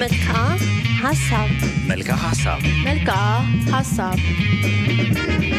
መልክዓ 0.00 0.34
ሀሳብ 1.00 1.48
መልክዓ 1.90 2.14
ሀሳብ 2.22 2.60
መልክዓ 2.86 3.16
ሀሳብ 3.72 4.18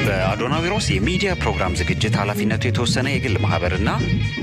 በአዶናዊሮስ 0.06 0.86
የሚዲያ 0.92 1.32
ፕሮግራም 1.42 1.76
ዝግጅት 1.80 2.16
ኃላፊነቱ 2.22 2.64
የተወሰነ 2.68 3.08
የግል 3.12 3.36
ማህበርና 3.44 3.90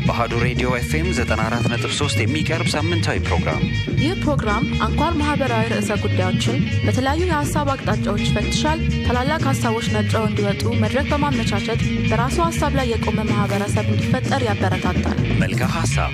በአሀዱ 0.06 0.32
ሬዲዮ 0.44 0.68
ኤፍኤም 0.78 1.08
94.3 1.12 2.22
የሚቀርብ 2.22 2.68
ሳምንታዊ 2.74 3.18
ፕሮግራም። 3.28 3.62
ይህ 4.02 4.14
ፕሮግራም 4.24 4.66
አንኳር 4.86 5.14
ማህበራዊ 5.20 5.66
ርዕሰ 5.74 5.90
ጉዳዮችን 6.04 6.56
በተለያዩ 6.86 7.22
የሀሳብ 7.28 7.70
አቅጣጫዎች 7.74 8.24
ይፈትሻል። 8.28 8.82
ታላላቅ 9.06 9.42
ሀሳቦች 9.50 9.88
ነጥረው 9.96 10.26
እንዲወጡ 10.30 10.64
መድረክ 10.84 11.08
በማመቻቸት 11.12 11.82
በራሱ 12.10 12.38
ሀሳብ 12.48 12.74
ላይ 12.80 12.88
የቆመ 12.94 13.18
ማህበረሰብ 13.32 13.88
እንዲፈጠር 13.94 14.44
ያበረታታል። 14.50 15.18
መልክዓ 15.42 15.70
ሀሳብ 15.78 16.12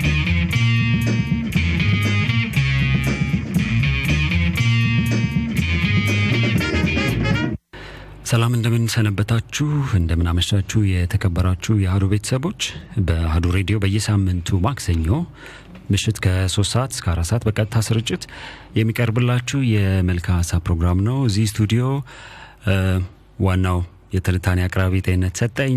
ሰላም 8.25 8.53
እንደምን 8.57 8.85
ሰነበታችሁ፣ 8.93 9.65
እንደምን 9.97 10.27
አመሻችሁ 10.31 10.79
የተከበራችሁ 10.91 11.73
የአህዱ 11.81 12.05
ቤተሰቦች። 12.13 12.61
በአህዱ 13.07 13.45
ሬዲዮ 13.55 13.77
በየሳምንቱ 13.83 14.57
ማክሰኞ 14.65 15.07
ምሽት 15.89 16.17
ከሶስት 16.25 16.71
ሰዓት 16.75 16.91
እስከ 16.95 17.05
አራት 17.11 17.27
ሰዓት 17.29 17.43
በቀጥታ 17.47 17.81
ስርጭት 17.87 18.23
የሚቀርብላችሁ 18.79 19.59
የመልክዓ 19.73 20.37
ሀሳብ 20.39 20.61
ፕሮግራም 20.67 21.01
ነው። 21.07 21.17
እዚህ 21.27 21.45
ስቱዲዮ 21.51 21.83
ዋናው 23.39 23.79
የትንታኔ 24.15 24.59
አቅራቢ 24.67 25.03
ጤንነት 25.07 25.37
ሰጠኝ፣ 25.41 25.75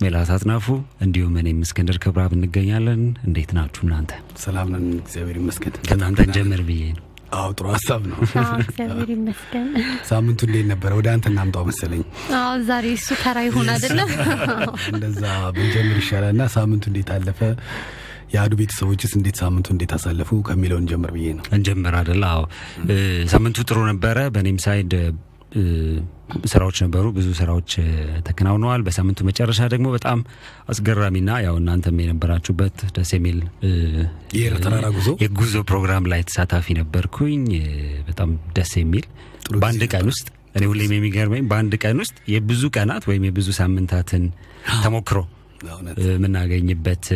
ሜላት 0.00 0.30
አጥናፉ 0.34 0.66
እንዲሁም 1.04 1.36
እኔም 1.40 1.60
እስክንድር 1.64 1.98
ክብራብ 2.02 2.32
እንገኛለን። 2.36 3.02
እንዴት 3.26 3.52
ናችሁ 3.56 3.82
እናንተ? 3.86 4.10
ሰላም 4.42 4.68
ነን፣ 4.74 4.86
እግዚአብሔር 5.00 5.38
ይመስገን። 5.40 5.76
ከእናንተ 5.88 6.20
እንጀምር 6.26 6.62
ብዬ 6.68 6.82
ነው። 6.94 7.04
አዎ 7.32 7.48
ጥሩ 7.52 7.66
ሀሳብ 7.72 8.02
ነው። 8.10 8.18
እግዚአብሔር 8.60 9.08
ይመስገን። 9.14 9.66
ሳምንቱ 10.08 10.40
እንዴት 10.46 10.66
ነበረ? 10.70 10.90
ወደ 10.98 11.08
አንተ 11.14 11.26
እናምጣው 11.32 11.64
መሰለኝ። 11.68 12.02
አዎ 12.38 12.52
ዛሬ 12.68 12.86
እሱ 12.96 13.08
ተራ 13.22 13.38
ይሆን 13.46 13.68
አይደለም? 13.74 14.10
እንደዛ 14.92 15.22
ብንጀምር 15.56 15.98
ይሻላል 16.02 16.32
እና 16.34 16.44
ሳምንቱ 16.54 16.84
እንዴት 16.92 17.10
አለፈ፣ 17.16 17.40
የአህዱ 18.32 18.54
ቤተሰቦችስ 18.60 19.12
እንዴት 19.18 19.36
ሳምንቱ 19.42 19.68
እንዴት 19.74 19.92
አሳለፉ 19.96 20.30
ከሚለው 20.48 20.78
እንጀምር 20.80 21.10
ብዬ 21.14 21.28
ነው። 21.36 21.44
እንጀምር 21.56 21.94
አይደል? 22.00 22.24
አዎ 22.30 22.42
ሳምንቱ 23.32 23.58
ጥሩ 23.68 23.78
ነበረ። 23.90 24.18
በእኔም 24.34 24.58
ሳይድ 24.64 24.92
ስራዎች 26.44 26.78
ነበሩ፣ 26.84 27.04
ብዙ 27.16 27.28
ስራዎች 27.38 27.70
ተከናውነዋል። 28.26 28.82
በሳምንቱ 28.86 29.18
መጨረሻ 29.28 29.60
ደግሞ 29.72 29.86
በጣም 29.94 30.18
አስገራሚና 30.72 31.30
ያው 31.44 31.54
እናንተም 31.60 32.00
የነበራችሁበት 32.02 32.76
ደስ 32.96 33.10
የሚል 33.16 33.38
የኤርትራ 34.36 34.64
ተራራ 34.66 34.88
ጉዞ 34.96 35.08
የጉዞ 35.22 35.62
ፕሮግራም 35.70 36.06
ላይ 36.12 36.22
ተሳታፊ 36.28 36.76
ነበርኩኝ። 36.80 37.44
በጣም 38.08 38.30
ደስ 38.58 38.74
የሚል 38.80 39.06
በአንድ 39.54 39.84
ቀን 39.92 40.06
ውስጥ 40.12 40.26
እኔ 40.54 40.64
ሁሌም 40.70 40.92
የሚገርመኝ 40.94 41.42
በአንድ 41.50 41.74
ቀን 41.82 41.98
ውስጥ 42.02 42.16
የብዙ 42.32 42.62
ቀናት 42.76 43.04
ወይም 43.10 43.24
የብዙ 43.28 43.48
ሳምንታትን 43.58 44.24
ተሞክሮ 44.84 45.18
የምናገኝበት 46.08 47.06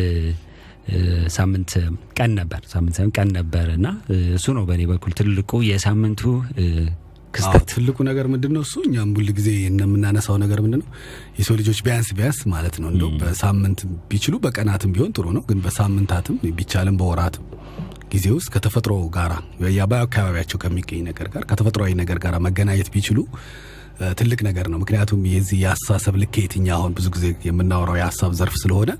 ሳምንት 1.35 1.71
ቀን 2.17 2.31
ነበር። 2.39 2.61
ሳምንት 2.71 2.95
ሳይሆን 2.97 3.11
ቀን 3.17 3.29
ነበር 3.37 3.67
እና 3.75 3.87
እሱ 4.37 4.45
ነው 4.57 4.63
በእኔ 4.69 4.83
በኩል 4.91 5.11
ትልቁ 5.19 5.61
የሳምንቱ 5.67 6.21
ክስተት። 7.33 7.63
ትልቁ 7.71 7.97
ነገር 8.09 8.25
ምንድን 8.33 8.51
ነው? 8.55 8.63
እሱ 8.65 8.75
እኛም 8.87 9.09
ሁል 9.17 9.29
ጊዜ 9.37 9.49
እንደምናነሳው 9.71 10.35
ነገር 10.43 10.59
ምንድን 10.65 10.81
ነው 10.81 10.89
የሰው 11.39 11.55
ልጆች 11.61 11.79
ቢያንስ 11.85 12.09
ቢያንስ 12.17 12.39
ማለት 12.53 12.75
ነው 12.81 12.89
እንደው 12.93 13.09
በሳምንት 13.21 13.79
ቢችሉ 14.09 14.35
በቀናትም 14.43 14.93
ቢሆን 14.95 15.13
ጥሩ 15.17 15.25
ነው፣ 15.37 15.43
ግን 15.49 15.61
በሳምንታትም 15.65 16.37
ቢቻልም 16.59 16.97
በወራትም 17.01 17.45
ጊዜ 18.13 18.25
ውስጥ 18.35 18.49
ከተፈጥሮ 18.55 18.93
ጋራ 19.15 19.33
በአካባቢያቸው 19.91 20.57
ከሚገኝ 20.63 21.01
ነገር 21.07 21.27
ጋር 21.33 21.43
ከተፈጥሯዊ 21.49 21.93
ነገር 22.01 22.17
ጋር 22.25 22.35
መገናኘት 22.45 22.89
ቢችሉ 22.93 23.19
ትልቅ 24.17 24.39
ነገር 24.47 24.65
ነው። 24.71 24.77
ምክንያቱም 24.81 25.19
የዚህ 25.31 25.57
የሀሳብ 25.63 26.15
ልኬት 26.21 26.53
እኛ 26.59 26.67
አሁን 26.77 26.91
ብዙ 26.97 27.07
ጊዜ 27.15 27.25
የምናወራው 27.47 27.97
የሀሳብ 27.99 28.31
ዘርፍ 28.39 28.55
ስለሆነ 28.61 28.91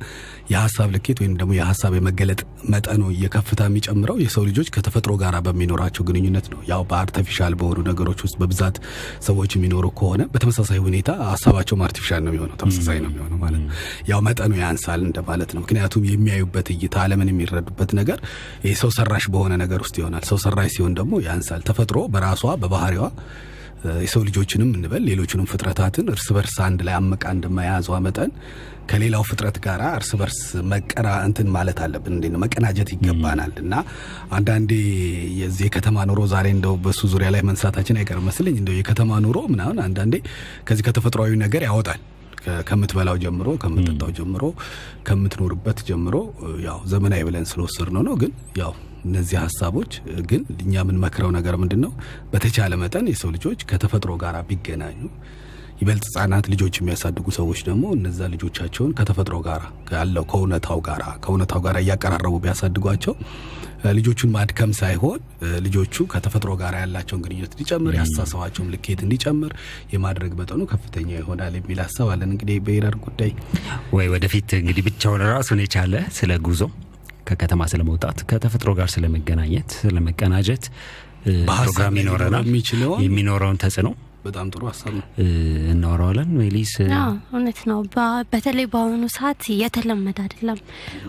የሀሳብ 0.51 0.89
ልኬት 0.95 1.17
ወይም 1.21 1.33
ደግሞ 1.39 1.51
የሀሳብ 1.57 1.93
የመገለጥ 1.97 2.39
መጠኑ 2.69 3.03
እየከፍታ 3.13 3.61
የሚጨምረው 3.67 4.17
የሰው 4.23 4.43
ልጆች 4.49 4.67
ከተፈጥሮ 4.75 5.13
ጋር 5.21 5.35
በሚኖራቸው 5.47 6.03
ግንኙነት 6.09 6.47
ነው። 6.53 6.59
ያው 6.69 6.81
በ 6.89 7.00
artificial 7.00 7.55
በሆኑ 7.59 7.79
ነገሮች 7.89 8.19
ውስጥ 8.25 8.35
በብዛት 8.41 8.77
ሰዎች 9.27 9.51
የሚኖሩ 9.57 9.85
ከሆነ 9.99 10.21
በተመሳሳይ 10.33 10.81
ሁኔታ 10.85 11.09
ሀሳባቸውም 11.31 11.83
artificial 11.87 12.21
ነው 12.25 12.31
የሚሆነው፣ 12.33 12.57
ተመሳሳይ 12.63 12.99
ነው 13.03 13.09
የሚሆነው 13.11 13.39
ማለት 13.43 13.61
ነው። 13.61 13.71
ያው 14.07 14.21
መጠኑ 14.27 14.53
ያንሳል 14.63 15.01
እንደማለት 15.07 15.51
ነው። 15.55 15.61
ምክንያቱም 15.65 16.05
የሚያዩበት 16.11 16.69
እይታ፣ 16.75 16.95
ዓለምን 17.03 17.31
የሚረዱበት 17.33 17.91
ነገር 17.93 18.19
ሰው 18.79 18.91
ሰራሽ 18.95 19.25
በሆነ 19.33 19.53
ነገር 19.63 19.79
ውስጥ 19.83 19.95
ይሆናል። 20.01 20.23
ሰው 20.25 20.37
ሰራሽ 20.43 20.71
ሲሆን 20.75 20.93
ደግሞ 20.99 21.13
ያንሳል። 21.25 21.61
ተፈጥሮ 21.67 21.99
በራሷ 22.13 22.43
በባህሪዋ 22.61 23.05
የሰው 24.03 24.21
ልጆችንም 24.27 24.69
እንበል 24.75 25.01
ሌሎችንም 25.07 25.47
ፍጥረታትን 25.51 26.05
እርስ 26.13 26.27
በርስ 26.35 26.55
አንድ 26.65 26.81
ላይ 26.87 26.95
አምቃ 26.99 27.23
እንደመያዟ 27.35 27.97
መጠን 28.05 28.31
ከሌላው 28.89 29.23
ፍጥረት 29.29 29.57
ጋር 29.65 29.81
እርስ 29.91 30.09
በርስ 30.19 30.39
መቀራ 30.71 31.07
እንትን 31.27 31.47
ማለት 31.55 31.77
አለብን። 31.85 32.15
እንዴ 32.17 32.31
መቀናጀት 32.43 32.89
ይገባናል። 32.93 33.53
እና 33.63 33.73
አንዳንዴ 34.37 34.71
የዚህ 35.39 35.65
የከተማ 35.67 36.05
ኑሮ 36.09 36.21
ዛሬ 36.33 36.47
እንደው 36.55 36.75
በሱ 36.85 37.01
ዙሪያ 37.13 37.29
ላይ 37.35 37.43
መንሳታችን 37.49 37.99
አይቀርም 38.01 38.27
መስለኝ 38.29 38.57
እንደው 38.61 38.77
የከተማ 38.79 39.19
ኑሮ 39.25 39.39
ምናምን 39.53 39.79
አንዳንዴ 39.85 40.15
ከዚህ 40.67 40.85
ከተፈጥሯዊ 40.89 41.37
ነገር 41.43 41.63
ያወጣል። 41.69 42.01
ከምትበላው 42.67 43.17
ጀምሮ 43.23 43.49
ከምትጠጣው 43.61 44.09
ጀምሮ 44.17 44.43
ከምትኖርበት 45.07 45.79
ጀምሮ 45.89 46.15
ያው 46.65 46.79
ዘመናዊ 46.91 47.21
ብለን 47.27 47.45
ስለወሰድ 47.51 47.89
ነው 47.95 48.03
ነው። 48.07 48.15
ግን 48.21 48.31
ያው 48.59 48.73
እነዚህ 49.03 49.37
ሀሳቦች 49.43 49.93
ግን 50.29 50.41
እኛ 50.57 50.73
የምንመክረው 50.79 51.31
ነገር 51.37 51.55
ምንድን 51.61 51.81
ነው? 51.85 51.91
በተቻለ 52.33 52.73
መጠን 52.83 53.07
የሰው 53.11 53.31
ልጆች 53.35 53.61
ከተፈጥሮ 53.71 54.13
ጋር 54.23 54.37
ቢገናኙ 54.49 54.99
ይበልጥ 55.81 56.03
ህጻናት 56.07 56.45
ልጆች 56.51 56.75
የሚያሳድጉ 56.79 57.27
ሰዎች 57.37 57.59
ደግሞ 57.67 57.83
እነዛ 57.95 58.27
ልጆቻቸውን 58.33 58.91
ከተፈጥሮ 58.97 59.37
ጋር 59.47 59.61
ያለው 59.95 60.23
ከእውነታው 60.31 60.79
ጋር 60.87 61.01
ከእውነታው 61.23 61.61
ጋር 61.65 61.77
እያቀራረቡ 61.81 62.35
ቢያሳድጓቸው 62.43 63.15
ልጆቹን 63.97 64.29
ማድከም 64.35 64.71
ሳይሆን 64.77 65.17
ልጆቹ 65.65 66.05
ከተፈጥሮ 66.13 66.51
ጋር 66.61 66.73
ያላቸውን 66.79 67.23
ግንኙነት 67.25 67.53
እንዲጨምር 67.55 67.95
ያስተሳሰባቸውን 67.99 68.69
ልኬት 68.73 68.99
እንዲጨምር 69.05 69.51
የማድረግ 69.93 70.31
መጠኑ 70.39 70.61
ከፍተኛ 70.71 71.09
ይሆናል 71.17 71.55
የሚል 71.59 71.81
ሀሳብ 71.85 72.09
አለን። 72.13 72.31
እንግዲህ 72.35 72.57
በኢረር 72.67 72.97
ጉዳይ 73.05 73.31
ወይ 73.97 74.07
ወደፊት 74.13 74.51
እንግዲህ 74.61 74.85
ብቻውን 74.89 75.23
ራሱን 75.33 75.61
የቻለ 75.65 76.05
ስለ 76.19 76.39
ጉዞ 76.47 76.61
ከከተማ 77.33 77.67
ስለመውጣት 77.71 78.17
ከተፈጥሮ 78.29 78.71
ጋር 78.79 78.89
ስለመገናኘት 78.93 79.69
ስለመቀናጀት 79.81 80.65
ፕሮግራም 81.49 81.97
ይኖረናል። 81.99 82.47
የሚኖረውን 83.03 83.59
ተጽዕኖ 83.61 83.89
በጣም 84.25 84.47
ጥሩ 84.51 84.61
ሀሳብ 84.69 84.91
ነው። 84.97 85.05
እናወራዋለን። 85.71 86.27
ሜሊስ 86.35 86.73
እውነት 87.31 87.59
ነው። 87.69 87.79
በ- 87.93 88.03
በተለይ 88.31 88.67
በአሁኑ 88.73 89.03
ሰዓት 89.15 89.41
እየተለመደ 89.53 90.17
አይደለም። 90.25 90.59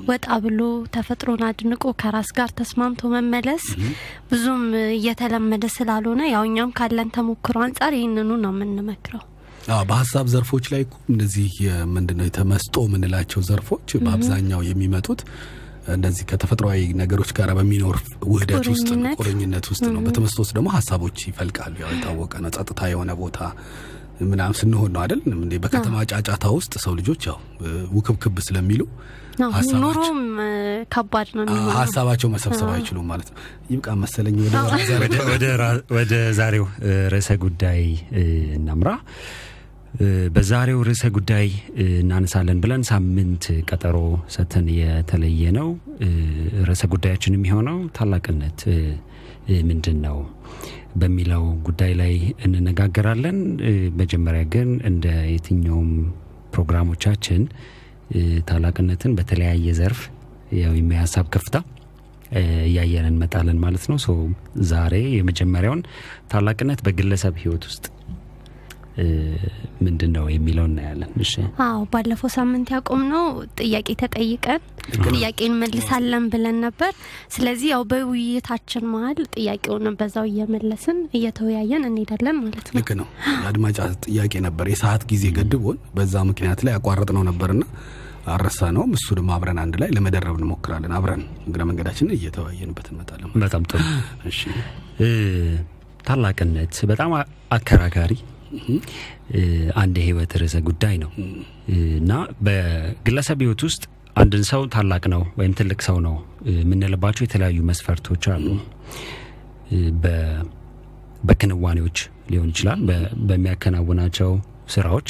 ወጣ 0.08 0.26
ብሎ 0.44 0.60
ተፈጥሮን 0.94 1.42
አድንቆ 1.48 1.92
ከራስ 2.00 2.30
ጋር 2.38 2.50
ተስማምቶ 2.60 3.10
መመለስ 3.14 3.66
ብዙም 4.30 4.64
እየተለመደ 4.96 5.64
ስላልሆነ 5.76 6.22
ያው 6.32 6.44
እኛም 6.48 6.72
ካለን 6.78 7.12
ተሞክሮ 7.16 7.56
አንጻር 7.66 7.94
ይህንኑ 7.98 8.30
ነው 8.42 8.52
የምንመክረው። 8.54 9.22
አዎ 9.70 9.82
በሀሳብ 9.90 10.26
ዘርፎች 10.32 10.64
ላይ 10.72 10.82
እኮ 10.84 10.96
እነዚህ 11.10 11.52
ምንድነው 11.92 12.26
የተመስጦ 12.28 12.76
የምንላቸው 12.86 13.42
ዘርፎች 13.46 13.88
በአብዛኛው 14.02 14.62
የሚመጡት 14.66 15.20
እንደዚህ 15.94 16.24
ከተፈጥሯዊ 16.30 16.80
ነገሮች 17.00 17.30
ጋር 17.38 17.50
በሚኖር 17.58 17.96
ውህደት 18.26 18.66
ውስጥ 18.72 18.88
ነው፣ 18.96 19.14
ቁርኝነት። 19.18 19.66
ውስጥ 19.72 19.86
ነው። 19.88 20.00
በተመስጦ 20.06 20.38
ውስጥ 20.44 20.54
ደግሞ 20.56 20.68
ሀሳቦች 20.76 21.18
ይፈልቃሉ። 21.28 21.74
ያው 21.82 21.90
የታወቀ 21.94 22.32
ነው። 22.44 22.52
ጸጥታ 22.56 22.80
የሆነ 22.92 23.12
ቦታ 23.20 23.38
ምናምን 24.24 24.56
ስንሆን 24.58 24.90
ነው 24.94 25.00
አይደል? 25.02 25.20
እንዴ 25.38 25.54
በከተማ 25.62 26.02
ጫጫታ 26.10 26.44
ውስጥ 26.56 26.74
ሰው 26.84 26.92
ልጆች 26.98 27.22
ያው 27.28 27.38
ውክብክብ 27.96 28.36
ስለሚሉ 28.46 28.82
ኑሮም 29.74 30.18
ከባድ 30.94 31.28
ነው 31.38 31.44
ሀሳባቸው 31.76 32.28
መሰብሰብ 32.34 32.68
አይችሉም 32.74 33.06
ማለት 33.12 33.28
ነው። 33.30 33.38
ይብቃ 33.70 33.88
መሰለኝ 34.02 34.36
ወደ 35.96 36.14
ዛሬው 36.38 36.66
ርዕሰ 37.14 37.30
ጉዳይ 37.44 37.82
እናምራ። 38.58 38.90
በዛሬው 40.34 40.78
ርዕሰ 40.86 41.04
ጉዳይ 41.16 41.46
እናነሳለን 41.98 42.58
ብለን 42.62 42.82
ሳምንት 42.88 43.44
ቀጠሮ 43.68 43.96
ሰተን 44.34 44.66
የተለየ 44.78 45.52
ነው። 45.58 45.68
ርዕሰ 46.68 46.82
ጉዳያችን 46.94 47.36
የሚሆነው 47.36 47.78
ታላቅነት 47.98 48.62
ምንድን 49.68 49.98
ነው 50.06 50.18
በሚለው 51.02 51.44
ጉዳይ 51.68 51.92
ላይ 52.00 52.14
እንነጋገራለን። 52.46 53.38
መጀመሪያ 54.00 54.42
ግን 54.54 54.68
እንደ 54.90 55.06
የትኛውም 55.32 55.90
ፕሮግራሞቻችን 56.54 57.42
ታላቅነትን 58.50 59.14
በተለያየ 59.18 59.68
ዘርፍ 59.80 60.02
ያው 60.60 60.74
ከፍታ 61.34 61.56
እያየን 62.66 63.06
እንመጣለን 63.10 63.58
ማለት 63.64 63.84
ነው። 63.90 63.98
ዛሬ 64.68 64.94
የመጀመሪያውን 65.16 65.82
ታላቅነት 66.32 66.80
በግለሰብ 66.86 67.34
ሕይወት 67.42 67.64
ውስጥ 67.70 67.84
ምንድን 69.84 70.10
ነው 70.16 70.24
የሚለው 70.32 70.66
እናያለን። 70.68 71.10
እሺ 71.24 71.32
አዎ 71.64 71.78
ባለፈው 71.92 72.30
ሳምንት 72.34 72.68
ያቆምነው 72.74 73.24
ጥያቄ 73.60 73.88
ተጠይቀን 74.02 74.60
ጥያቄ 75.08 75.38
እንመልሳለን 75.48 76.24
ብለን 76.32 76.58
ነበር። 76.64 76.92
ስለዚህ 77.34 77.68
ያው 77.72 77.82
በውይይታችን 77.90 78.86
መሀል 78.92 79.20
ጥያቄውን 79.36 79.88
በዛው 80.00 80.26
እየመለስን 80.30 80.98
እየተወያየን 81.18 81.86
እንሄዳለን 81.90 82.38
ማለት 82.40 82.68
ነው። 82.68 82.78
ልክ 82.78 82.90
ነው። 83.00 83.08
የአድማጭ 83.36 83.76
ጥያቄ 84.06 84.34
ነበር። 84.46 84.68
የሰዓት 84.72 85.04
ጊዜ 85.12 85.24
ገድቦን 85.38 85.78
በዛ 85.94 86.24
ምክንያት 86.30 86.62
ላይ 86.66 86.74
ያቋረጥ 86.76 87.10
ነው 87.16 87.24
ነበርና 87.30 87.64
አረሳ 88.28 88.70
ነውም 88.74 88.92
እሱንም 88.96 89.26
አብረን 89.34 89.58
አንድ 89.62 89.74
ላይ 89.80 89.88
ለመደረብ 89.94 90.36
እንሞክራለን። 90.38 90.92
አብረን 90.98 91.22
እግረ 91.48 91.62
መንገዳችንን 91.68 92.14
እየተወያየንበት 92.16 92.86
እንመጣለን። 92.92 93.32
በጣም 93.42 93.64
ጥሩ። 93.70 93.82
እሺ 94.30 94.40
ታላቅነት 96.06 96.74
በጣም 96.90 97.10
አከራካሪ 97.56 98.12
አንድ 99.76 99.96
የህይወት 100.00 100.32
ርዕሰ 100.42 100.56
ጉዳይ 100.68 100.96
ነው 101.02 101.10
እና 101.98 102.12
በግለሰብ 102.46 103.38
ህይወት 103.44 103.62
ውስጥ 103.68 103.82
አንድን 104.16 104.44
ሰው 104.50 104.62
ታላቅ 104.74 105.04
ነው 105.14 105.22
ወይም 105.38 105.54
ትልቅ 105.60 105.78
ሰው 105.86 105.96
ነው 106.06 106.14
የምንልባቸው 106.52 107.22
የተለያዩ 107.24 107.60
መስፈርቶች 107.70 108.24
አሉ። 108.34 108.46
በክንዋኔዎች 111.24 111.98
ሊሆን 112.32 112.50
ይችላል፣ 112.52 112.80
በሚያከናውናቸው 113.28 114.30
ስራዎች 114.74 115.08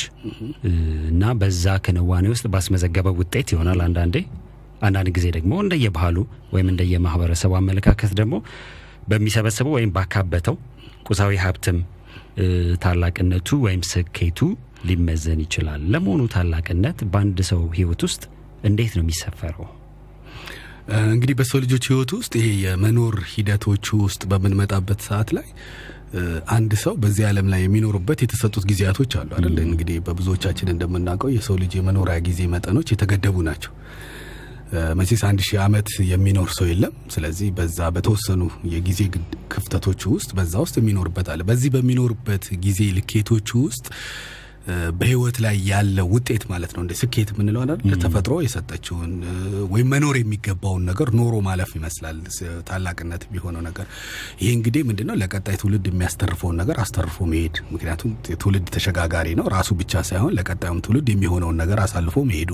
እና 1.11 1.25
በዛ 1.41 1.75
ክንዋኔ 1.85 2.26
ውስጥ 2.32 2.46
ባስመዘገበው 2.55 3.14
ውጤት 3.20 3.49
ይሆናል። 3.55 3.81
አንዳንዴ 3.87 4.17
አንዳንድ 4.82 5.08
ጊዜ 5.17 5.26
ደግሞ 5.37 5.52
እንደየባህሉ 5.64 6.17
ወይም 6.55 6.69
እንደየማህበረሰቡ 6.73 7.52
አመለካከት 7.61 8.12
ደግሞ 8.20 8.35
በሚሰበስበው 9.08 9.75
ወይም 9.76 9.93
ባካበተው 9.96 10.56
ቁሳዊ 11.08 11.32
ሀብትም 11.44 11.79
ታላቅነቱ 12.84 13.48
ወይም 13.64 13.82
ስኬቱ 13.90 14.38
ሊመዘን 14.88 15.40
ይችላል። 15.44 15.81
ለመሆኑ 15.92 16.22
ታላቅነት 16.34 16.98
በአንድ 17.12 17.38
ሰው 17.50 17.62
ህይወት 17.76 18.02
ውስጥ 18.06 18.22
እንዴት 18.64 18.92
ነው 18.96 19.02
የሚሰፈረው? 19.04 19.66
እንግዲህ 21.12 21.34
በሰው 21.38 21.58
ልጆች 21.64 21.84
ህይወት 21.90 22.10
ውስጥ 22.16 22.32
ይሄ 22.40 22.48
የመኖር 22.64 23.14
ሂደቶቹ 23.32 23.86
ውስጥ 24.06 24.22
በምንመጣበት 24.31 25.00
ሰዓት 25.06 25.28
ላይ 25.36 25.46
አንድ 26.54 26.72
ሰው 26.82 26.94
በዚህ 27.02 27.25
ዓለም 27.28 27.46
ላይ 27.52 27.60
የሚኖሩበት 27.62 28.19
የተሰጡት 28.25 28.64
ጊዜያቶች 28.70 29.12
አሉ 29.20 29.31
አይደል? 29.38 29.56
እንግዲህ 29.69 29.96
በብዙዎቻችን 30.06 30.70
እንደምናውቀው 30.75 31.31
የሰው 31.36 31.56
ልጅ 31.62 31.72
የመኖሪያ 31.78 32.16
ጊዜ 32.28 32.40
መጠኖች 32.54 32.90
የተገደቡ 32.92 33.36
ናቸው። 33.48 33.72
መቼስ 34.99 35.23
አንድ 35.29 35.41
ሺህ 35.47 35.59
ዓመት 35.65 35.88
የሚኖር 36.11 36.49
ሰው 36.56 36.67
የለም። 36.71 36.94
ስለዚህ 37.15 37.49
በዛ 37.56 37.88
በተወሰኑ 37.97 38.43
የጊዜ 38.73 39.00
ክፍተቶቹ 39.55 40.03
ውስጥ 40.15 40.31
በዛ 40.38 40.55
ውስጥ 40.65 40.76
የሚኖርበት 40.81 41.29
አለ። 41.32 41.43
በዚህ 41.49 41.71
በሚኖርበት 41.75 42.47
ጊዜ 42.65 42.81
ልኬቶቹ 42.97 43.50
ውስጥ 43.67 43.87
በህይወት 44.99 45.37
ላይ 45.44 45.56
ያለ 45.69 45.99
ውጤት 46.12 46.44
ማለት 46.50 46.70
ነው 46.75 46.82
እንደ 46.84 46.93
ስኬት 47.00 47.31
የምንለው 47.32 47.61
አይደል 47.64 47.81
ተፈጥሮ 48.05 48.34
የሰጠችውን 48.44 49.11
ወይም 49.72 49.88
መኖር 49.93 50.16
የሚገባውን 50.20 50.84
ነገር 50.90 51.08
ኖሮ 51.19 51.34
ማለፍ 51.46 51.70
ይመስላል 51.78 52.19
ታላቅነት 52.69 53.22
የሚሆነው 53.26 53.62
ነገር። 53.66 53.87
ይሄ 54.40 54.50
እንግዲህ 54.58 54.82
ምንድነው 54.88 55.19
ለቀጣይ 55.22 55.56
ትውልድ 55.62 55.87
የሚያስተርፈውን 55.90 56.56
ነገር 56.62 56.78
አስተርፎ 56.84 57.26
መሄድ። 57.32 57.58
ምክንያቱም 57.75 58.12
ትውልድ 58.37 58.66
ተሸጋጋሪ 58.76 59.28
ነው። 59.40 59.49
ራሱ 59.55 59.70
ብቻ 59.81 60.02
ሳይሆን 60.08 60.34
ለቀጣዩም 60.38 60.81
ትውልድ 60.87 61.08
የሚሆነውን 61.14 61.58
ነገር 61.62 61.81
አሳልፎ 61.84 62.17
መሄዱ፣ 62.31 62.52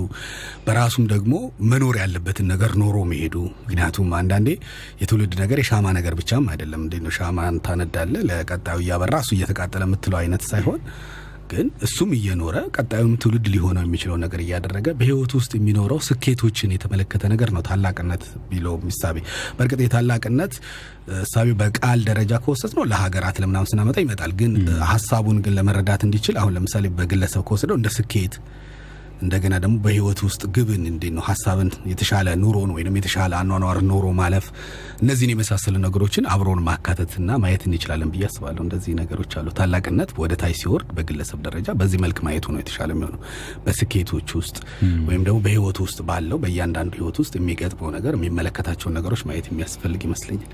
በራሱም 0.66 1.06
ደግሞ 1.12 1.34
መኖር 1.70 1.96
ያለበትን 2.02 2.48
ነገር 2.52 2.72
ኖሮ 2.82 2.96
መሄዱ። 3.10 3.36
ምክንያቱም 3.62 4.10
አንዳንዴ 4.20 4.48
የትውልድ 5.02 5.34
ነገር 5.42 5.58
የሻማ 5.62 5.86
ነገር 5.98 6.14
ብቻም 6.20 6.44
አይደለም። 6.52 6.82
እንዴት 6.86 7.04
ነው 7.06 7.14
ሻማን 7.18 7.56
ታነዳለ 7.66 8.14
ለቀጣዩ 8.30 8.78
እያበራ 8.84 9.14
እሱ 9.24 9.32
እየተቃጠለ 9.36 9.82
የምትለው 9.88 10.20
አይነት 10.20 10.44
ሳይሆን 10.50 10.80
ግን 11.50 11.66
እሱም 11.86 12.10
እየኖረ 12.16 12.56
ቀጣዩም 12.76 13.14
ትውልድ 13.22 13.46
ሊሆነው 13.52 13.84
የሚችለው 13.86 14.16
ነገር 14.22 14.40
እያደረገ 14.44 14.88
በህይወት 14.98 15.32
ውስጥ 15.38 15.52
የሚኖረው 15.58 16.00
ስኬቶችን 16.08 16.74
የተመለከተ 16.74 17.22
ነገር 17.32 17.50
ነው 17.56 17.62
ታላቅነት 17.68 18.22
ቢለው 18.50 18.74
ሚሳቤ። 18.84 19.16
በእርግጥ 19.56 19.80
የታላቅነት 19.84 20.54
እሳቤ 21.20 21.48
በቃል 21.62 22.00
ደረጃ 22.08 22.32
ከወሰድ 22.44 22.74
ነው 22.78 22.86
ለሀገራት 22.90 23.38
ለምናምን 23.42 23.70
ስናመጣ 23.70 23.98
ይመጣል። 24.04 24.34
ግን 24.40 24.52
ሀሳቡን 24.90 25.38
ግን 25.44 25.54
ለመረዳት 25.58 26.04
እንዲችል 26.08 26.36
አሁን 26.42 26.54
ለምሳሌ 26.58 26.86
በግለሰብ 26.98 27.44
ከወሰደው 27.48 27.78
እንደ 27.80 27.90
ስኬት 27.96 28.36
እንደገና 29.20 29.54
ደግሞ 29.62 29.76
በህይወት 29.84 30.20
ውስጥ 30.26 30.42
ግብን 30.54 30.82
እንዴት 30.90 31.12
ነው 31.16 31.24
ሀሳብን 31.26 31.70
የተሻለ 31.90 32.28
ኑሮን 32.42 32.70
ወይም 32.76 32.96
የተሻለ 32.98 33.32
አኗኗር 33.40 33.78
ኖሮ 33.90 34.06
ማለፍ 34.20 34.46
እነዚህን 35.02 35.32
የመሳሰሉ 35.32 35.74
ነገሮችን 35.84 36.28
አብሮን 36.34 36.62
ማካተትና 36.68 37.38
ማየት 37.42 37.64
እንችላለን 37.68 38.12
ብዬ 38.14 38.24
አስባለሁ። 38.28 38.62
እንደዚህ 38.66 38.94
ነገሮች 39.00 39.34
አሉ። 39.40 39.48
ታላቅነት 39.58 40.12
ወደ 40.20 40.32
ታች 40.42 40.56
ሲወርድ 40.60 40.90
በግለሰብ 40.96 41.40
ደረጃ 41.46 41.68
በዚህ 41.80 42.00
መልክ 42.04 42.20
ማየቱ 42.26 42.46
ነው 42.54 42.60
የተሻለ 42.60 42.90
የሚሆነው። 42.96 43.20
በስኬቶች 43.64 44.30
ውስጥ 44.40 44.56
ወይም 45.08 45.22
ደግሞ 45.26 45.38
በህይወት 45.46 45.80
ውስጥ 45.84 46.00
ባለው 46.10 46.40
በእያንዳንዱ 46.44 46.94
ህይወት 47.00 47.18
ውስጥ 47.22 47.34
የሚገጥመው 47.38 47.90
ነገር 47.96 48.14
የሚመለከታቸውን 48.18 48.96
ነገሮች 48.98 49.22
ማየት 49.30 49.48
የሚያስፈልግ 49.50 50.02
ይመስለኛል። 50.08 50.50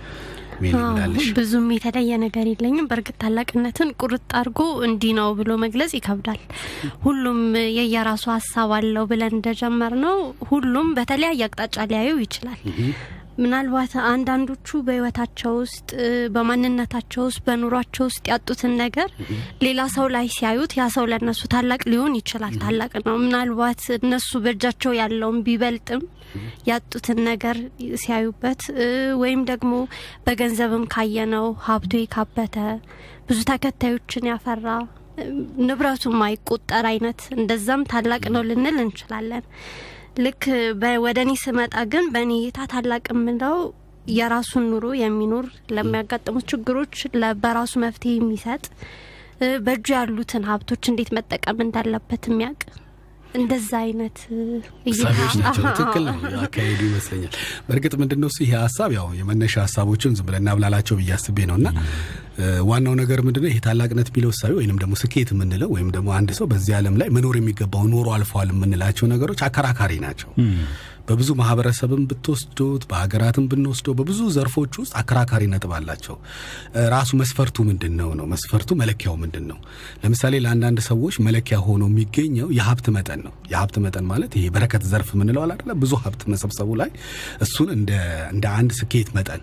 ብዙም 1.37 1.67
የተለየ 1.75 2.19
ነገር 2.23 2.47
የለኝም። 2.50 2.88
በእርግጥ 2.91 3.17
ታላቅነትን 3.23 3.91
ቁርጥ 4.00 4.23
አድርጎ 4.38 4.58
እንዲህ 4.87 5.12
ነው 5.19 5.29
ብሎ 5.38 5.50
መግለጽ 5.64 5.93
ይከብዳል። 5.97 6.41
ሁሉም 7.05 7.41
የየራሱ 7.79 8.25
ሀሳብ 8.35 8.73
አለው 8.79 9.06
ብለን 9.11 9.37
እንደጀመር 9.37 9.94
ነው 10.05 10.17
ሁሉም 10.50 10.88
በተለያየ 10.99 11.49
አቅጣጫ 11.49 11.76
ሊያየው 11.91 12.20
ይችላል። 12.25 12.61
ምናልባት 13.38 13.93
አንዳንዶቹ 14.11 14.69
በህይወታቸው 14.87 15.53
ውስጥ 15.61 15.88
በማንነታቸው 16.35 17.23
ውስጥ 17.29 17.41
በኑሯቸው 17.47 18.05
ውስጥ 18.09 18.25
ያጡትን 18.31 18.73
ነገር 18.83 19.09
ሌላ 19.65 19.81
ሰው 19.97 20.06
ላይ 20.15 20.27
ሲያዩት 20.37 20.73
ያ 20.79 20.87
ሰው 20.94 21.06
ለእነሱ 21.11 21.43
ታላቅ 21.55 21.81
ሊሆን 21.91 22.15
ይችላል። 22.21 22.55
ታላቅ 22.62 22.93
ነው። 23.03 23.17
ምናልባት 23.25 23.83
እነሱ 23.99 24.31
በእጃቸው 24.44 24.94
ያለውን 25.00 25.41
ቢበልጥም 25.47 26.03
ያጡትን 26.69 27.19
ነገር 27.29 27.56
ሲያዩበት 28.03 28.62
ወይም 29.21 29.43
ደግሞ 29.50 29.73
በገንዘብም 30.27 30.85
ካየነው 30.94 31.47
ሀብቱ 31.67 31.93
የካበተ 32.00 32.56
ብዙ 33.29 33.38
ተከታዮችን 33.50 34.31
ያፈራ 34.31 34.67
ንብረቱ 35.67 36.05
ማይቆጠር 36.21 36.87
አይነት 36.91 37.21
እንደዛም 37.37 37.83
ታላቅ 37.93 38.23
ነው 38.35 38.43
ልንል 38.49 38.79
እንችላለን። 38.83 39.44
ልክ 40.17 40.45
ወደ 41.05 41.19
እኔ 41.25 41.33
ስመጣ 41.43 41.75
ግን 41.93 42.05
በእኔ 42.13 42.33
እይታ 42.39 42.59
ታላቅ 42.73 43.05
የምለው 43.13 43.57
የራሱን 44.17 44.65
ኑሮ 44.71 44.87
የሚኖር 44.99 45.47
ለሚያጋጥሙት 45.77 46.47
ችግሮች 46.53 46.95
በራሱ 47.43 47.73
መፍትሄ 47.85 48.13
የሚሰጥ 48.15 48.65
በእጁ 49.65 49.87
ያሉትን 49.97 50.47
ሀብቶች 50.51 50.85
እንዴት 50.91 51.11
መጠቀም 51.17 51.59
እንዳለበት 51.65 52.25
የሚያውቅ 52.31 52.63
እንደዛ 53.34 53.70
አይነት 53.82 54.19
ናቸው። 55.40 55.62
ትክክል 55.70 56.05
ነው። 56.08 56.14
አካሄዱ 56.43 56.81
ይመስለኛል። 56.88 57.32
በእርግጥ 57.67 57.93
ምንድን 58.00 58.20
ነው 58.23 58.28
እሱ? 58.31 58.38
ይሄ 58.44 58.52
ሀሳብ 58.62 58.90
ያው 58.96 59.06
የመነሻ 59.19 59.55
ሀሳቦችን 59.64 60.14
ዝም 60.19 60.26
ብለን 60.28 60.43
እናብላላቸው 60.43 60.96
ብዬ 61.00 61.11
አስቤ 61.17 61.38
ነው። 61.50 61.56
እና 61.61 61.69
ዋናው 62.68 62.95
ነገር 63.00 63.18
ምንድነው? 63.26 63.49
ይሄ 63.50 63.59
ታላቅነት 63.66 64.09
የሚለው 64.11 64.30
እሳቤ 64.35 64.52
ወይንም 64.59 64.78
ደግሞ 64.83 64.95
ስኬት 65.02 65.30
የምንለው 65.35 65.71
ወይም 65.76 65.90
ደግሞ 65.95 66.09
አንድ 66.18 66.30
ሰው 66.38 66.47
በዚህ 66.50 66.75
ዓለም 66.78 66.97
ላይ 67.00 67.09
መኖር 67.16 67.37
የሚገባው 67.38 67.85
ኖሮ 67.92 68.09
አልፈዋል 68.16 68.50
የምንላቸው 68.54 69.06
ነገሮች 69.14 69.42
አከራካሪ 69.47 69.92
ናቸው። 70.04 70.30
በብዙ 71.09 71.31
ማህበረሰብም 71.39 72.03
ብትወስዱት 72.11 72.83
በሀገራትም 72.91 73.45
ብንወስደው 73.51 73.95
በብዙ 73.99 74.21
ዘርፎች 74.37 74.73
ውስጥ 74.81 74.93
አከራካሪ 75.01 75.43
ነጥብ 75.53 75.73
አላቸው። 75.77 76.17
ራሱ 76.95 77.11
መስፈርቱ 77.21 77.65
ምንድን 77.69 77.95
ነው 78.01 78.11
ነው 78.19 78.27
መስፈርቱ 78.33 78.71
መለኪያው 78.81 79.15
ምንድን 79.23 79.45
ነው? 79.51 79.59
ለምሳሌ 80.03 80.35
ለአንዳንድ 80.45 80.81
ሰዎች 80.89 81.17
መለኪያ 81.27 81.59
ሆኖ 81.67 81.83
የሚገኘው 81.91 82.49
የሀብት 82.59 82.89
መጠን 82.97 83.23
ነው። 83.27 83.35
የሀብት 83.53 83.77
መጠን 83.85 84.07
ማለት 84.13 84.33
ይሄ 84.39 84.47
በረከት 84.57 84.85
ዘርፍ 84.93 85.11
ምንለው 85.21 85.43
አይደለ? 85.47 85.71
ብዙ 85.83 85.93
ሀብት 86.05 86.25
መሰብሰቡ 86.33 86.71
ላይ 86.81 86.91
እሱን 87.47 87.71
እንደ 87.77 88.45
አንድ 88.57 88.73
ስኬት 88.81 89.11
መጠን 89.17 89.43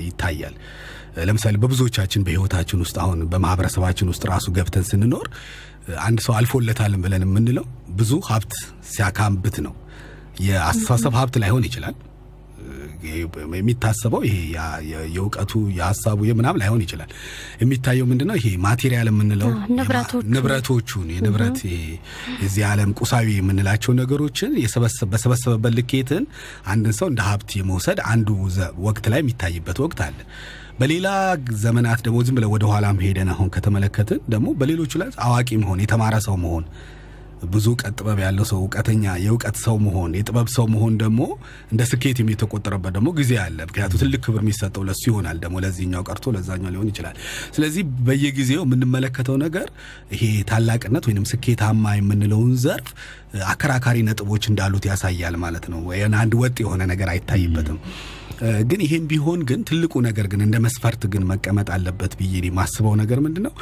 ይታያል። 0.00 0.56
ለምሳሌ 1.22 1.54
በብዙዎቻችን 1.62 2.22
በህይወታችን 2.26 2.82
ውስጥ 2.84 2.96
አሁን 3.02 3.18
በማህበረሰባችን 3.32 4.10
ውስጥ 4.12 4.22
ራሱ 4.30 4.46
ገብተን 4.56 4.84
ስንኖር 4.90 5.26
አንድ 6.00 6.18
ሰው 6.26 6.34
አልፎለታልን 6.38 7.00
ብለን 7.04 7.24
የምንለው 7.26 7.64
ብዙ 7.96 8.12
ሀብት 8.28 8.52
ሲያካምብት 8.90 9.56
ነው። 9.66 9.72
የአስተሳሰብ 10.44 11.14
ሀብት 11.18 11.36
ላይሆን 11.42 11.66
ይችላል። 11.68 11.96
የሚታሰበው 13.54 14.20
ይሄ 14.26 14.34
የእውቀቱ 15.06 15.52
የሀሳቡ 15.76 16.18
የምናም 16.28 16.58
ላይሆን 16.60 16.82
ይችላል። 16.84 17.10
የሚታየው 17.62 18.06
ምንድነው 18.10 18.36
ይሄ 18.38 18.48
ማቴሪያል 18.64 19.08
የምንለው 19.10 19.50
ንብረቶቹን 20.32 21.08
የንብረት 21.14 21.58
የዚህ 22.42 22.62
ዓለም 22.70 22.92
ቁሳዊ 23.00 23.26
የምንላቸው 23.36 23.94
ነገሮችን 24.00 24.52
በሰበሰበበት 25.12 25.74
ልኬትን 25.78 26.24
አንድን 26.68 26.96
ሰው 27.00 27.08
እንደ 27.12 27.22
ሀብት 27.28 27.50
የመውሰድ 27.58 28.00
አንዱ 28.12 28.28
ወቅት 28.86 29.06
ላይ 29.12 29.20
የሚታይበት 29.22 29.80
ወቅት 29.84 30.00
አለ። 30.06 30.18
በሌላ 30.78 31.08
ዘመናት 31.62 32.00
ደግሞ 32.04 32.18
ዝም 32.26 32.36
ብለ 32.36 32.46
ወደ 32.52 32.64
ኋላም 32.70 33.00
ሄደን 33.04 33.28
አሁን 33.32 33.48
ከተመለከትን 33.54 34.20
ደግሞ 34.32 34.48
በሌሎቹ 34.60 34.92
ላይ 35.02 35.10
አዋቂ 35.26 35.50
መሆን 35.62 35.82
የተማረ 35.82 36.16
ሰው 36.26 36.36
መሆን 36.44 36.64
ብዙ 37.50 37.66
እውቀት 37.70 37.94
ጥበብ 37.98 38.18
ያለው 38.22 38.44
ሰው 38.50 38.58
እውቀተኛ 38.60 39.04
የእውቀት 39.22 39.56
ሰው 39.62 39.76
መሆን 39.84 40.12
የጥበብ 40.18 40.48
ሰው 40.54 40.66
መሆን 40.72 40.94
ደግሞ 41.00 41.20
እንደ 41.72 41.82
ስኬት 41.90 42.18
የተቆጠረበት 42.24 42.92
ደግሞ 42.96 43.08
ጊዜ 43.18 43.32
አለ። 43.42 43.58
ምክንያቱ 43.68 43.92
ትልቅ 44.02 44.20
ክብር 44.26 44.40
የሚሰጠው 44.42 44.82
ለሱ 44.88 45.02
ይሆናል፣ 45.10 45.38
ደግሞ 45.44 45.56
ለዚህኛው 45.64 46.04
ቀርቶ 46.08 46.34
ለዛኛው 46.36 46.72
ሊሆን 46.74 46.88
ይችላል። 46.92 47.16
ስለዚህ 47.56 47.84
በየጊዜው 48.06 48.62
የምንመለከተው 48.66 49.36
ነገር 49.44 49.68
ይሄ 50.14 50.22
ታላቅነት 50.50 51.06
ወይም 51.08 51.28
ስኬታማ 51.32 51.94
የምንለውን 51.98 52.52
ዘርፍ 52.64 52.90
አከራካሪ 53.50 53.98
ነጥቦች 54.08 54.46
እንዳሉት 54.50 54.86
ያሳያል 54.90 55.36
ማለት 55.44 55.66
ነው። 55.72 55.82
አንድ 56.22 56.34
ወጥ 56.40 56.56
የሆነ 56.62 56.82
ነገር 56.92 57.08
አይታይበትም። 57.12 57.78
ግን 58.68 58.80
ይሄም 58.84 59.04
ቢሆን 59.10 59.40
ግን 59.48 59.60
ትልቁ 59.68 59.94
ነገር 60.06 60.26
ግን 60.32 60.40
እንደ 60.44 60.56
መስፈርት 60.64 61.02
ግን 61.12 61.22
መቀመጥ 61.28 61.68
አለበት 61.74 62.12
ብዬ 62.20 62.34
የማስበው 62.44 62.94
ነገር 63.02 63.18
ምንድን 63.26 63.44
ነው 63.46 63.54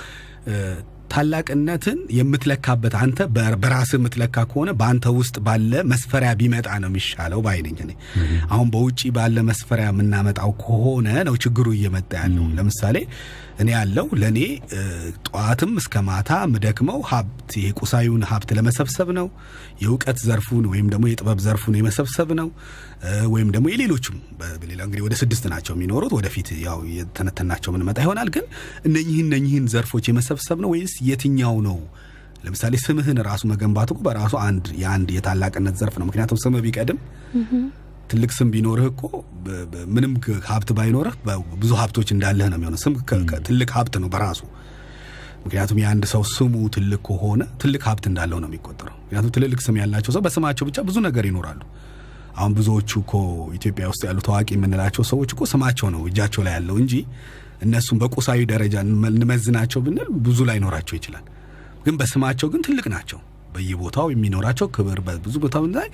ታላቅነትን 1.11 1.99
የምትለካበት 2.17 2.95
አንተ 3.01 3.19
በራስህ 3.63 3.97
የምትለካ 3.99 4.45
ከሆነ 4.51 4.71
በአንተ 4.81 5.07
ውስጥ 5.17 5.37
ባለ 5.47 5.73
መስፈሪያ 5.91 6.31
ቢመጣ 6.41 6.69
ነው 6.83 6.91
የሚሻለው 6.91 7.41
ባይነኝ 7.47 7.79
እኔ። 7.85 7.93
አሁን 8.51 8.69
በውጪ 8.75 9.01
ባለ 9.17 9.43
መስፈሪያ 9.49 9.87
የምናመጣው 9.93 10.53
ከሆነ 10.63 11.09
ነው 11.29 11.37
ችግሩ 11.45 11.67
እየመጣ 11.77 12.13
ያለው። 12.23 12.47
ለምሳሌ 12.59 12.97
እኔ 13.61 13.69
ያለው 13.75 14.07
ለእኔ 14.21 14.39
ጠዋትም 15.27 15.73
እስከ 15.81 16.03
ማታ 16.07 16.31
ምደክመው 16.53 16.99
ሀብት 17.11 17.51
ይሄ 17.59 17.69
ሀብት 18.31 18.51
ለመሰብሰብ 18.59 19.09
ነው። 19.19 19.27
የእውቀት 19.83 20.19
ዘርፉን 20.27 20.65
ወይም 20.71 20.87
ደግሞ 20.93 21.05
የጥበብ 21.11 21.39
ዘርፉን 21.47 21.77
የመሰብሰብ 21.79 22.31
ነው። 22.41 22.49
ወይም 23.33 23.49
ደግሞ 23.55 23.67
የሌሎችም 23.73 24.17
በሌላ 24.61 24.81
እንግዲህ 24.87 25.05
ወደ 25.07 25.17
ስድስት 25.23 25.45
ናቸው 25.53 25.75
የሚኖሩት 25.77 26.15
ወደፊት 26.19 26.51
ያው 26.65 26.79
የተነተናቸው 26.97 27.73
ምንመጣ 27.75 27.99
ይሆናል። 28.05 28.31
ግን 28.37 28.47
እነኝህን 28.87 29.27
እነኝህን 29.31 29.67
ዘርፎች 29.75 30.07
የመሰብሰብ 30.11 30.59
ነው 30.65 30.71
ወይስ 30.75 30.95
የትኛው 31.09 31.57
ነው? 31.69 31.79
ለምሳሌ 32.45 32.75
ስምህን 32.83 33.19
ራሱ 33.27 33.43
መገንባት 33.51 33.91
በራሱ 34.05 34.35
አንድ 34.45 34.67
የአንድ 34.83 35.09
የታላቅነት 35.17 35.75
ዘርፍ 35.81 35.97
ነው። 36.01 36.07
ምክንያቱም 36.09 36.39
ስምህ 36.43 36.63
ቢቀድም 36.67 36.99
ትልቅ 38.11 38.31
ስም 38.37 38.49
ቢኖርህ 38.51 38.87
እኮ 38.93 39.03
ምንም 39.95 40.13
ሀብት 40.49 40.71
ባይኖርህ 40.79 41.15
ብዙ 41.55 41.71
ሀብቶች 41.81 42.09
እንዳለህ 42.15 42.49
ነው 42.53 42.59
የሚሆነው። 42.59 42.81
ስም 42.85 42.95
ትልቅ 43.49 43.69
ሀብት 43.77 43.97
ነው 44.03 44.09
በራሱ። 44.15 44.43
ምክንያቱም 45.45 45.79
የአንድ 45.81 46.05
ሰው 46.13 46.23
ስሙ 46.33 46.55
ትልቅ 46.75 47.01
ከሆነ 47.09 47.43
ትልቅ 47.63 47.83
ሀብት 47.89 48.05
እንዳለው 48.11 48.39
ነው 48.43 48.49
የሚቆጠረው። 48.51 48.97
ምክንያቱም 49.05 49.33
ትልልቅ 49.37 49.61
ስም 49.67 49.77
ያላቸው 49.81 50.13
ሰው 50.13 50.23
በስማቸው 50.27 50.65
ብቻ 50.69 50.81
ብዙ 50.81 50.97
ነገር 51.07 51.25
ይኖራሉ። 51.31 51.61
አሁን 52.37 52.53
ብዙዎቹ 52.55 52.91
እኮ 53.03 53.13
ኢትዮጵያ 53.55 53.85
ውስጥ 53.89 54.03
ያሉ 54.09 54.19
ታዋቂ 54.27 54.49
የምንላቸው 54.57 55.05
ሰዎች 55.11 55.31
እኮ 55.35 55.43
ስማቸው 55.53 55.89
ነው 55.95 56.03
እጃቸው 56.09 56.43
ላይ 56.47 56.53
ያለው 56.53 56.77
እንጂ 56.83 56.95
እነሱም 57.63 57.97
በቁሳዊ 58.03 58.41
ደረጃ 58.53 58.75
እንመዝናቸው 59.11 59.81
ብንል 59.87 60.09
ብዙ 60.27 60.39
ላይኖራቸው 60.49 60.95
ይችላል። 60.97 61.25
ግን 61.85 61.95
በስማቸው 61.97 62.49
ግን 62.53 62.63
ትልቅ 62.69 62.87
ናቸው። 62.95 63.19
በየቦታው 63.55 64.07
የሚኖራቸው 64.13 64.67
ክብር 64.69 64.99
በብዙ 65.07 65.37
ቦታ 65.45 65.59
ላይ 65.75 65.89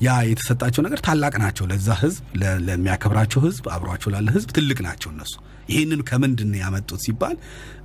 ያ 0.00 0.14
የተሰጣቸው 0.28 0.82
ነገር 0.86 1.00
ታላቅ 1.06 1.34
ናቸው። 1.42 1.64
ለዛ 1.70 1.88
ህዝብ፣ 2.00 2.22
ለሚያከብራቸው 2.66 3.40
ህዝብ፣ 3.44 3.64
አብሯቸው 3.74 4.10
ላለ 4.14 4.28
ህዝብ 4.36 4.48
ትልቅ 4.56 4.78
ናቸው 4.86 5.10
እነሱ። 5.12 5.34
ይህንን 5.68 6.00
ከምንድን 6.08 6.50
ያመጡት 6.60 7.00
ሲባል 7.04 7.36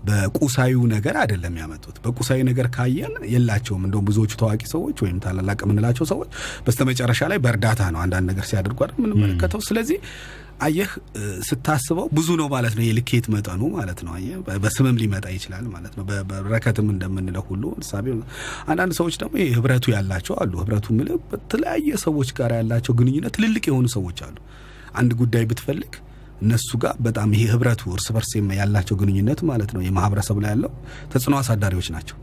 በቁሳዊ 0.07 0.73
ነገር 0.93 1.15
አይደለም 1.21 1.55
ያመጡት። 1.61 1.95
በቁሳዊ 2.03 2.39
ነገር 2.49 2.67
ካየን 2.75 3.13
የላቸውም። 3.33 3.83
እንደውም 3.87 4.05
ብዙዎቹ 4.09 4.33
ታዋቂ 4.41 4.61
ሰዎች 4.73 4.97
ወይም 5.05 5.17
ታላላቅ 5.25 5.59
የምንላቸው 5.65 6.05
ሰዎች 6.11 6.29
በስተመጨረሻ 6.65 7.21
ላይ 7.31 7.39
በእርዳታ 7.45 7.81
ነው 7.95 8.01
አንዳንድ 8.05 8.27
ነገር 8.31 8.47
ሲያደርጉ 8.49 8.79
አይደል 8.85 8.99
የምንመለከተው። 9.01 9.61
ስለዚህ 9.69 9.99
አየህ 10.59 10.89
ስታስበው 11.47 12.07
ብዙ 12.11 12.27
ነው 12.39 12.47
ማለት 12.53 12.73
ነው 12.77 12.83
የልኬት 12.85 13.25
መጠኑ 13.33 13.61
ማለት 13.75 13.99
ነው። 14.05 14.11
አየህ 14.17 14.37
በስምም 14.63 14.97
ሊመጣ 15.01 15.25
ይችላል 15.35 15.65
ማለት 15.73 15.93
ነው። 15.97 16.03
በረከትም 16.29 16.87
እንደምንለው 16.93 17.43
ሁሉ 17.49 17.63
ሳቢ 17.89 18.07
አንዳንድ 18.69 18.93
ሰዎች 18.99 19.15
ደግሞ 19.21 19.35
ህብረቱ 19.55 19.85
ያላቸው 19.95 20.35
አሉ። 20.41 20.53
ህብረቱ 20.61 20.87
ምል 20.97 21.09
በተለያየ 21.31 21.97
ሰዎች 22.05 22.31
ጋር 22.39 22.53
ያላቸው 22.59 22.95
ግንኙነት 22.99 23.33
ትልልቅ 23.37 23.63
የሆኑ 23.69 23.87
ሰዎች 23.95 24.19
አሉ። 24.27 24.37
አንድ 24.95 25.11
ጉዳይ 25.21 25.43
ብትፈልግ 25.49 25.93
እነሱ 26.41 26.69
ጋር 26.83 26.93
በጣም 26.99 27.29
ይሄ 27.35 27.43
ህብረቱ 27.53 27.81
እርስ 27.95 28.07
በርስ 28.15 28.31
ያላቸው 28.59 28.95
ግንኙነት 29.01 29.39
ማለት 29.49 29.71
ነው 29.75 29.81
የማህበረሰብ 29.85 30.37
ላይ 30.43 30.51
ያለው 30.53 30.71
ተጽዕኖ 31.11 31.35
አሳዳሪዎች 31.41 31.89
ናቸው። 31.95 32.17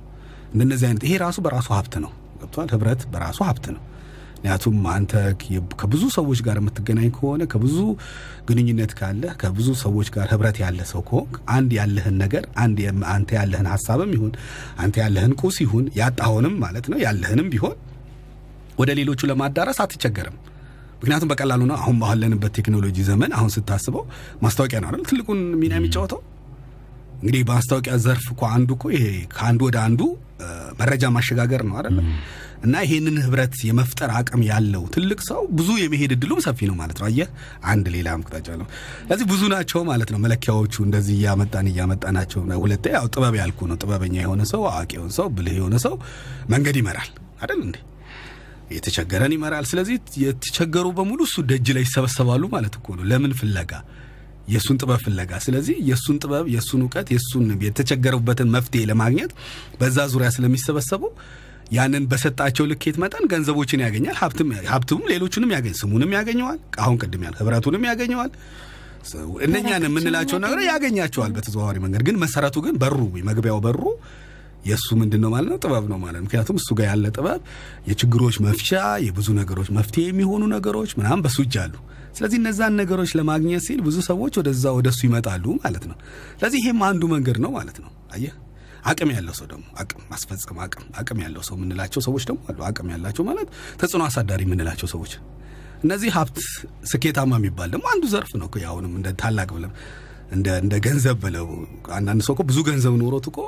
እንደነዚህ 0.52 0.86
አይነት 0.88 1.02
ይሄ 1.06 1.14
ራሱ 1.22 1.38
በራሱ 1.46 1.68
ሀብት 1.76 1.94
ነው። 2.04 2.12
ገብቷል። 2.40 2.68
ህብረት 2.74 3.02
በራሱ 3.12 3.38
ሀብት 3.48 3.66
ነው። 3.74 3.82
ምክንያቱም 4.36 4.78
አንተ 4.92 5.12
ከብዙ 5.80 6.02
ሰዎች 6.16 6.40
ጋር 6.46 6.56
የምትገናኝ 6.60 7.08
ከሆነ 7.14 7.42
ከብዙ 7.52 7.76
ግንኙነት 8.48 8.92
ካለ 8.98 9.22
ከብዙ 9.40 9.68
ሰዎች 9.82 10.08
ጋር 10.14 10.26
ህብረት 10.32 10.58
ያለ 10.62 10.80
ሰው 10.90 11.00
ከሆንክ 11.08 11.34
አንድ 11.54 11.70
ያለህን 11.78 12.16
ነገር 12.22 12.44
አንድ 12.64 12.78
አንተ 13.14 13.30
ያለህን 13.38 13.68
ሀሳብም 13.72 14.10
ይሁን 14.16 14.32
አንተ 14.84 14.96
ያለህን 15.04 15.32
ቁስ 15.42 15.58
ይሁን 15.64 15.86
ያጣሆንም 16.00 16.54
ማለት 16.64 16.86
ነው 16.92 17.00
ያለህንም 17.04 17.48
ቢሆን 17.54 17.76
ወደ 18.78 18.90
ሌሎቹ 18.98 19.20
ለማዳረስ 19.30 19.78
አትቸገርም። 19.84 20.36
ምክንያቱም 20.98 21.28
በቀላሉ 21.30 21.62
ነው። 21.70 21.76
አሁን 21.80 21.96
ባለንበት 22.02 22.52
ቴክኖሎጂ 22.58 22.98
ዘመን 23.08 23.30
አሁን 23.38 23.50
ስታስበው 23.54 24.04
ማስታወቂያ 24.44 24.78
ነው 24.82 24.88
አይደል 24.90 25.04
ትልቁን 25.10 25.40
ሚና 25.60 25.74
የሚጫወተው። 25.78 26.20
እንግዲህ 27.18 27.42
በማስታወቂያ 27.48 27.94
ዘርፍ 28.04 28.26
እኮ 28.32 28.42
አንዱ 28.54 28.70
እኮ 28.76 28.86
ይሄ 28.94 29.04
ከአንዱ 29.34 29.60
ወደ 29.68 29.78
አንዱ 29.84 30.00
መረጃ 30.80 31.04
ማሸጋገር 31.14 31.62
ነው 31.68 31.74
አይደለም። 31.78 32.08
እና 32.64 32.74
ይሄንን 32.84 33.16
ህብረት 33.24 33.54
የመፍጠር 33.66 34.10
አቅም 34.16 34.42
ያለው 34.48 34.82
ትልቅ 34.94 35.18
ሰው 35.28 35.40
ብዙ 35.58 35.68
የመሄድ 35.80 36.12
እድሉም 36.16 36.40
ሰፊ 36.46 36.68
ነው 36.70 36.76
ማለት 36.80 36.98
ነው። 37.00 37.06
አየህ 37.08 37.28
አንድ 37.66 37.86
ሌላ 37.94 38.14
አቅጣጫ 38.16 38.48
ነው። 38.60 38.66
ስለዚህ 39.00 39.26
ብዙ 39.32 39.42
ናቸው 39.54 39.82
ማለት 39.90 40.10
ነው 40.14 40.20
መለኪያዎቹ። 40.24 40.74
እንደዚህ 40.86 41.14
እያመጣን 41.18 41.68
እያመጣናቸው 41.72 42.40
ሁለቴ 42.62 42.86
ያው 42.96 43.06
ጥበብ 43.14 43.36
ያልኩ 43.40 43.68
ነው። 43.70 43.78
ጥበበኛ 43.82 44.16
የሆነ 44.22 44.44
ሰው፣ 44.52 44.62
አዋቂ 44.70 44.90
የሆነ 44.98 45.12
ሰው፣ 45.18 45.28
ብልህ 45.36 45.56
የሆነ 45.60 45.76
ሰው 45.86 45.94
መንገድ 46.48 46.78
ይመራል 46.80 47.10
አይደል 47.40 47.60
እንዴ? 47.66 47.76
የተቸገረን 48.70 49.32
ይመራል። 49.34 49.66
ስለዚህ 49.70 49.96
የተቸገሩ 50.22 50.86
በሙሉ 50.96 51.20
እሱ 51.28 51.44
ደጅ 51.50 51.68
ላይ 51.76 51.84
ይሰበሰባሉ 51.86 52.44
ማለት 52.54 52.74
እኮ 52.78 52.96
ነው። 52.98 53.04
ለምን 53.10 53.34
ፍለጋ? 53.40 53.72
የእሱን 54.48 54.76
ጥበብ 54.80 55.00
ፍለጋ። 55.04 55.32
ስለዚህ 55.44 55.76
የእሱን 55.88 56.16
ጥበብ፣ 56.22 56.44
የእሱን 56.52 56.80
እውቀት፣ 56.84 57.08
የእሱን 57.14 57.46
የተቸገሩበትን 57.66 58.48
መፍትሄ 58.54 58.82
ለማግኘት 58.90 59.32
በዛ 59.80 59.98
ዙሪያ 60.12 60.28
ስለሚሰበሰቡ 60.36 61.02
ያንን 61.70 62.04
በሰጣቸው 62.10 62.64
ልኬት 62.70 62.96
መጠን 63.02 63.24
ገንዘቦችን 63.30 63.82
ያገኛል። 63.84 64.16
ሀብትም 64.68 65.00
ሌሎቹንም 65.10 65.50
ያገኝ 65.56 65.74
ስሙንም 65.80 66.12
ያገኘዋል። 66.16 66.58
አሁን 66.80 66.96
ቅድም 67.02 67.24
ያል 67.26 67.34
ህብረቱንም 67.40 67.84
ያገኘዋል። 67.90 68.30
እነኛን 69.46 69.82
የምንላቸው 69.86 70.38
ነገር 70.44 70.60
ያገኛቸዋል 70.68 71.32
በተዘዋዋሪ 71.36 71.76
መንገድ። 71.84 72.02
ግን 72.08 72.16
መሰረቱ 72.22 72.56
ግን 72.64 72.76
በሩ 72.82 72.96
መግቢያው 73.28 73.58
በሩ 73.66 73.82
የእሱ 74.66 74.88
ምንድን 75.00 75.20
ነው 75.24 75.30
ማለት 75.34 75.48
ነው? 75.52 75.58
ጥበብ 75.64 75.84
ነው 75.90 75.98
ማለት 76.04 76.20
ምክንያቱም 76.24 76.56
እሱ 76.60 76.68
ጋር 76.78 76.86
ያለ 76.90 77.06
ጥበብ 77.16 77.40
የችግሮች 77.88 78.36
መፍቻ፣ 78.46 78.70
የብዙ 79.06 79.28
ነገሮች 79.40 79.68
መፍትሄ 79.76 80.04
የሚሆኑ 80.08 80.42
ነገሮች 80.54 80.92
ምናምን 80.98 81.22
በሱ 81.26 81.38
እጅ 81.44 81.56
አሉ። 81.64 81.74
ስለዚህ 82.16 82.38
እነዛን 82.40 82.74
ነገሮች 82.80 83.10
ለማግኘት 83.18 83.62
ሲል 83.66 83.80
ብዙ 83.86 83.96
ሰዎች 84.08 84.34
ወደዛ 84.40 84.64
ወደ 84.76 84.88
እሱ 84.92 85.00
ይመጣሉ 85.08 85.44
ማለት 85.62 85.84
ነው። 85.90 85.96
ስለዚህ 86.34 86.58
ይሄም 86.62 86.82
አንዱ 86.88 87.02
መንገድ 87.14 87.38
ነው 87.44 87.50
ማለት 87.58 87.78
ነው። 87.84 87.90
አየህ 88.12 88.34
አቅም 88.86 89.10
ያለው 89.14 89.34
ሰው 89.38 89.46
ደግሞ 89.50 89.64
አቅም 89.80 90.02
ማስፈጸም 90.10 90.58
አቅም 90.64 90.84
አቅም 91.00 91.18
ያለው 91.24 91.42
ሰው 91.48 91.54
የምንላቸው 91.58 92.00
ሰዎች 92.06 92.24
ደግሞ 92.28 92.40
አሉ። 92.50 92.58
አቅም 92.68 92.88
ያላቸው 92.94 93.24
ማለት 93.28 93.48
ተጽዕኖ 93.80 94.02
አሳዳሪ 94.08 94.42
የምንላቸው 94.46 94.88
ሰዎች 94.94 95.12
እነዚህ 95.82 96.10
ሀብት 96.16 96.36
ስኬታማ 96.90 97.32
የሚባል 97.40 97.70
ደግሞ 97.74 97.86
አንዱ 97.92 98.04
ዘርፍ 98.12 98.30
ነው። 98.40 98.48
ያሁንም 98.64 98.92
እንደ 98.98 99.08
ታላቅ 99.22 99.48
ብለም 99.56 99.72
እንደ 100.58 100.74
ገንዘብ 100.86 101.16
ብለው 101.24 101.48
አንዳንድ 101.96 102.22
ሰው 102.26 102.34
እኮ 102.34 102.44
ብዙ 102.48 102.58
ገንዘብ 102.68 102.94
ኖሮት 103.02 103.26
እኮ 103.30 103.38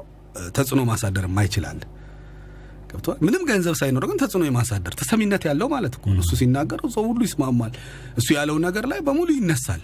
ተጽዕኖ 0.57 0.80
ማሳደር 0.90 1.25
የማይችላል 1.28 1.78
ገብተዋል። 2.90 3.18
ምንም 3.26 3.42
ገንዘብ 3.49 3.75
ሳይኖረው 3.80 4.09
ግን 4.11 4.18
ተጽዕኖ 4.23 4.45
የማሳደር 4.49 4.92
ተሰሚነት 5.00 5.42
ያለው 5.49 5.68
ማለት 5.73 5.95
እኮ 5.99 6.04
እሱ 6.23 6.33
ሲናገር 6.40 6.80
ሰው 6.95 7.04
ሁሉ 7.11 7.21
ይስማማል። 7.26 7.73
እሱ 8.16 8.28
ያለው 8.37 8.57
ነገር 8.66 8.85
ላይ 8.92 9.00
በሙሉ 9.09 9.28
ይነሳል። 9.38 9.83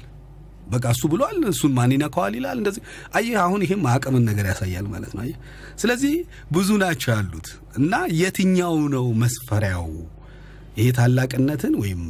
በቃ 0.66 0.84
እሱ 0.94 1.02
ብሏል፣ 1.12 1.38
እሱን 1.50 1.72
ማን 1.76 1.92
ይነካዋል 1.94 2.34
ይላል። 2.38 2.58
እንደዚህ 2.60 2.82
አየህ፣ 3.14 3.36
አሁን 3.42 3.62
ይሄም 3.64 3.84
አቅምን 3.90 4.24
ነገር 4.30 4.46
ያሳያል 4.50 4.88
ማለት 4.92 5.12
ነው። 5.16 5.24
ስለዚህ 5.78 6.14
ብዙ 6.52 6.68
ናቸው 6.82 7.10
ያሉት 7.14 7.48
እና 7.76 7.92
የትኛው 8.20 8.76
ነው 8.94 9.06
መስፈሪያው? 9.22 9.88
ይሄ 10.76 10.86
ታላቅነትን 10.90 11.74
ወይም 11.80 12.00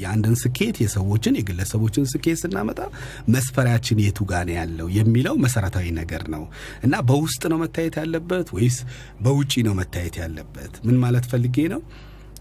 የአንድን 0.00 0.34
ስኬት 0.40 0.76
የሰዎችን 0.82 1.36
የግለሰቦችን 1.38 2.08
ስኬት 2.12 2.38
ስናመጣ 2.42 2.80
መስፈሪያችን 3.28 4.00
የቱ 4.04 4.26
ጋ 4.30 4.40
ያለው 4.56 4.88
የሚለው 4.96 5.34
መሰረታዊ 5.44 5.86
ነገር 6.00 6.22
ነው 6.34 6.42
እና 6.82 7.00
በውስጥ 7.10 7.42
ነው 7.52 7.58
መታየት 7.62 7.96
ያለበት 8.00 8.48
ወይስ 8.56 8.78
በውጪ 9.20 9.62
ነው 9.68 9.74
መታየት 9.80 10.16
ያለበት? 10.22 10.72
ምን 10.86 10.96
ማለት 11.04 11.26
ፈልጌ 11.32 11.56
ነው? 11.74 11.82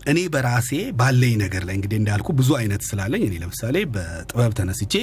እኔ 0.08 0.20
በራሴ 0.34 0.70
ባለኝ 1.00 1.34
ነገር 1.44 1.64
ላይ 1.68 1.76
እንግዲህ 1.78 1.98
እንዳልኩ 2.02 2.28
ብዙ 2.40 2.50
አይነት 2.60 2.82
ስላለኝ 2.90 3.24
እኔ 3.26 3.36
ለምሳሌ 3.42 3.78
በጥበብ 3.94 4.52
ተነስቼ 4.60 4.94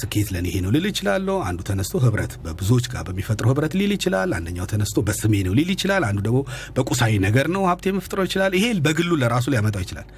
ስኬት 0.00 0.28
ለኔ 0.34 0.46
ይሄ 0.50 0.56
ነው 0.64 0.70
ልል 0.74 0.86
ይችላለሁ። 0.90 1.36
አንዱ 1.48 1.60
ተነስቶ 1.68 2.00
ህብረት 2.04 2.32
በብዙዎች 2.44 2.86
ጋር 2.92 3.02
በሚፈጥረው 3.08 3.50
ህብረት 3.52 3.74
ሊል 3.80 3.92
ይችላል። 3.96 4.30
አንደኛው 4.38 4.66
ተነስቶ 4.72 4.98
በስሜ 5.06 5.34
ነው 5.46 5.54
ሊል 5.58 5.70
ይችላል። 5.74 6.04
አንዱ 6.08 6.20
ደግሞ 6.26 6.40
በቁሳዊ 6.76 7.12
ነገር 7.26 7.48
ነው 7.54 7.62
ሀብት 7.70 7.86
የመፍጠረው 7.90 8.26
ይችላል። 8.28 8.54
ይሄ 8.58 8.66
በግሉ 8.86 9.12
ለራሱ 9.22 9.46
ሊያመጣው 9.54 9.84
ይችላል። 9.86 10.08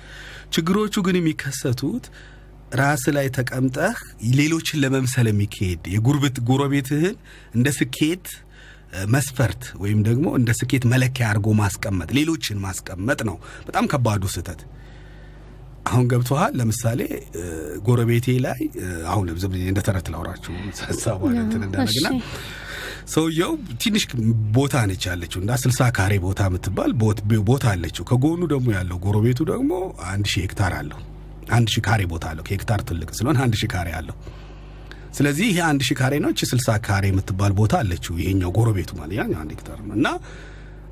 ችግሮቹ 0.54 0.94
ግን 1.06 1.18
የሚከሰቱት 1.20 2.06
ራስ 2.74 3.04
ላይ 3.16 3.26
ተቀምጠህ 3.36 3.96
ሌሎችን 4.38 4.80
ለመምሰል 4.82 5.26
የሚካሄድ 5.30 5.82
የጉርብት 5.92 6.36
ጎረቤትህን 6.48 7.16
እንደ 7.54 7.68
ስኬት 7.78 8.26
መስፈርት 9.12 9.62
ወይም 9.82 10.00
ደግሞ 10.08 10.26
እንደ 10.38 10.50
ስኬት 10.58 10.84
መለኪያ 10.92 11.24
አድርጎ 11.30 11.48
ማስቀመጥ 11.60 12.08
ሌሎችን 12.18 12.58
ማስቀመጥ 12.64 13.20
ነው 13.28 13.36
በጣም 13.66 13.84
ከባዱ 13.92 14.24
ስህተት። 14.34 14.60
አሁን 15.86 16.04
ገብቶሃል። 16.10 16.52
ለምሳሌ 16.60 17.00
ጎረቤቴ 17.86 18.26
ላይ 18.44 18.60
አሁን 19.08 19.24
ብዬ 19.52 19.64
እንደ 19.72 19.80
ተረት 19.88 20.06
ላውራችሁ 20.14 20.52
ሀሳቧን 20.84 21.34
እንትን 21.42 21.62
እንዳደረግና 21.66 22.08
ሰውየው 23.14 23.50
ትንሽ 23.82 24.04
ቦታ 24.56 24.74
ነች 24.90 25.02
ያለችው 25.10 25.40
እና 25.42 25.56
ስልሳ 25.62 25.80
ካሬ 25.96 26.12
ቦታ 26.22 26.42
የምትባል 26.48 26.92
ቦታ 27.48 27.64
አለችው። 27.72 28.04
ከጎኑ 28.10 28.42
ደግሞ 28.52 28.68
ያለው 28.76 28.98
ጎረቤቱ 29.04 29.40
ደግሞ 29.50 29.72
አንድ 30.12 30.26
ሺህ 30.32 30.42
ሄክታር 30.44 30.74
አለው። 30.78 31.00
አንድ 31.50 31.68
ሺህ 31.72 31.82
ካሬ 31.86 32.02
ቦታ 32.12 32.24
አለው። 32.32 32.44
ከሄክታር 32.46 32.80
ትልቅ 32.88 33.10
ስለሆነ 33.18 33.38
አንድ 33.44 33.56
ሺህ 33.60 33.70
ካሬ 33.74 33.88
አለው። 33.98 34.16
ስለዚህ 35.18 35.46
ይሄ 35.50 35.58
አንድ 35.66 35.82
ሺህ 35.88 35.96
ካሬ 36.00 36.14
ነው። 36.22 36.30
እቺ 36.34 36.40
ስልሳ 36.52 36.68
ካሬ 36.86 37.04
የምትባል 37.12 37.52
ቦታ 37.58 37.74
አለችው። 37.82 38.14
ይሄኛው 38.22 38.50
ጎረቤቱ 38.56 38.90
ማለት 39.00 39.14
ያኛው 39.20 39.38
አንድ 39.42 39.52
ሄክታር 39.54 39.78
ነው 39.84 39.94
እና 39.98 40.08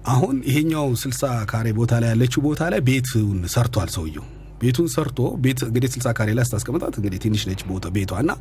አሁን 0.07 0.37
ይሄኛው 0.49 0.87
ስልሳ 1.03 1.23
ካሬ 1.51 1.67
ቦታ 1.81 1.93
ላይ 2.03 2.11
ያለችው 2.13 2.41
ቦታ 2.47 2.63
ላይ 2.73 2.81
ቤቱን 2.89 3.41
ሰርቷል 3.55 3.91
ሰውየው 3.97 4.27
ቤቱን 4.63 4.89
ሰርቶ 4.89 5.21
ቤት 5.45 5.61
እንግዲህ 5.67 5.91
ስልሳ 5.95 6.09
ካሬ 6.17 6.31
ላይ 6.39 6.45
ስታስቀምጣት 6.49 6.95
እንግዲህ 6.99 7.21
ትንሽ 7.25 7.43
ነች 7.49 7.63
ቤቷ 7.95 8.13
እና 8.23 8.33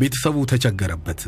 ቤተሰቡ 0.00 0.36
ተቸገረበት 0.52 1.22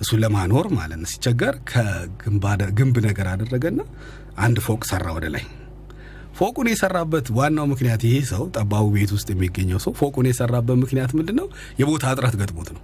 እሱን 0.00 0.20
ለማኖር 0.22 0.66
ማለት 0.76 0.98
ነው። 1.02 1.10
ሲቸገር 1.12 1.54
ከግንብ 1.70 2.96
ነገር 3.06 3.28
አደረገና 3.32 3.80
አንድ 4.38 4.58
ፎቅ 4.66 4.82
ሰራ 4.90 5.06
ወደ 5.16 5.26
ላይ። 5.34 5.44
ፎቁን 6.36 6.68
የሰራበት 6.70 7.26
ዋናው 7.36 7.66
ምክንያት 7.72 8.02
ይሄ 8.06 8.14
ሰው 8.30 8.42
ጠባቡ 8.54 8.86
ቤት 8.94 9.10
ውስጥ 9.16 9.28
የሚገኘው 9.32 9.78
ሰው 9.84 9.92
ፎቁን 10.00 10.26
የሰራበት 10.30 10.76
ምክንያት 10.82 11.10
ምንድን 11.18 11.36
ነው? 11.40 11.46
የቦታ 11.80 12.04
እጥረት 12.12 12.34
ገጥሞት 12.40 12.70
ነው። 12.76 12.82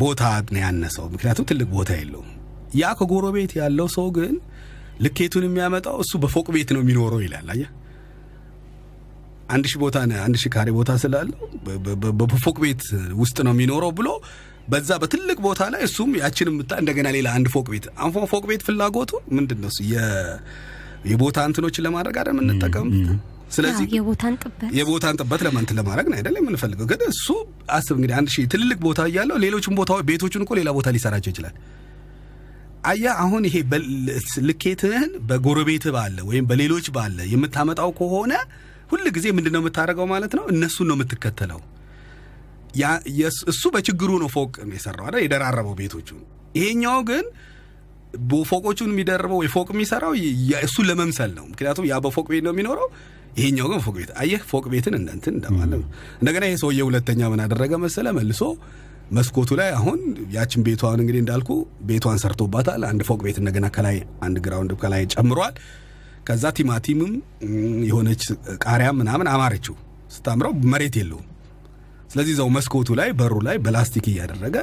ቦታ 0.00 0.22
ነው 0.46 0.60
ያነሰው፣ 0.62 1.06
ምክንያቱም 1.14 1.46
ትልቅ 1.50 1.68
ቦታ 1.72 1.90
የለውም። 1.98 2.28
ያ 2.74 2.92
ከጎረቤት 2.98 3.52
ያለው 3.58 3.86
ሰው 3.94 4.06
ግን 4.16 4.34
ልኬቱን 5.00 5.44
የሚያመጣው 5.46 5.96
እሱ 6.02 6.12
በፎቅ 6.22 6.46
ቤት 6.54 6.70
ነው 6.74 6.80
የሚኖረው 6.82 7.20
ይላል። 7.24 7.48
አየህ 7.54 7.68
አንድ 9.48 9.64
ሺህ 9.70 9.78
ቦታ 9.82 9.96
አንድ 10.24 10.36
ሺህ 10.40 10.50
ካሬ 10.54 10.68
ቦታ 10.78 10.90
ስላለው 11.02 11.38
በፎቅ 12.20 12.56
ቤት 12.64 12.82
ውስጥ 13.20 13.38
ነው 13.46 13.52
የሚኖረው 13.54 13.92
ብሎ 13.98 14.08
በዛ 14.68 14.90
በትልቅ 15.02 15.38
ቦታ 15.46 15.62
ላይ 15.74 15.82
እሱም 15.86 16.10
ያችን 16.20 16.48
ምታ 16.56 16.72
እንደገና 16.82 17.08
ሌላ 17.16 17.28
አንድ 17.36 17.46
ፎቅ 17.54 17.66
ቤት 17.72 17.86
አንፎ 18.04 18.24
ፎቅ 18.32 18.44
ቤት 18.50 18.62
ፍላጎቱ 18.66 19.12
ምንድን 19.36 19.60
ነው? 19.62 19.70
የቦታ 21.10 21.38
እንትኖችን 21.48 21.84
ለማድረግ 21.86 22.16
አይደል 22.20 22.34
የምንጠቀምበት። 22.34 23.08
ስለዚህ 23.56 23.84
የቦታን 24.78 25.16
ጥበት 25.20 25.42
ለማንት 25.46 25.70
ለማድረግ 25.78 26.06
ነው 26.10 26.16
አይደል 26.18 26.34
የምንፈልገው። 26.40 26.86
ግን 26.90 27.02
እሱ 27.08 27.26
አስብ 27.76 27.94
እንግዲህ 27.98 28.16
አንድ 28.18 28.28
ሺህ 28.34 28.46
ትልልቅ 28.54 28.78
ቦታ 28.86 29.06
እያለው 29.10 29.36
ሌሎችን 29.44 29.76
ቦታ 29.80 30.00
ቤቶቹን 30.08 30.42
እኮ 30.46 30.52
ሌላ 30.60 30.70
ቦታ 30.78 30.88
ሊሰራቸው 30.96 31.30
ይችላል። 31.32 31.54
አያ 32.84 33.06
አሁን 33.22 33.42
ይሄ 33.48 33.56
ልኬትህን 34.48 35.10
በጎረቤት 35.28 35.86
ባለ 35.96 36.18
ወይም 36.28 36.44
በሌሎች 36.50 36.86
ባለ 36.90 37.18
የምታመጣው 37.32 37.90
ከሆነ 37.98 38.32
ሁል 38.88 39.04
ጊዜ 39.16 39.26
ምንድን 39.36 39.52
ነው 39.54 39.60
የምታደርገው 39.62 40.06
ማለት 40.12 40.32
ነው? 40.38 40.44
እነሱን 40.52 40.88
ነው 40.90 40.96
የምትከተለው። 40.98 41.60
እሱ 43.50 43.62
በችግሩ 43.74 44.10
ነው 44.22 44.28
ፎቅ 44.34 44.52
የሰራው 44.72 45.04
አይደል 45.08 45.22
የደራረበው 45.24 45.74
ቤቶቹን። 45.78 46.20
ይሄኛው 46.58 46.98
ግን 47.08 47.24
ፎቆቹን 48.50 48.90
የሚደርበው 48.92 49.38
ወይ 49.42 49.48
ፎቅ 49.54 49.68
የሚሰራው 49.74 50.12
እሱን 50.62 50.86
ለመምሰል 50.90 51.30
ነው። 51.38 51.44
ምክንያቱም 51.52 51.86
ያ 51.90 51.96
በፎቅ 52.04 52.26
ቤት 52.32 52.44
ነው 52.46 52.52
የሚኖረው፣ 52.54 52.88
ይሄኛው 53.38 53.66
ግን 53.70 53.80
ፎቅ 53.84 53.94
ቤት። 53.98 54.10
አየህ 54.20 54.42
ፎቅ 54.50 54.64
ቤትን 54.72 54.94
እንደንትን 54.98 55.34
እንደማለት 55.38 55.72
ነው። 55.74 55.88
እንደገና 56.20 56.44
ይሄ 56.48 56.56
ሰውዬ 56.62 56.80
ሁለተኛ 56.88 57.20
ምን 57.32 57.42
አደረገ 57.44 57.72
መሰለ 57.84 58.08
መልሶ 58.18 58.42
መስኮቱ 59.10 59.50
ላይ 59.60 59.68
አሁን 59.76 60.00
ያችን 60.34 60.62
ቤቷን 60.66 61.00
እንግዲህ 61.02 61.20
እንዳልኩ 61.22 61.50
ቤቷን 61.88 62.18
ሰርቶባታል። 62.22 62.82
አንድ 62.88 63.02
ፎቅ 63.08 63.20
ቤት 63.26 63.36
እንደገና 63.42 63.66
ከላይ 63.76 63.96
አንድ 64.26 64.38
ground 64.46 64.72
ከላይ 64.82 65.04
ጨምሯል። 65.14 65.54
ከዛ 66.28 66.44
ቲማቲምም 66.56 67.12
የሆነች 67.88 68.24
ቃሪያም 68.64 68.98
ምናምን 69.00 69.28
አማረችው። 69.32 69.74
ስታምረው 70.14 70.52
መሬት 70.72 70.94
የለውም። 71.00 71.26
ስለዚህ 72.12 72.32
እዛው 72.34 72.48
መስኮቱ 72.54 72.88
ላይ 73.00 73.08
በሩ 73.18 73.34
ላይ 73.46 73.56
በላስቲክ 73.64 74.06
እያደረገ 74.12 74.56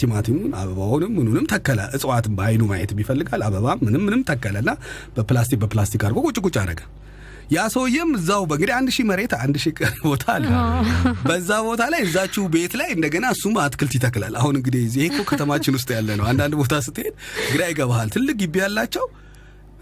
ቲማቲሙን 0.00 0.52
አበባውንም 0.60 1.12
ምኑንም 1.18 1.44
ተከለ። 1.52 1.80
እጽዋትን 1.96 2.32
በአይኑ 2.38 2.62
ማየት 2.70 2.90
ይፈልጋል። 2.96 3.42
አበባም 3.46 3.78
ምንም 3.86 4.02
ምንም 4.06 4.22
ተከለና 4.30 4.70
በፕላስቲክ 5.16 5.60
በፕላስቲክ 5.62 6.02
አድርጎ 6.06 6.20
ቁጭ 6.28 6.38
ቁጭ 6.46 6.56
አደረገ። 6.62 6.80
ያ 7.50 7.60
ሰውዬም 7.74 8.10
እዛው 8.16 8.42
በእንግዲህ 8.48 8.74
አንድ 8.78 8.88
ሺህ 8.94 9.04
መሬት 9.10 9.32
አንድ 9.38 9.56
ሺህ 9.62 9.74
ቦታ 10.04 10.24
አለ። 10.34 10.46
በዛ 11.24 11.50
ቦታ 11.68 11.82
ላይ 11.92 12.00
እዛችሁ 12.06 12.42
ቤት 12.54 12.74
ላይ 12.80 12.90
እንደገና 12.96 13.26
እሱም 13.34 13.54
አትክልት 13.62 13.94
ይተክላል። 13.98 14.34
አሁን 14.40 14.56
እንግዲህ 14.58 14.82
ይሄ 14.98 15.22
ከተማችን 15.30 15.76
ውስጥ 15.78 15.88
ያለ 15.96 16.08
ነው። 16.20 16.26
አንዳንድ 16.30 16.56
ቦታ 16.60 16.80
ስትሄድ 16.86 17.14
ግራ 17.52 17.62
ይገባሃል። 17.70 18.10
ትልቅ 18.16 18.36
ግቢ 18.42 18.56
ያላቸው 18.64 19.06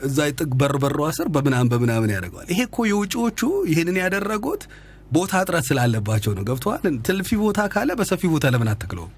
እዛ 0.01 0.19
ጥግ 0.37 0.51
በር 0.61 0.75
በሯ 0.83 0.99
ስር 1.17 1.29
በምናምን 1.35 1.71
በምናምን 1.73 2.13
ያደርገዋል። 2.15 2.49
ይሄ 2.53 2.61
እኮ 2.69 2.87
የውጭዎቹ 2.91 3.41
ይህንን 3.71 3.97
ያደረጉት 4.03 4.65
ቦታ 5.13 5.33
እጥረት 5.43 5.65
ስላለባቸው 5.69 6.33
ነው። 6.37 6.45
ገብተዋል። 6.49 6.85
ትልፊ 7.07 7.29
ቦታ 7.43 7.61
ካለ 7.75 7.91
በሰፊ 7.99 8.23
ቦታ 8.33 8.47
ለምን 8.55 8.71
አትክለውም? 8.73 9.13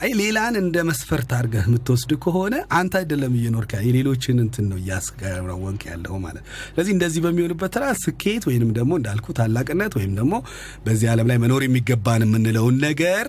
አይ 0.00 0.10
ሌላን 0.18 0.54
እንደ 0.60 0.76
መስፈርት 0.88 1.30
አድርገህ 1.36 1.64
የምትወስድ 1.68 2.10
ከሆነ 2.24 2.54
አንተ 2.78 2.92
አይደለም 3.00 3.32
እየኖርክ 3.38 3.72
የሌሎችን 3.86 4.36
እንትን 4.44 4.66
ነው 4.70 4.78
እያስገረወንክ 4.78 5.82
ያለው 5.88 6.14
ማለት። 6.24 6.44
ስለዚህ 6.68 6.92
እንደዚህ 6.96 7.20
በሚሆንበት 7.24 7.72
ተራ 7.76 7.86
ስኬት 8.02 8.44
ወይንም 8.50 8.70
ደግሞ 8.78 8.92
እንዳልኩ 9.00 9.26
ታላቅነት 9.38 9.94
ወይም 9.98 10.12
ደግሞ 10.20 10.34
በዚህ 10.86 11.08
ዓለም 11.14 11.28
ላይ 11.30 11.38
መኖር 11.44 11.64
የሚገባን 11.66 12.24
የምንለውን 12.26 12.78
ነገር 12.86 13.26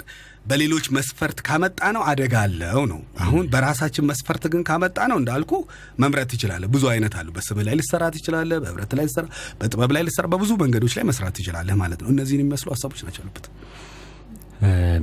በሌሎች 0.49 0.85
መስፈርት 0.95 1.39
ካመጣ 1.47 1.79
ነው 1.95 2.03
አደጋ 2.09 2.33
አለው 2.45 2.83
ነው። 2.91 2.99
አሁን 3.23 3.45
በራሳችን 3.53 4.07
መስፈርት 4.09 4.43
ግን 4.53 4.61
ካመጣ 4.69 5.07
ነው 5.11 5.17
እንዳልኩ 5.21 5.51
መምረጥ 5.99 6.27
ትችላለህ። 6.31 6.69
ብዙ 6.75 6.83
አይነት 6.93 7.15
አሉ። 7.19 7.27
በስም 7.35 7.59
ላይ 7.67 7.75
ልሰራ 7.79 8.03
ትችላለህ። 8.15 8.59
በህብረት 8.63 8.93
ላይ 8.97 9.05
ልሰራ፣ 9.09 9.25
በጥበብ 9.59 9.91
ላይ 9.95 10.03
ልሰራ፣ 10.07 10.25
በብዙ 10.33 10.51
መንገዶች 10.63 10.95
ላይ 10.97 11.05
መስራት 11.09 11.35
ትችላለህ 11.39 11.77
ማለት 11.81 12.01
ነው። 12.03 12.09
እነዚህን 12.13 12.41
የሚመስሉ 12.43 12.69
ሀሳቦች 12.75 13.01
ናቸው 13.07 13.21
ያሉበት። 13.23 13.47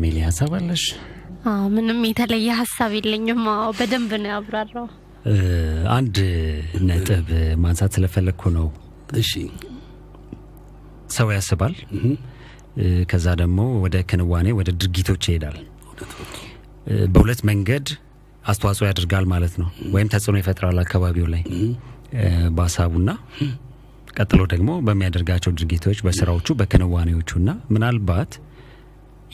ሜሊ 0.00 0.16
ሀሳብ 0.26 0.52
አለሽ? 0.58 0.84
ምንም 1.74 1.98
የተለየ 2.08 2.48
ሀሳብ 2.60 2.92
የለኝም። 2.96 3.42
በደንብ 3.78 4.12
ነው 4.22 4.30
ያብራራው። 4.32 4.86
አንድ 5.94 6.16
ነጥብ 6.88 7.28
ማንሳት 7.62 7.92
ስለፈለግኩ 7.96 8.50
ነው። 8.56 8.66
እሺ 9.20 9.32
ሰው 11.16 11.28
ያስባል 11.34 11.74
ከዛ 13.10 13.26
ደግሞ 13.40 13.60
ወደ 13.84 13.96
ክንዋኔ 14.10 14.48
ወደ 14.58 14.70
ድርጊቶች 14.80 15.22
ይሄዳል። 15.28 15.56
በሁለት 17.14 17.40
መንገድ 17.50 17.86
አስተዋጽኦ 18.44 18.84
ያደርጋል 18.88 19.24
ማለት 19.32 19.54
ነው፣ 19.60 19.68
ወይም 19.94 20.08
ተጽዕኖ 20.12 20.36
ይፈጥራል 20.40 20.76
አካባቢው 20.82 21.26
ላይ 21.32 21.42
በሀሳቡና 22.56 23.10
ቀጥሎ 24.16 24.42
ደግሞ 24.52 24.70
በሚያደርጋቸው 24.86 25.52
ድርጊቶች፣ 25.58 25.98
በስራዎቹ፣ 26.06 26.54
በክንዋኔዎቹና 26.60 27.48
ምናልባት 27.74 28.34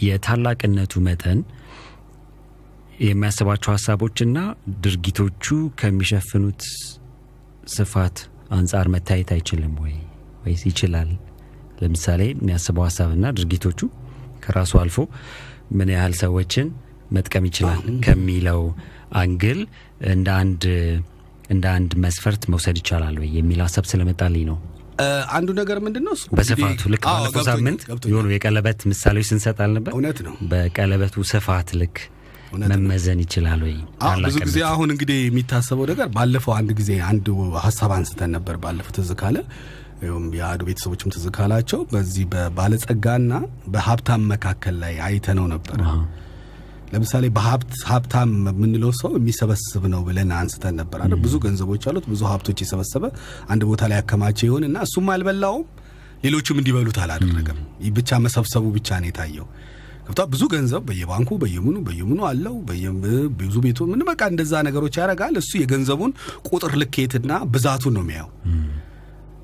የታላቅነቱ 0.02 1.02
መጠን 1.06 1.40
የሚያስባቸው 3.02 3.70
ሀሳቦችና 3.74 4.38
ድርጊቶቹ 4.84 5.46
ከሚሸፍኑት 5.80 6.62
ስፋት 7.74 8.16
አንጻር 8.50 8.86
መታየት 8.94 9.30
አይችልም 9.36 9.74
ወይ 9.82 9.94
ወይስ 10.44 10.62
ይችላል? 10.70 11.10
ለምሳሌ 11.82 12.22
የሚያስበው 12.32 12.84
ሀሳብና 12.88 13.26
ድርጊቶቹ 13.36 13.80
ከራሱ 14.44 14.72
አልፎ 14.82 14.98
ምን 15.78 15.90
ያህል 15.94 16.14
ሰዎችን 16.22 16.66
መጥቀም 17.12 17.44
ይችላል 17.48 17.80
ከሚለው 18.04 18.60
አንግል 19.20 19.60
እንደ 20.12 20.28
አንድ 20.40 20.62
እንደ 21.52 21.64
አንድ 21.76 21.92
መስፈርት 22.04 22.42
መውሰድ 22.52 22.76
ይቻላል 22.80 23.16
ወይ 23.22 23.28
የሚል 23.38 23.60
ሀሳብ 23.64 23.84
ስለመጣልኝ 23.90 24.44
ነው። 24.50 24.58
አንዱ 25.36 25.48
ነገር 25.58 25.78
ምንድን 25.84 26.04
ነው 26.08 26.14
በስፋቱ 26.38 26.80
ልክ 26.92 27.04
ባለፈው 27.08 27.44
ሳምንት 27.48 27.80
የሆኑ 28.10 28.26
የቀለበት 28.34 28.80
ምሳሌዎች 28.90 29.26
ስንሰጥ 29.30 29.56
አልነበር? 29.64 29.92
እውነት 29.96 30.18
ነው። 30.26 30.34
በቀለበቱ 30.50 31.24
ስፋት 31.32 31.70
ልክ 31.80 31.96
መመዘን 32.62 33.20
ይችላል 33.24 33.60
ወይ? 33.66 33.76
ብዙ 34.24 34.36
ጊዜ 34.46 34.58
አሁን 34.70 34.88
እንግዲህ 34.94 35.18
የሚታሰበው 35.22 35.86
ነገር 35.92 36.08
ባለፈው 36.16 36.52
አንድ 36.58 36.70
ጊዜ 36.80 36.90
አንድ 37.10 37.26
ሀሳብ 37.64 37.92
አንስተን 37.96 38.30
ነበር። 38.36 38.56
ባለፈው 38.64 38.94
ትዝ 38.98 39.10
ካለ 39.22 39.36
የአዱ 40.36 40.60
ቤተሰቦችም 40.68 41.12
ትዝ 41.14 41.24
ካላቸው 41.36 41.80
በዚህ 41.92 42.24
በባለጸጋና 42.32 43.32
በሀብታም 43.68 44.22
መካከል 44.32 44.76
ላይ 44.82 44.94
አይተነው 45.06 45.46
ነበር። 45.52 45.78
ለምሳሌ 46.92 47.24
በሀብት 47.36 47.74
ሀብታም 47.88 48.30
የምንለው 48.48 48.90
ሰው 48.98 49.12
የሚሰበስብ 49.18 49.84
ነው 49.92 50.00
ብለን 50.08 50.30
አንስተን 50.38 50.74
ነበር 50.80 50.98
አይደል? 51.04 51.20
ብዙ 51.24 51.34
ገንዘቦች 51.44 51.84
አሉት፣ 51.90 52.06
ብዙ 52.12 52.22
ሀብቶች 52.30 52.58
የሰበሰበ 52.62 53.04
አንድ 53.48 53.62
ቦታ 53.70 53.82
ላይ 53.90 53.96
ያከማቸ 54.00 54.38
ይሆን 54.48 54.64
እና 54.68 54.78
እሱም 54.86 55.06
አልበላውም፣ 55.14 55.64
ሌሎችም 56.24 56.58
እንዲበሉት 56.60 56.98
አላደረገም። 57.04 57.60
ብቻ 57.96 58.18
መሰብሰቡ 58.24 58.64
ብቻ 58.76 58.98
ነው 59.00 59.08
የታየው። 59.10 59.46
ገብቷ 60.04 60.20
ብዙ 60.30 60.42
ገንዘብ 60.52 60.82
በየባንኩ 60.88 61.30
በየምኑ 61.42 61.76
በየምኑ 61.86 62.20
አለው 62.28 62.54
ብዙ 63.40 63.54
ቤቱ 63.64 63.80
ምን 63.90 64.00
በቃ 64.08 64.22
እንደዛ 64.32 64.62
ነገሮች 64.68 64.94
ያደርጋል። 65.00 65.34
እሱ 65.40 65.50
የገንዘቡን 65.60 66.12
ቁጥር 66.48 66.72
ልኬትና 66.82 67.32
ብዛቱን 67.54 67.94
ነው 67.96 68.02
የሚያየው። 68.04 68.30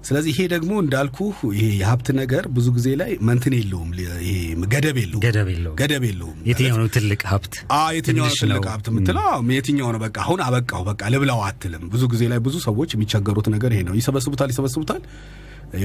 ስለዚህ 0.08 0.30
ይሄ 0.32 0.42
ደግሞ 0.52 0.72
እንዳልኩ 0.82 1.18
ይሄ 1.54 1.64
የሀብት 1.78 2.08
ነገር 2.18 2.44
ብዙ 2.56 2.66
ጊዜ 2.76 2.88
ላይ 3.00 3.10
መንትን 3.28 3.54
የለውም፣ 3.58 3.88
ይሄ 4.22 4.36
ገደብ 4.74 4.96
የለውም፣ 5.02 5.22
ገደብ 5.80 6.04
የለውም። 6.08 6.38
የትኛው 6.48 6.76
ነው 6.82 6.88
ትልቅ 6.94 7.20
ሀብት? 7.30 7.54
አዎ 7.76 7.88
የትኛው 7.96 8.26
ነው 8.26 8.36
ትልቅ? 8.42 8.62
ሀብት 8.72 8.86
የምትለው? 8.90 9.26
አዎ 9.26 9.42
የትኛው 9.56 9.90
ነው 9.94 10.00
በቃ 10.04 10.16
አሁን 10.24 10.40
አበቃው 10.46 10.84
በቃ 10.88 11.02
ልብላው 11.14 11.42
አትልም። 11.48 11.84
ብዙ 11.94 12.02
ጊዜ 12.14 12.24
ላይ 12.32 12.40
ብዙ 12.46 12.56
ሰዎች 12.68 12.92
የሚቸገሩት 12.96 13.48
ነገር 13.54 13.72
ይሄ 13.76 13.82
ነው። 13.88 13.96
ይሰበስቡታል 14.00 14.50
ይሰበስቡታል 14.54 15.02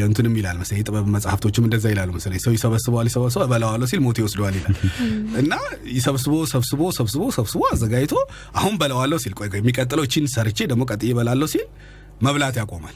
እንትንም 0.03 0.33
ይላል 0.39 0.57
መሰለኝ 0.59 0.79
የጥበብ 0.81 1.07
መጽሐፍቶችም 1.15 1.63
እንደዛ 1.67 1.85
ይላሉ 1.91 2.09
መሰለኝ 2.17 2.39
ሰው 2.43 2.51
ይሰበስበዋል 2.55 3.07
ይሰበስበው 3.09 3.45
እበላዋለሁ 3.47 3.87
ሲል 3.91 4.01
ሞት 4.05 4.17
ይወስደዋል 4.21 4.55
ይላል 4.59 4.75
እና 5.41 5.53
ይሰብስቦ 5.93 6.35
ሰብስቦ 6.53 6.81
ሰብስቦ 6.99 7.23
ሰብስቦ 7.37 7.61
አዘጋጅቶ 7.71 8.13
አሁን 8.55 8.75
በላዋለሁ 8.81 9.19
ሲል 9.25 9.33
ቆይ 9.39 9.49
ቆይ 9.53 9.61
የሚቀጥለው 9.63 10.05
እቺን 10.07 10.27
ሰርቼ 10.35 10.59
ደግሞ 10.71 10.85
ቀጥዬ 10.91 11.11
እበላለሁ 11.15 11.49
ሲል 11.53 11.65
መብላት 12.23 12.57
ያቆማል 12.61 12.95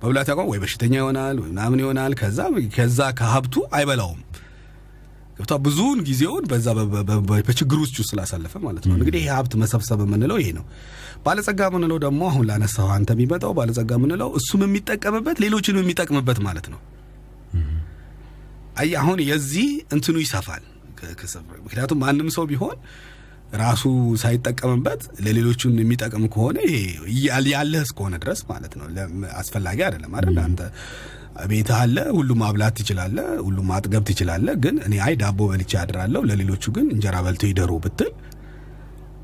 መብላት 0.00 0.28
ያቆም 0.30 0.48
ወይ 0.50 0.58
በሽተኛ 0.62 0.94
ይሆናል 1.00 1.36
ወይ 1.42 1.48
ምናምን 1.52 1.80
ይሆናል 1.82 2.12
ከዛ 2.20 2.38
ከዛ 2.76 3.00
ከሀብቱ 3.18 3.54
አይበላውም 3.76 4.20
ገብቷ 5.36 5.54
ብዙውን 5.66 5.98
ጊዜውን 6.08 6.44
በዛ 6.50 6.66
በችግር 7.46 7.78
ውስጥ 7.82 7.96
ስላሳለፈ 8.08 8.54
ማለት 8.64 8.84
ነው። 8.88 8.94
እንግዲህ 8.96 9.20
ይሄ 9.20 9.28
ሀብት 9.36 9.52
መሰብሰብ 9.62 10.00
የምንለው 10.04 10.38
ይሄ 10.42 10.48
ነው። 10.58 10.64
ባለጸጋ 11.24 11.60
የምንለው 11.68 11.98
ደግሞ 12.04 12.20
አሁን 12.30 12.44
ላነሳው 12.50 12.88
አንተ 12.96 13.10
የሚመጣው 13.16 13.52
ባለጸጋ 13.58 13.90
የምንለው 13.98 14.28
እሱም 14.38 14.62
የሚጠቀምበት 14.66 15.38
ሌሎችንም 15.44 15.82
የሚጠቅምበት 15.84 16.40
ማለት 16.46 16.66
ነው። 16.74 16.80
አይ 18.80 18.90
አሁን 19.00 19.18
የዚህ 19.30 19.70
እንትኑ 19.94 20.16
ይሰፋል። 20.24 20.64
ምክንያቱም 21.64 21.98
ማንም 22.02 22.28
ሰው 22.34 22.44
ቢሆን 22.50 22.76
ራሱ 23.54 23.82
ሳይጠቀምበት 24.22 25.02
ለሌሎቹን 25.24 25.74
የሚጠቅም 25.80 26.24
ከሆነ 26.34 26.58
ያለህ 27.50 27.82
እስከሆነ 27.86 28.14
ድረስ 28.22 28.40
ማለት 28.50 28.72
ነው 28.78 28.86
አስፈላጊ 29.40 29.78
አይደለም 29.86 30.12
አይደል? 30.18 30.38
አንተ 30.44 30.60
ቤትህ 31.50 31.76
አለ፣ 31.78 31.96
ሁሉም 32.16 32.38
ማብላት 32.42 32.74
ትችላለህ፣ 32.78 33.28
ሁሉም 33.46 33.66
ማጥገብ 33.70 34.02
ትችላለህ። 34.08 34.54
ግን 34.64 34.76
እኔ 34.86 34.94
አይ 35.06 35.14
ዳቦ 35.20 35.40
በልቼ 35.50 35.72
አድራለሁ፣ 35.82 36.22
ለሌሎቹ 36.30 36.64
ግን 36.76 36.86
እንጀራ 36.94 37.16
በልቶ 37.26 37.44
ይደሩ 37.50 37.72
ብትል 37.84 38.10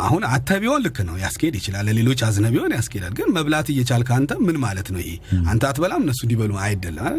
አሁን 0.00 0.22
አተ 0.28 0.48
ቢሆን 0.62 0.80
ልክ 0.84 0.98
ነው 1.06 1.14
ያስኬድ 1.22 1.54
ይችላል። 1.58 1.84
ለሌሎች 1.88 2.20
አዝነ 2.26 2.46
ቢሆን 2.54 2.72
ያስኬዳል። 2.76 3.12
ግን 3.18 3.28
መብላት 3.36 3.68
እየቻልክ 3.72 4.08
አንተ 4.16 4.32
ምን 4.46 4.56
ማለት 4.64 4.88
ነው 4.94 5.00
ይሄ? 5.02 5.10
አንተ 5.50 5.62
አትበላም 5.68 6.02
እነሱ 6.04 6.20
እንዲበሉ 6.26 6.52
አይደለም? 6.64 7.16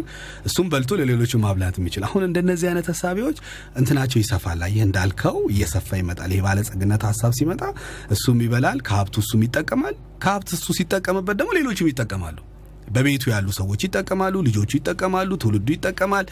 እሱም 0.48 0.66
በልቶ 0.72 0.98
ለሌሎቹ 1.00 1.40
ማብላት 1.44 1.78
የሚችል 1.80 2.04
አሁን 2.08 2.24
እንደነዚህ 2.28 2.68
አይነት 2.70 2.88
ሀሳቢዎች 2.92 3.38
እንትናቸው 3.80 4.18
ይሰፋል። 4.22 4.62
ይህ 4.68 4.82
እንዳልከው 4.86 5.38
እየሰፋ 5.54 5.88
ይመጣል። 6.00 6.32
ይሄ 6.34 6.42
ባለጸግነት 6.46 7.04
ሀሳብ 7.10 7.34
ሲመጣ 7.38 7.62
እሱም 8.16 8.38
ይበላል፣ 8.46 8.80
ከሀብቱ 8.88 9.16
እሱም 9.24 9.42
ይጠቀማል። 9.46 9.96
ከሀብት 10.24 10.52
እሱ 10.56 10.66
ሲጠቀምበት 10.78 11.36
ደግሞ 11.40 11.50
ሌሎችም 11.58 11.90
ይጠቀማሉ። 11.92 12.38
በቤቱ 12.94 13.24
ያሉ 13.32 13.48
ሰዎች 13.56 13.80
ይጠቀማሉ፣ 13.86 14.34
ልጆቹ 14.46 14.70
ይጠቀማሉ፣ 14.78 15.30
ትውልዱ 15.42 15.68
ይጠቀማል። 15.74 16.26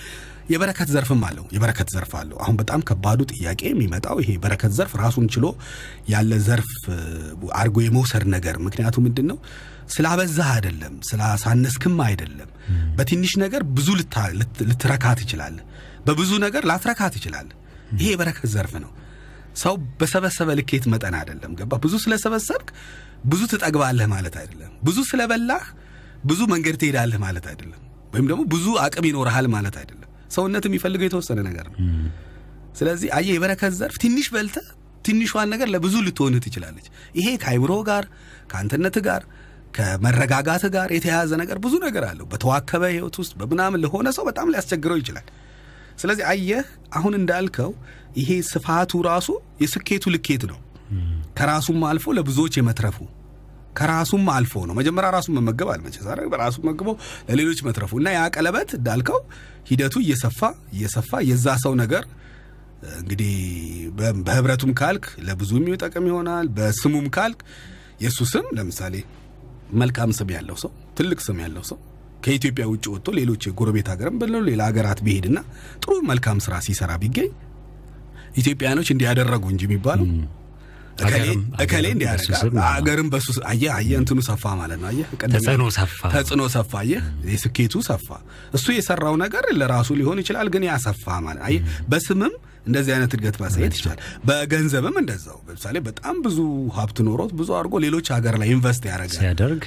የበረከት 0.47 0.89
ዘርፍም 0.95 1.23
አለው። 1.29 1.45
የበረከት 1.55 1.89
ዘርፍ 1.95 2.13
አለው። 2.19 2.37
አሁን 2.43 2.57
በጣም 2.61 2.81
ከባዱ 2.89 3.21
ጥያቄ 3.33 3.61
የሚመጣው 3.69 4.17
ይሄ 4.23 4.31
በረከት 4.43 4.73
ዘርፍ 4.77 4.93
ራሱን 5.03 5.27
ችሎ 5.35 5.47
ያለ 6.09 6.33
ዘርፍ 6.47 6.71
አድርጎ 7.57 7.77
የመውሰድ 7.85 8.25
ነገር። 8.35 8.57
ምክንያቱ 8.67 8.97
ምንድን 9.07 9.27
ነው? 9.31 9.39
ስላበዛህ 9.95 10.49
አይደለም፣ 10.55 10.95
ስላሳነስክም 11.09 11.97
አይደለም። 12.07 12.51
በትንሽ 12.97 13.33
ነገር 13.45 13.63
ብዙ 13.77 13.89
ልትረካ 14.69 15.07
ትችላለህ። 15.21 15.65
በብዙ 16.07 16.31
ነገር 16.47 16.63
ላትረካ 16.71 17.03
ትችላለህ። 17.15 17.57
ይሄ 17.95 18.07
የበረከት 18.13 18.49
ዘርፍ 18.55 18.73
ነው። 18.85 18.93
ሰው 19.57 19.75
በሰበሰበ 19.99 20.49
ልኬት 20.59 20.85
መጠን 20.93 21.15
አይደለም። 21.19 21.53
ገባ? 21.59 21.73
ብዙ 21.85 21.95
ስለሰበሰብክ 22.05 22.69
ብዙ 23.27 23.43
ትጠግባለህ 23.53 24.07
ማለት 24.09 24.35
አይደለም። 24.41 24.73
ብዙ 24.85 24.99
ስለበላህ 25.11 25.63
ብዙ 26.25 26.41
መንገድ 26.53 26.75
ትሄዳለህ 26.83 27.19
ማለት 27.25 27.47
አይደለም። 27.51 27.81
ወይም 28.13 28.27
ደግሞ 28.31 28.43
ብዙ 28.53 28.67
አቅም 28.85 29.07
ይኖርሃል 29.09 29.47
ማለት 29.55 29.77
አይደለም። 29.81 30.06
ሰውነት 30.31 30.65
የሚፈልገው 30.69 31.07
የተወሰነ 31.09 31.41
ነገር 31.49 31.67
ነው። 31.69 31.79
ስለዚህ 32.79 33.09
አየህ 33.17 33.35
የበረከት 33.37 33.73
ዘርፍ 33.79 33.97
ትንሽ 34.03 34.27
በልተህ 34.35 34.67
ትንሿን 35.05 35.49
ነገር 35.53 35.69
ለብዙ 35.75 35.95
ልትሆንህ 36.07 36.41
ትችላለች። 36.45 36.87
ይሄ 37.19 37.27
ከአይምሮ 37.43 37.73
ጋር 37.89 38.05
ከአንተነት 38.51 38.97
ጋር 39.07 39.23
ከመረጋጋት 39.77 40.65
ጋር 40.75 40.89
የተያያዘ 40.97 41.33
ነገር 41.43 41.57
ብዙ 41.65 41.75
ነገር 41.85 42.05
አለው። 42.09 42.27
በተዋከበ 42.33 42.83
ህይወት 42.93 43.17
ውስጥ 43.23 43.33
በምናምን 43.41 43.81
ለሆነ 43.85 44.09
ሰው 44.17 44.25
በጣም 44.29 44.51
ሊያስቸግረው 44.53 44.99
ይችላል። 45.03 45.27
ስለዚህ 45.99 46.25
አየህ 46.33 46.65
አሁን 46.93 47.15
እንዳልከው 47.19 47.71
ይሄ 48.17 48.31
ስፋቱ 48.51 49.03
ራሱ 49.09 49.29
የስኬቱ 49.63 50.05
ልኬት 50.15 50.45
ነው። 50.51 50.59
ከራሱም 51.39 51.81
አልፎ 51.89 52.15
ለብዙዎች 52.19 52.55
የመትረፉ 52.59 52.99
ከራሱም 53.77 54.25
አልፎ 54.35 54.63
ነው። 54.69 54.75
መጀመሪያ 54.79 55.09
ራሱን 55.17 55.35
መመገብ 55.39 55.69
አልመቸ 55.75 55.97
በራሱ 56.33 56.57
መግቦ 56.69 56.89
ለሌሎች 57.29 57.61
መትረፉ 57.67 57.93
እና 58.01 58.15
ያ 58.17 58.23
ቀለበት 58.35 58.71
እንዳልከው 58.79 59.19
ሂደቱ 59.71 59.97
እየሰፋ 60.05 60.41
እየሰፋ 60.75 61.21
የዛ 61.31 61.57
ሰው 61.65 61.75
ነገር 61.83 62.05
እንግዲህ 62.97 63.33
በህብረቱም 64.27 64.73
ካልክ 64.81 65.05
ለብዙ 65.27 65.53
የሚጠቅም 65.61 66.07
ይሆናል። 66.11 66.47
በስሙም 66.57 67.07
ካልክ 67.17 67.41
የእሱ 68.03 68.21
ስም 68.33 68.47
ለምሳሌ 68.57 68.95
መልካም 69.81 70.11
ስም 70.19 70.29
ያለው 70.37 70.57
ሰው 70.63 70.71
ትልቅ 70.99 71.19
ስም 71.27 71.39
ያለው 71.45 71.65
ሰው 71.71 71.79
ከኢትዮጵያ 72.25 72.65
ውጭ 72.71 72.85
ወጥቶ 72.93 73.09
ሌሎች 73.19 73.43
የጎረቤት 73.49 73.89
ሀገርም 73.93 74.17
ብለው 74.21 74.43
ሌላ 74.49 74.63
ሀገራት 74.71 75.01
ቢሄድና 75.07 75.39
ጥሩ 75.83 75.95
መልካም 76.11 76.39
ስራ 76.45 76.55
ሲሰራ 76.67 76.93
ቢገኝ 77.03 77.31
ኢትዮጵያኖች 78.41 78.89
እንዲያደረጉ 78.95 79.45
እንጂ 79.53 79.63
የሚባለው 79.69 80.07
እከሌ 80.99 81.15
አገርም- 81.19 81.43
እከሌ 81.63 81.87
አገርም 82.69 83.09
በሱ 83.13 83.29
አየህ 83.51 83.71
አየህ 83.75 83.97
እንትኑ 84.01 84.19
ሰፋ 84.29 84.45
ማለት 84.61 84.79
ነው። 84.83 84.89
አየህ 84.91 85.07
ተጽዕኖ 85.35 85.65
ሰፋ። 85.77 85.99
ተጽዕኖ 86.15 86.43
ሰፋ። 86.55 86.73
አየህ 86.83 87.03
የስኬቱ 87.31 87.75
ሰፋ። 87.89 88.09
እሱ 88.55 88.67
የሰራው 88.77 89.17
ነገር 89.23 89.47
ለራሱ 89.59 89.89
ሊሆን 89.99 90.21
ይችላል፣ 90.23 90.49
ግን 90.55 90.65
ያሰፋ 90.69 91.05
ማለት 91.27 91.43
አየህ። 91.49 91.63
በስምም 91.91 92.35
እንደዚህ 92.67 92.93
አይነት 92.95 93.13
እድገት 93.17 93.37
ማሳየት 93.41 93.75
ይችላል። 93.77 93.99
በገንዘብም 94.29 94.97
እንደዛው። 95.01 95.39
ለምሳሌ 95.49 95.77
በጣም 95.87 96.17
ብዙ 96.25 96.39
ሀብት 96.77 96.99
ኖሮት 97.07 97.33
ብዙ 97.39 97.51
አድርጎ 97.59 97.75
ሌሎች 97.85 98.07
ሀገር 98.15 98.37
ላይ 98.41 98.49
invest 98.55 98.85
ያደርጋል። 98.91 99.19
ሲያደርግ 99.19 99.63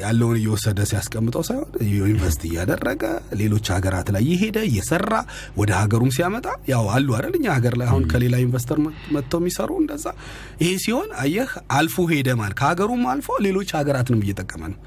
ያለውን 0.00 0.36
እየወሰደ 0.40 0.80
ሲያስቀምጠው 0.90 1.42
ሳይሆን 1.48 1.68
invest 2.10 2.42
እያደረገ 2.48 3.02
ሌሎች 3.40 3.66
ሀገራት 3.74 4.08
ላይ 4.14 4.22
እየሄደ 4.26 4.58
እየሰራ 4.68 5.12
ወደ 5.60 5.70
ሀገሩም 5.80 6.12
ሲያመጣ 6.16 6.46
ያው 6.72 6.84
አሉ 6.94 7.08
አይደል 7.18 7.34
እኛ 7.40 7.46
ሀገር 7.56 7.76
ላይ 7.80 7.88
አሁን 7.90 8.04
ከሌላ 8.12 8.36
investor 8.44 8.78
መጥተው 9.14 9.40
የሚሰሩ 9.42 9.70
እንደዛ። 9.82 10.06
ይሄ 10.62 10.70
ሲሆን 10.84 11.08
አየህ 11.22 11.50
አልፎ 11.76 12.06
ሄደ 12.12 12.28
ማለት 12.40 12.56
ከሀገሩም 12.60 13.04
አልፎ 13.12 13.38
ሌሎች 13.46 13.70
ሀገራትንም 13.78 14.24
እየጠቀመ 14.26 14.62
ነው። 14.72 14.78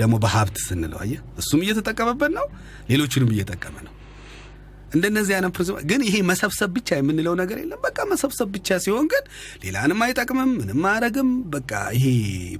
ደግሞ 0.00 0.14
በሀብት 0.22 0.56
ስንለው 0.66 1.00
አየህ 1.04 1.20
እሱም 1.38 1.62
እየተጠቀመበት 1.64 2.32
ነው፣ 2.38 2.46
ሌሎችንም 2.90 3.32
እየጠቀመ 3.34 3.76
ነው። 3.80 3.92
እንደነዚህ 4.92 5.34
አይነት 5.36 5.52
principle 5.56 5.84
ግን 5.90 6.00
ይሄ 6.06 6.16
መሰብሰብ 6.28 6.70
ብቻ 6.76 6.88
የምንለው 6.98 7.34
ነገር 7.40 7.58
የለም። 7.62 7.80
በቃ 7.86 7.98
መሰብሰብ 8.10 8.48
ብቻ 8.56 8.78
ሲሆን 8.84 9.06
ግን 9.12 9.24
ሌላንም 9.64 10.00
አይጠቅምም፣ 10.06 10.50
ምንም 10.60 10.82
አያደርግም። 10.90 11.30
በቃ 11.54 11.72
ይሄ 11.96 12.06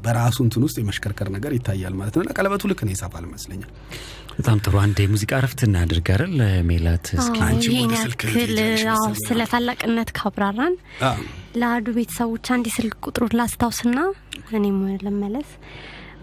በራሱ 0.05 0.39
እንትን 0.47 0.65
ውስጥ 0.67 0.77
የመሽከርከር 0.83 1.31
ነገር 1.37 1.53
ይታያል 1.57 1.97
ማለት 1.99 2.17
ነው። 2.17 2.25
እና 2.25 2.35
ቀለበቱ 2.39 2.63
ልክ 2.73 2.83
ነው 2.87 2.95
ይሰፋል 2.97 3.25
ይመስለኛል። 3.29 3.71
በጣም 4.39 4.59
ጥሩ። 4.65 4.75
አንድ 4.83 4.97
የሙዚቃ 5.03 5.33
እረፍት 5.41 5.61
እናድርግ 5.67 6.09
አይደል 6.15 6.35
ሜላት? 6.69 7.07
እስኪ 7.17 7.39
ይህን 7.69 7.93
ስልክ 7.99 8.23
ያክል 8.27 8.51
ስለ 9.23 9.41
ታላቅነት 9.53 10.11
ካብራራን 10.19 10.75
ለአዱ 11.57 11.87
ቤተሰቦች 11.97 12.47
አንድ 12.55 12.67
የስልክ 12.71 12.97
ቁጥሩን 13.07 13.37
ላስታውስና 13.39 13.99
እኔም 14.53 14.77
ልመለስ። 15.05 15.51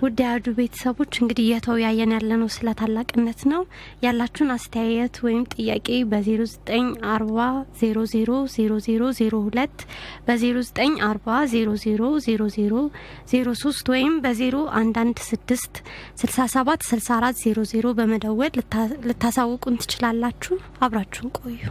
ውድ 0.04 0.18
የአዱ 0.22 0.46
ቤተሰቦች 0.58 1.14
እንግዲህ 1.20 1.44
እየተወያየን 1.46 2.14
ያለነው 2.16 2.50
ስለ 2.56 2.68
ታላቅነት 2.80 3.42
ነው። 3.52 3.62
ያላችሁን 4.04 4.50
አስተያየት 4.56 5.16
ወይም 5.26 5.44
ጥያቄ 5.54 5.88
በ0940 6.12 7.46
000002 7.82 9.86
በ0940 10.28 11.38
000003 11.54 13.90
ወይም 13.94 14.14
በ0116 14.24 15.80
67 16.24 16.86
64 16.90 17.40
00 17.72 17.94
በመደወል 18.00 18.52
ልታ- 18.60 18.98
ልታሳውቁን 19.08 19.80
ትችላላችሁ። 19.84 20.58
አብራችሁን 20.82 21.32
ቆዩ። 21.40 21.62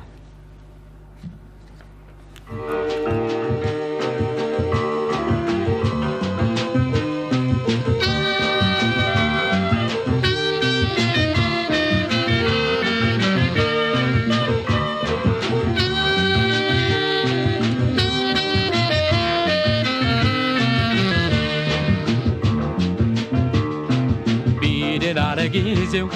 ጊዜው 25.54 26.06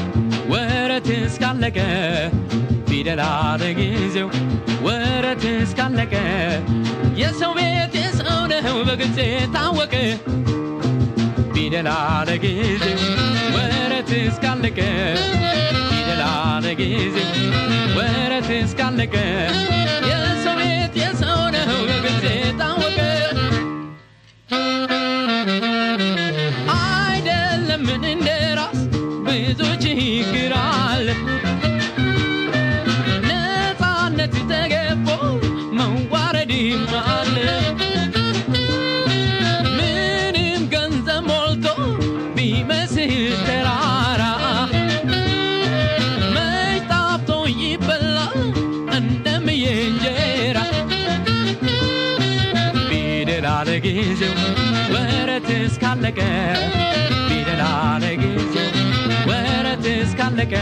ወረት 0.53 1.09
እስካለቀ 1.17 1.79
ፊደል 2.89 3.21
አለ 3.27 3.63
ጊዜው 3.79 4.29
ወረት 4.87 5.45
እስካለቀ። 5.55 6.15
የሰው 7.21 7.53
ቤት 7.59 7.95
የሰው 8.01 8.39
ነው 8.51 8.77
በግልጽ 8.89 9.19
ታወቀ 9.55 9.95
ፊደል 11.55 11.89
አለ 11.95 12.31
ጊዜው 12.45 12.99
ወረት 13.57 14.13
እስካለቀ። 14.21 14.79
ፊደል 15.91 16.23
አለ 16.31 16.67
ጊዜው 16.81 17.29
ወረት 17.99 18.51
እስካለቀ። 18.59 19.15
የሰው 20.11 20.57
ቤት 20.61 20.97
የሰው 21.03 21.36
እስካለቀ 56.07 56.21
ፊደል 57.29 57.61
አለ 57.69 58.05
ጊዜው 58.21 58.69
ወረት 59.29 59.85
እስካለቀ 59.95 60.53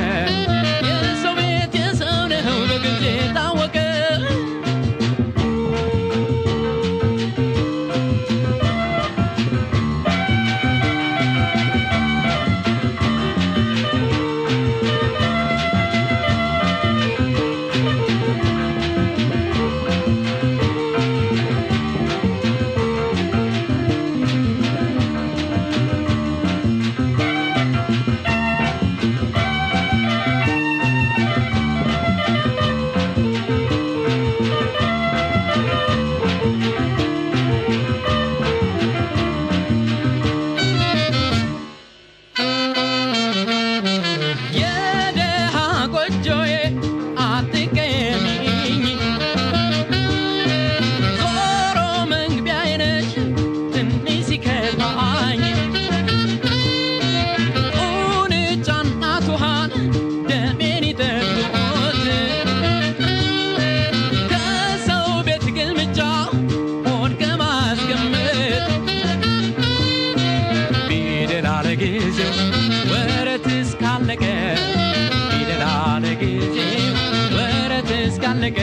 እስካለቀ 78.45 78.63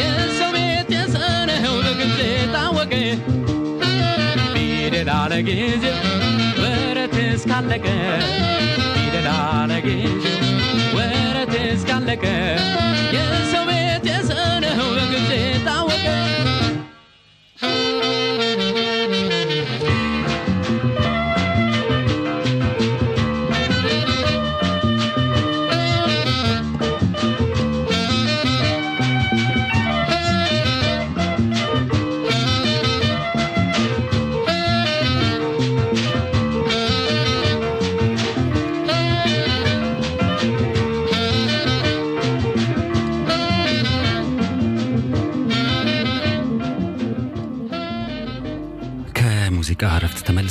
የሰው 0.00 0.50
ቤት 0.54 0.90
የሰነው 0.94 1.72
በግልጽ 1.84 2.18
የታወቀ 2.26 2.92
ፊደል 4.52 5.08
አለ 5.14 5.32
ጊዜው 5.48 5.96
ወረት 6.60 7.16
እስካለቀ 7.24 7.86
ፊደል 8.94 9.26
አለ 9.34 9.72
ወረት 10.96 11.54
እስካለቀ 11.64 12.24
የሰው 13.16 13.64
ቤት 13.70 14.06
የሰነው 14.12 14.86
በግልጽ 14.96 15.30
የታወቀ 15.42 16.06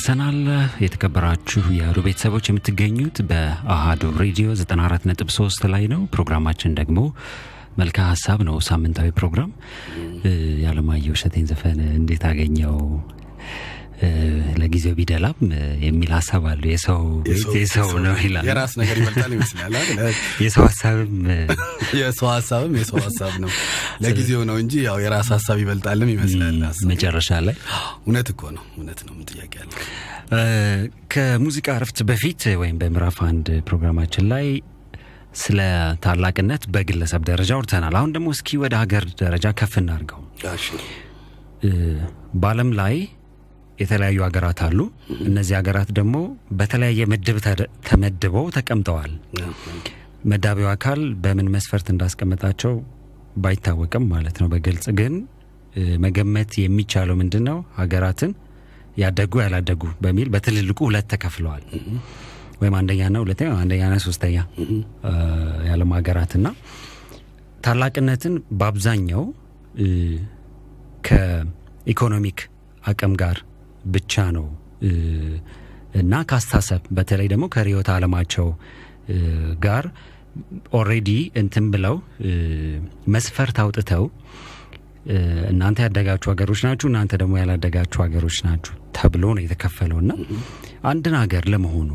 ተመልሰናል። 0.05 0.37
የተከበራችሁ 0.83 1.61
የአዶ 1.75 1.97
ቤተሰቦች 2.05 2.45
የምትገኙት 2.49 3.17
በአሃዶ 3.29 4.03
ሬዲዮ 4.19 4.47
94.3 4.61 5.67
ላይ 5.73 5.83
ነው። 5.93 6.01
ፕሮግራማችን 6.13 6.75
ደግሞ 6.79 6.99
መልካ 7.77 7.97
ሀሳብ 8.09 8.39
ነው። 8.47 8.55
ሳምንታዊ 8.67 9.09
ፕሮግራም 9.19 9.51
የአለማየሁ 10.63 11.13
እሸቴን 11.17 11.45
ዘፈን 11.51 11.79
እንዴት 11.93 12.25
አገኘው 12.29 12.75
ለጊዜው 14.61 14.93
ቢደላም 14.97 15.37
የሚል 15.85 16.11
ሀሳብ 16.15 16.43
አለው። 16.51 16.69
የሰው 16.73 16.99
ቤት 17.27 17.43
የሰው 17.57 17.89
ነው 18.05 18.15
ይላል። 18.23 18.45
የራስ 18.49 18.73
ነገር 18.81 18.95
ይበልጣል 19.01 19.31
ይመስላል? 19.35 19.73
የሰው 20.43 20.63
ሀሳብም 20.67 21.13
የሰው 22.01 22.27
ሀሳብም 22.31 22.73
የሰው 22.79 22.99
ሀሳብ 23.05 23.33
ነው። 23.43 23.51
ለጊዜው 24.03 24.41
ነው 24.49 24.57
እንጂ 24.63 24.73
ያው 24.87 24.97
የራስ 25.03 25.29
ሀሳብ 25.35 25.57
ይበልጣልም 25.63 26.11
ይመስላል። 26.13 26.57
መጨረሻ 26.91 27.39
ላይ 27.47 27.57
እውነት 28.05 28.29
እኮ 28.33 28.43
ነው። 28.57 28.65
እውነት 28.77 29.01
ነው። 29.07 29.13
ምን 29.17 29.25
ጥያቄ 29.31 29.53
አለ? 29.63 29.71
ከሙዚቃ 31.13 31.67
እረፍት 31.77 31.99
በፊት 32.09 32.43
ወይም 32.61 32.77
በምዕራፍ 32.81 33.17
አንድ 33.27 33.47
ፕሮግራማችን 33.67 34.27
ላይ 34.31 34.45
ስለ 35.41 35.59
ታላቅነት 36.03 36.63
በግለሰብ 36.73 37.21
ደረጃ 37.29 37.51
አውርተናል። 37.55 37.95
አሁን 37.99 38.11
ደግሞ 38.15 38.27
እስኪ 38.35 38.57
ወደ 38.63 38.73
ሀገር 38.81 39.05
ደረጃ 39.21 39.45
ከፍ 39.59 39.73
እናድርገው። 39.81 40.21
በዓለም 42.41 42.71
ላይ 42.79 42.95
የተለያዩ 43.79 44.17
ሀገራት 44.25 44.59
አሉ። 44.65 44.79
እነዚህ 45.25 45.53
ሀገራት 45.59 45.89
ደግሞ 45.97 46.15
በተለያየ 46.59 47.05
ምድብ 47.11 47.37
ተመድበው 47.87 48.45
ተቀምጠዋል። 48.57 49.11
መዳቢው 50.31 50.67
አካል 50.73 51.01
በምን 51.23 51.47
መስፈርት 51.55 51.87
እንዳስቀመጣቸው 51.93 52.73
ባይታወቅም 53.37 54.03
ማለት 54.13 54.35
ነው። 54.41 54.47
በግልጽ 54.53 54.85
ግን 54.99 55.13
መገመት 56.03 56.51
የሚቻለው 56.61 57.15
ምንድን 57.21 57.43
ነው? 57.49 57.57
ሀገራትን 57.79 58.31
ያደጉ 58.97 59.33
ያላደጉ 59.43 59.83
በሚል 60.03 60.27
በትልልቁ 60.33 60.79
ሁለት 60.87 61.07
ተከፍለዋል። 61.13 61.63
ወይም 62.61 62.75
አንደኛና 62.79 63.15
ሁለተኛ፣ 63.23 63.49
አንደኛና 63.61 63.95
ሶስተኛ 64.05 64.35
የዓለም 65.65 65.93
ሀገራትና 65.97 66.47
ታላቅነትን 67.65 68.35
በአብዛኛው 68.59 69.23
ከኢኮኖሚክ 71.07 72.39
አቅም 72.83 73.13
ጋር 73.21 73.37
ብቻ 73.91 74.23
ነው 74.35 74.45
እና 76.01 76.13
ካስተሳሰብ 76.29 76.81
በተለይ 76.97 77.27
ደግሞ 77.31 77.45
ከርዕዮተ 77.53 77.89
ዓለማቸው 77.95 78.47
እ፣ 79.09 79.17
ጋር 79.63 79.85
already 80.77 81.09
እንትን 81.41 81.65
ብለው 81.73 81.95
መስፈርት 83.13 83.57
አውጥተው 83.63 84.05
እናንተ 85.51 85.79
ያደጋችሁ 85.85 86.29
ሀገሮች 86.31 86.59
ናችሁ፣ 86.65 86.87
እናንተ 86.89 87.13
ደግሞ 87.21 87.33
ያላደጋችሁ 87.39 87.99
ሀገሮች 88.03 88.37
ናችሁ 88.45 88.73
ተብሎ 88.97 89.23
ነው 89.35 89.43
የተከፈለው 89.43 89.99
እና 90.03 90.11
አንድን 90.91 91.15
ሀገር 91.21 91.45
ለመሆኑ 91.53 91.89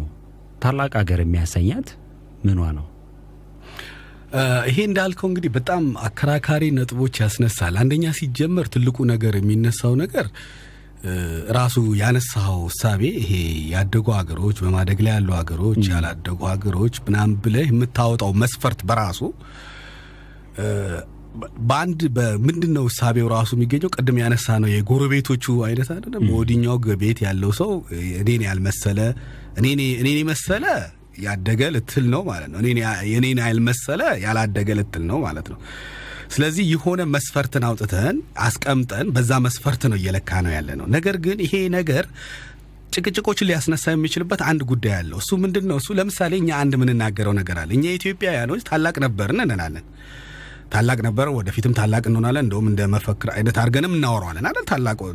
ታላቅ 0.62 0.92
ሀገር 1.01 1.20
የሚያሰኛት 1.22 1.88
ምኗ 2.46 2.61
ነው? 2.79 2.87
ይሄ 4.68 4.79
እንዳልከው 4.88 5.27
እንግዲህ 5.29 5.51
በጣም 5.55 5.85
አከራካሪ 6.07 6.64
ነጥቦች 6.77 7.14
ያስነሳል። 7.22 7.74
አንደኛ 7.83 8.07
ሲጀመር 8.18 8.66
ትልቁ 8.74 9.07
ነገር 9.11 9.35
የሚነሳው 9.38 9.94
ነገር 10.03 10.27
ራሱ 11.57 11.77
ያነሳኸው 12.01 12.61
እሳቤ 12.71 13.03
ይሄ 13.19 13.33
ያደጉ 13.73 14.07
ሀገሮች፣ 14.17 14.57
በማደግ 14.65 15.01
ላይ 15.07 15.13
ያሉ 15.15 15.29
ሀገሮች፣ 15.39 15.83
ያላደጉ 15.93 16.41
ሀገሮች 16.53 16.97
ምናምን 17.07 17.35
ብለህ 17.45 17.69
የምታወጣው 17.73 18.33
መስፈርት 18.43 18.81
በራሱ 18.89 19.21
በአንድ 21.69 22.01
በምንድን 22.17 22.73
ነው 22.77 22.85
እሳቤው 22.91 23.27
ራሱ 23.35 23.51
የሚገኘው 23.57 23.91
ቅድም 23.97 24.17
ያነሳ 24.23 24.57
ነው 24.63 24.69
የጎረቤቶቹ 24.73 25.45
አይነት 25.67 25.89
አይደለም። 25.95 26.25
ወዲኛው 26.37 26.77
ቤት 27.03 27.19
ያለው 27.27 27.51
ሰው 27.61 27.71
እኔን 28.21 28.43
ያልመሰለ 28.49 28.99
እኔን 29.61 29.81
እኔን 30.01 30.19
የመሰለ 30.21 30.65
ያደገ 31.23 31.61
ልትል 31.75 32.05
ነው 32.13 32.23
ማለት 32.29 32.49
ነው። 32.53 32.59
እኔን 33.13 33.39
ያልመሰለ 33.45 34.03
ያላደገ 34.25 34.69
ልትል 34.81 35.05
ነው 35.11 35.19
ማለት 35.27 35.47
ነው። 35.53 35.61
ስለዚህ 36.31 36.64
የሆነ 36.73 37.01
መስፈርትን 37.12 37.64
አውጥተን 37.69 38.17
አስቀምጠን 38.45 39.07
በዛ 39.14 39.33
መስፈርት 39.45 39.83
ነው 39.91 39.97
እየለካ 40.01 40.41
ነው 40.47 40.53
ያለ 40.57 40.71
ነው። 40.81 40.87
ነገር 40.97 41.17
ግን 41.25 41.38
ይሄ 41.45 41.55
ነገር 41.77 42.05
ጭቅጭቆችን 42.95 43.49
ሊያስነሳ 43.49 43.85
የሚችልበት 43.93 44.41
አንድ 44.51 44.61
ጉዳይ 44.71 44.95
አለው። 44.99 45.19
እሱ 45.23 45.31
ምንድን 45.43 45.64
ነው? 45.71 45.77
እሱ 45.81 45.88
ለምሳሌ 45.99 46.33
እኛ 46.41 46.51
አንድ 46.61 46.73
የምንናገረው 46.77 47.35
ነገር 47.38 47.57
አለ። 47.62 47.71
እኛ 47.77 47.85
ኢትዮጵያውያኖች 47.99 48.62
ታላቅ 48.71 48.95
ነበርን 49.05 49.43
እንላለን። 49.47 49.85
ታላቅ 50.73 50.99
ነበር፣ 51.07 51.27
ወደፊትም 51.37 51.75
ታላቅ 51.79 52.03
እንሆናለን። 52.11 52.45
እንደውም 52.47 52.67
እንደ 52.71 52.81
መፈክር 52.95 53.31
አይነት 53.35 53.57
አድርገንም 53.62 53.95
እናወራዋለን 53.99 54.49
አይደል? 54.51 54.64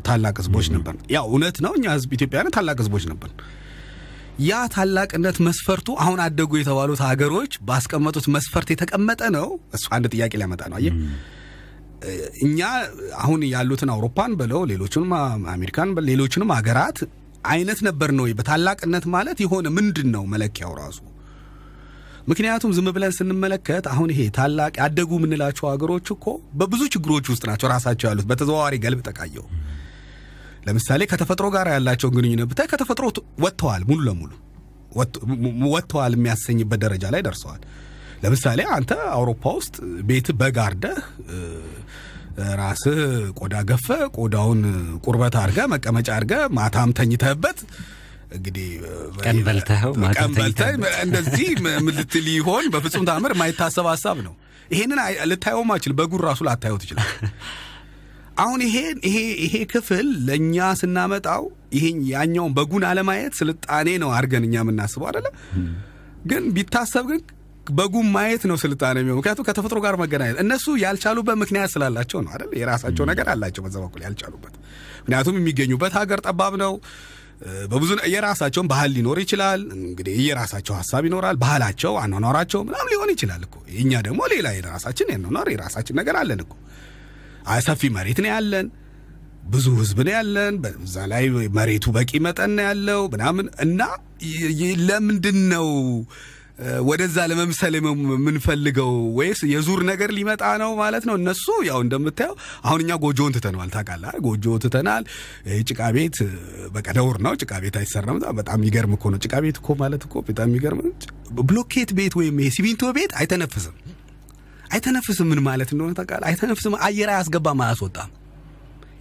ታላቅ 0.08 0.36
ህዝቦች 0.42 0.70
ነበር። 0.76 0.96
ያው 1.12 1.26
እውነት 1.32 1.58
ነው። 1.66 1.74
እኛ 1.80 1.86
ህዝብ 1.96 2.12
ኢትዮጵያውያን 2.18 2.56
ታላቅ 2.58 2.78
ህዝቦች 2.84 3.06
ነበር። 3.12 3.32
ያ 4.42 4.60
ታላቅነት 4.74 5.38
መስፈርቱ 5.48 5.88
አሁን 6.04 6.20
አደጉ 6.24 6.52
የተባሉት 6.60 7.02
ሀገሮች 7.06 7.54
ባስቀመጡት 7.62 8.26
መስፈርት 8.36 8.70
የተቀመጠ 8.74 9.22
ነው። 9.36 9.48
እሱ 9.78 9.86
አንድ 9.98 10.08
ጥያቄ 10.14 10.34
ሊያመጣ 10.42 10.64
ነው። 10.72 10.80
እኛ 12.46 12.60
አሁን 13.22 13.42
ያሉትን 13.52 13.92
አውሮፓን 13.94 14.32
በለው 14.40 14.62
ሌሎቹንም 14.72 15.12
አሜሪካን 15.54 15.92
ሌሎቹንም 16.10 16.50
ሀገራት 16.58 16.98
አይነት 17.52 17.80
ነበር 17.88 18.10
ነው 18.18 18.26
በታላቅነት 18.40 19.06
ማለት 19.16 19.38
የሆነ 19.44 19.68
ምንድን 19.78 20.10
ነው 20.16 20.24
መለኪያው 20.34 20.74
ራሱ 20.82 21.00
ምክንያቱም 22.28 22.74
ዝም 22.76 22.88
ብለን 22.96 23.14
ስንመለከት 23.18 23.86
አሁን 23.94 24.10
ይሄ 24.14 24.22
ታላቅ 24.38 24.74
ያደጉ 24.82 25.12
የምንላቸው 25.20 25.66
ሀገሮች 25.72 26.08
እኮ 26.16 26.26
በብዙ 26.60 26.84
ችግሮች 26.94 27.26
ውስጥ 27.34 27.44
ናቸው 27.50 27.68
ራሳቸው 27.74 28.08
ያሉት 28.10 28.28
በተዘዋዋሪ 28.30 28.76
ገልብ 28.86 29.02
ጠቃየው 29.10 29.46
ለምሳሌ 30.64 31.02
ከተፈጥሮ 31.12 31.48
ጋር 31.56 31.68
ያላቸውን 31.74 32.14
ግንኙነት 32.18 32.48
ብታይ 32.52 32.68
ከተፈጥሮ 32.72 33.06
ወጥተዋል 33.46 33.84
ሙሉ 33.90 34.00
ለሙሉ 34.08 34.32
ወጥተዋል 35.74 36.14
የሚያሰኝበት 36.18 36.80
ደረጃ 36.84 37.06
ላይ 37.14 37.22
ደርሰዋል 37.28 37.62
ለምሳሌ 38.24 38.60
አንተ 38.76 38.92
አውሮፓ 39.16 39.44
ውስጥ 39.58 39.76
ቤት 40.10 40.28
በግ 40.40 40.58
አርደህ 40.66 41.00
ራስህ 42.60 43.00
ቆዳ 43.40 43.56
ገፈ 43.70 43.88
ቆዳውን 44.18 44.62
ቁርበት 45.06 45.36
አድርገ 45.42 45.60
መቀመጫ 45.74 46.08
አድርገ 46.16 46.36
ማታም 46.58 46.94
ተኝተህበት 47.00 47.60
እንግዲህ 48.38 48.70
ቀን 49.24 49.38
በልተኸው 49.48 49.92
ቀን 50.16 50.32
በልተህ 50.38 50.72
እንደዚህ 51.06 51.50
ልትል 51.90 52.28
ይሆን? 52.36 52.66
በፍጹም 52.74 53.06
ታምር 53.10 53.34
የማይታሰብ 53.36 53.88
ሀሳብ 53.92 54.18
ነው። 54.28 54.34
ይሄንን 54.72 55.00
ልታየውም 55.32 55.72
አችል 55.76 55.94
በጉር 56.00 56.22
ራሱ 56.30 56.42
ላታየው 56.48 56.80
ትችላል። 56.84 57.10
አሁን 58.38 58.60
ይሄ 58.66 59.56
ክፍል 59.72 60.08
ለእኛ 60.28 60.58
ስናመጣው 60.80 61.44
ይሄ 61.76 61.84
ያኛውን 62.12 62.54
በጉን 62.58 62.84
አለማየት 62.90 63.34
ስልጣኔ 63.40 63.90
ነው 64.04 64.10
አድርገን 64.16 64.44
እኛ 64.48 64.56
የምናስበው 64.62 65.08
አይደለ? 65.10 65.28
ግን 66.30 66.44
ቢታሰብ 66.56 67.06
ግን 67.12 67.22
በጉን 67.72 68.08
ማየት 68.16 68.44
ነው 68.50 68.58
ስልጣኔ 68.62 68.96
የሚሆን። 69.02 69.18
ምክንያቱም 69.20 69.46
ከተፈጥሮ 69.48 69.80
ጋር 69.86 69.96
መገናኘት 70.02 70.38
እነሱ 70.44 70.66
ያልቻሉበት 70.84 71.38
ምክንያት 71.44 71.70
ስላላቸው 71.74 72.20
ነው 72.26 72.32
አይደል? 72.36 72.52
የራሳቸው 72.62 73.04
ነገር 73.12 73.28
አላቸው 73.34 73.64
በዛ 73.66 73.76
በኩል 73.86 74.02
ያልቻሉበት። 74.08 74.56
ምክንያቱም 75.02 75.38
የሚገኙበት 75.40 75.94
ሀገር 76.00 76.22
ጠባብ 76.28 76.56
ነው። 76.64 76.74
በብዙ 77.72 77.92
የራሳቸውን 78.12 78.68
ባህል 78.72 78.92
ሊኖር 78.96 79.18
ይችላል። 79.24 79.62
እንግዲህ 79.78 80.18
የራሳቸው 80.28 80.74
ሀሳብ 80.80 81.04
ይኖራል። 81.08 81.38
ባህላቸው፣ 81.42 81.94
አኗኗራቸው 82.02 82.60
ምናም 82.68 82.90
ሊሆን 82.92 83.10
ይችላል 83.16 83.42
እኮ። 83.48 83.56
እኛ 83.82 84.02
ደግሞ 84.08 84.22
ሌላ 84.34 84.48
የራሳችን 84.58 85.10
የኗኗር 85.14 85.50
የራሳችን 85.54 85.98
ነገር 86.02 86.18
አለን 86.22 86.42
እኮ። 86.46 86.54
ሰፊ 87.66 87.92
መሬት 87.96 88.20
ነው 88.24 88.32
ያለን፣ 88.32 88.68
ብዙ 89.50 89.66
ህዝብ 89.78 89.98
ነው 90.08 90.14
ያለን። 90.16 90.54
በዛ 90.64 90.96
ላይ 91.12 91.24
መሬቱ 91.56 91.86
በቂ 91.96 92.12
መጠን 92.26 92.52
ነው 92.58 92.66
ያለው 92.68 93.02
ምናምን 93.14 93.48
እና 93.66 93.82
ለምንድን 94.88 95.40
ነው 95.52 95.68
ወደዛ 96.88 97.18
ለመምሰል 97.30 97.74
የም- 97.78 97.88
የምንፈልገው 98.12 98.90
ወይስ 99.18 99.40
የዙር 99.52 99.80
ነገር 99.90 100.10
ሊመጣ 100.18 100.44
ነው 100.62 100.72
ማለት 100.82 101.04
ነው? 101.10 101.16
እነሱ 101.20 101.46
ያው 101.70 101.80
እንደምታየው 101.86 102.34
አሁን 102.66 102.82
እኛ 102.84 102.92
ጎጆውን 103.04 103.34
ትተነዋል። 103.38 103.70
ታውቃለህ? 103.76 104.14
ጎጆ 104.26 104.46
ትተናል። 104.64 105.04
ጭቃ 105.70 105.82
ቤት 105.96 106.18
በቃ 106.76 106.88
ነውር 107.00 107.18
ነው። 107.26 107.34
ጭቃ 107.42 107.52
ቤት 107.64 107.78
አይሰራም። 107.82 108.20
በጣም 108.40 108.58
የሚገርም 108.62 108.94
እኮ 108.98 109.12
ነው። 109.14 109.22
ጭቃ 109.26 109.34
ቤት 109.46 109.60
እኮ 109.62 109.76
ማለት 109.82 110.04
እኮ 110.08 110.16
በጣም 110.30 110.48
የሚገርም 110.52 110.82
ብሎኬት 111.44 111.92
ቤት 112.00 112.16
ወይም 112.20 112.38
ሲሚንቶ 112.56 112.94
ቤት 112.96 113.14
አይተነፍስም። 113.20 113.76
አይተነፍስም 114.74 115.28
ምን 115.32 115.40
ማለት 115.48 115.70
እንደሆነ 115.74 115.92
ታውቃለህ? 115.98 116.28
አይተነፍስም። 116.30 116.76
አየር 116.88 117.10
አያስገባም፣ 117.14 117.60
አያስወጣም። 117.66 118.10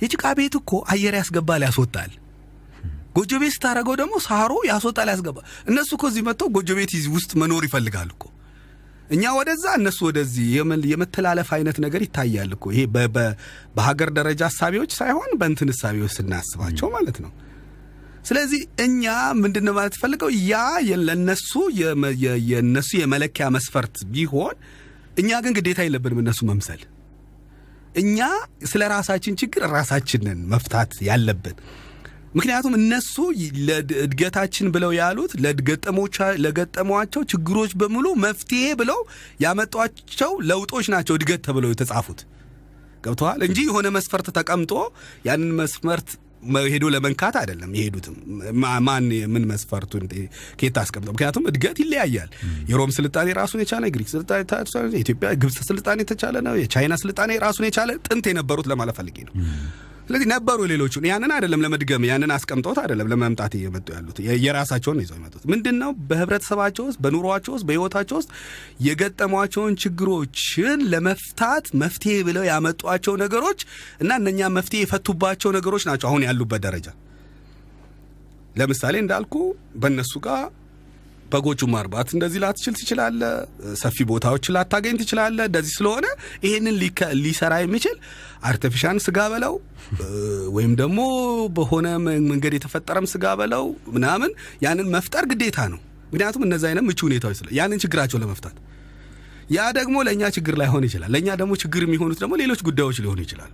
የጭቃ 0.02 0.24
ቤት 0.38 0.54
እኮ 0.60 0.72
አየር 0.92 1.14
ያስገባል፣ 1.20 1.62
ያስወጣል። 1.68 2.12
ጎጆ 3.16 3.32
ቤት 3.40 3.52
ስታደርገው 3.56 3.94
ደግሞ 4.00 4.14
ሳሮ 4.26 4.52
ያስወጣል፣ 4.68 5.08
ያስገባል። 5.12 5.44
እነሱ 5.70 5.90
እኮ 5.96 6.04
እዚህ 6.10 6.22
መጥተው 6.28 6.48
ጎጆ 6.56 6.70
ቤት 6.78 6.92
ውስጥ 7.14 7.30
መኖር 7.42 7.64
ይፈልጋሉ 7.68 8.10
እኮ 8.16 8.24
እኛ 9.10 9.24
ወደዛ 9.36 9.64
እነሱ 9.78 9.98
ወደዚህ 10.08 10.44
የመተላለፍ 10.90 11.48
አይነት 11.56 11.76
ነገር 11.84 12.00
ይታያል 12.04 12.50
እኮ 12.56 12.66
ይሄ 12.74 12.82
በሀገር 13.76 14.10
ደረጃ 14.18 14.42
እሳቤዎች 14.52 14.92
ሳይሆን 15.00 15.30
በእንትን 15.40 15.70
እሳቤዎች 15.74 16.12
ስናስባቸው 16.18 16.88
ማለት 16.94 17.18
ነው። 17.24 17.32
ስለዚህ 18.24 18.60
እኛ 18.84 19.04
ምንድን 19.38 19.68
ማለት 19.76 19.94
ፈልገው 20.00 20.30
ያ 20.44 20.56
ለነሱ 21.02 21.52
የነሱ 22.50 22.90
የመለኪያ 23.00 23.46
መስፈርት 23.56 23.96
ቢሆን 24.12 24.56
እኛ 25.16 25.30
ግን 25.44 25.54
ግዴታ 25.56 25.80
የለብንም 25.84 26.20
እነሱ 26.22 26.40
መምሰል። 26.50 26.82
እኛ 28.00 28.18
ስለ 28.70 28.82
ራሳችን 28.92 29.34
ችግር 29.40 29.62
ራሳችንን 29.74 30.38
መፍታት 30.52 30.92
ያለብን። 31.08 31.56
ምክንያቱም 32.34 32.74
እነሱ 32.78 33.14
ለእድገታችን 33.68 34.66
ብለው 34.74 34.92
ያሉት 34.98 35.32
ለገጠሟቸው 36.44 37.22
ችግሮች 37.32 37.72
በሙሉ 37.80 38.06
መፍትሄ 38.24 38.62
ብለው 38.80 39.00
ያመጧቸው 39.44 40.32
ለውጦች 40.50 40.86
ናቸው 40.94 41.16
እድገት 41.18 41.42
ተብለው 41.46 41.72
የተጻፉት። 41.72 42.20
ገብተዋል 43.04 43.40
እንጂ 43.46 43.58
የሆነ 43.66 43.86
መስፈርት 43.94 44.28
ተቀምጦ 44.36 44.72
ያንን 45.28 45.52
መስፈርት 45.60 46.10
ሄዶ 46.72 46.84
ለመንካት 46.94 47.34
አይደለም 47.40 47.70
የሄዱትም። 47.78 48.16
ማን 48.86 49.04
ምን 49.34 49.44
መስፈርቱን 49.50 50.04
ከየት 50.58 50.78
አስቀምጠው? 50.82 51.12
ምክንያቱም 51.14 51.44
እድገት 51.50 51.78
ይለያያል። 51.82 52.30
የሮም 52.70 52.92
ስልጣኔ 52.98 53.28
ራሱን 53.38 53.62
የቻለ 53.62 53.82
የግሪክ 53.90 54.08
ስልጣኔ 54.14 54.40
የኢትዮጵያ 54.94 55.30
ግብፅ 55.42 55.58
ስልጣኔ 55.70 55.98
የተቻለ 56.04 56.36
ነው። 56.46 56.56
የቻይና 56.62 56.96
ስልጣኔ 57.02 57.38
ራሱን 57.44 57.66
የቻለ 57.68 57.90
ጥንት 58.08 58.26
የነበሩት 58.30 58.68
ለማለት 58.72 58.98
ነው። 59.28 59.34
ስለዚህ 60.06 60.26
ነበሩ 60.32 60.58
ሌሎቹን 60.70 61.04
ያንን 61.08 61.32
አይደለም 61.34 61.60
ለመድገም 61.64 62.06
ያንን 62.08 62.30
አስቀምጦት 62.36 62.78
አይደለም 62.82 63.08
ለመምጣት 63.12 63.52
እየመጡ 63.58 63.86
ያሉት 63.96 64.16
የራሳቸውን 64.44 64.96
ነው 64.98 65.04
ይዘው 65.04 65.16
የመጡት። 65.18 65.42
ምንድን 65.52 65.76
ነው 65.82 65.90
በህብረተሰባቸው 66.08 66.84
ውስጥ 66.88 66.98
በኑሯቸው 67.04 67.52
ውስጥ 67.56 67.66
በህይወታቸው 67.68 68.16
ውስጥ 68.20 68.30
የገጠሟቸውን 68.86 69.76
ችግሮችን 69.82 70.80
ለመፍታት 70.92 71.66
መፍትሄ 71.82 72.16
ብለው 72.28 72.44
ያመጧቸው 72.50 73.16
ነገሮች 73.22 73.60
እና 74.02 74.12
እነኛ 74.22 74.50
መፍትሄ 74.56 74.80
የፈቱባቸው 74.84 75.52
ነገሮች 75.58 75.86
ናቸው 75.90 76.08
አሁን 76.10 76.24
ያሉበት 76.28 76.62
ደረጃ። 76.66 76.88
ለምሳሌ 78.56 78.96
እንዳልኩ 79.02 79.34
በእነሱ 79.82 80.14
ጋር 80.26 80.42
በጎቹ 81.32 81.68
ማርባት 81.72 82.08
እንደዚህ 82.14 82.40
ላትችል 82.42 82.74
ትችላለህ። 82.78 83.20
ሰፊ 83.80 84.06
ቦታዎች 84.10 84.44
ላታገኝ 84.54 84.96
ትችላለህ። 85.00 85.38
እንደዚህ 85.48 85.72
ስለሆነ 85.76 86.06
ይሄንን 86.44 86.76
ሊከ- 86.80 87.12
ሊሰራ 87.20 87.54
የሚችል 87.62 87.96
artificial 88.50 88.98
ስጋ 89.04 89.18
በለው 89.32 89.54
ወይም 90.56 90.72
ደግሞ 90.78 91.00
በሆነ 91.56 91.86
መንገድ 92.28 92.54
የተፈጠረም 92.56 93.06
ስጋ 93.10 93.34
በለው 93.40 93.64
ምናምን 93.94 94.30
ያንን 94.64 94.88
መፍጠር 94.94 95.26
ግዴታ 95.32 95.58
ነው። 95.72 95.80
ምክንያቱም 96.08 96.42
እነዚህ 96.46 96.68
አይነት 96.70 96.84
ምቹ 96.86 97.00
ሁኔታዎች 97.08 97.38
ስለ 97.38 97.48
ያንን 97.58 97.80
ችግራቸው 97.82 98.20
ለመፍታት 98.22 98.56
ያ 99.50 99.62
ደግሞ 99.76 99.96
ለእኛ 100.06 100.24
ችግር 100.34 100.54
ላይሆን 100.60 100.84
ይችላል። 100.86 101.10
ለእኛ 101.14 101.30
ደግሞ 101.40 101.52
ችግር 101.62 101.82
የሚሆኑት 101.84 102.18
ደግሞ 102.22 102.34
ሌሎች 102.40 102.60
ጉዳዮች 102.66 102.98
ሊሆኑ 103.04 103.18
ይችላሉ። 103.24 103.52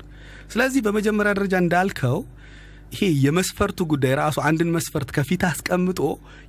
ስለዚህ 0.52 0.80
በመጀመሪያ 0.86 1.30
ደረጃ 1.38 1.54
እንዳልከው 1.62 2.18
ይሄ 2.92 3.08
የመስፈርቱ 3.24 3.78
ጉዳይ 3.90 4.12
ራሱ 4.20 4.38
አንድን 4.48 4.70
መስፈርት 4.76 5.10
ከፊት 5.16 5.42
አስቀምጦ 5.48 6.00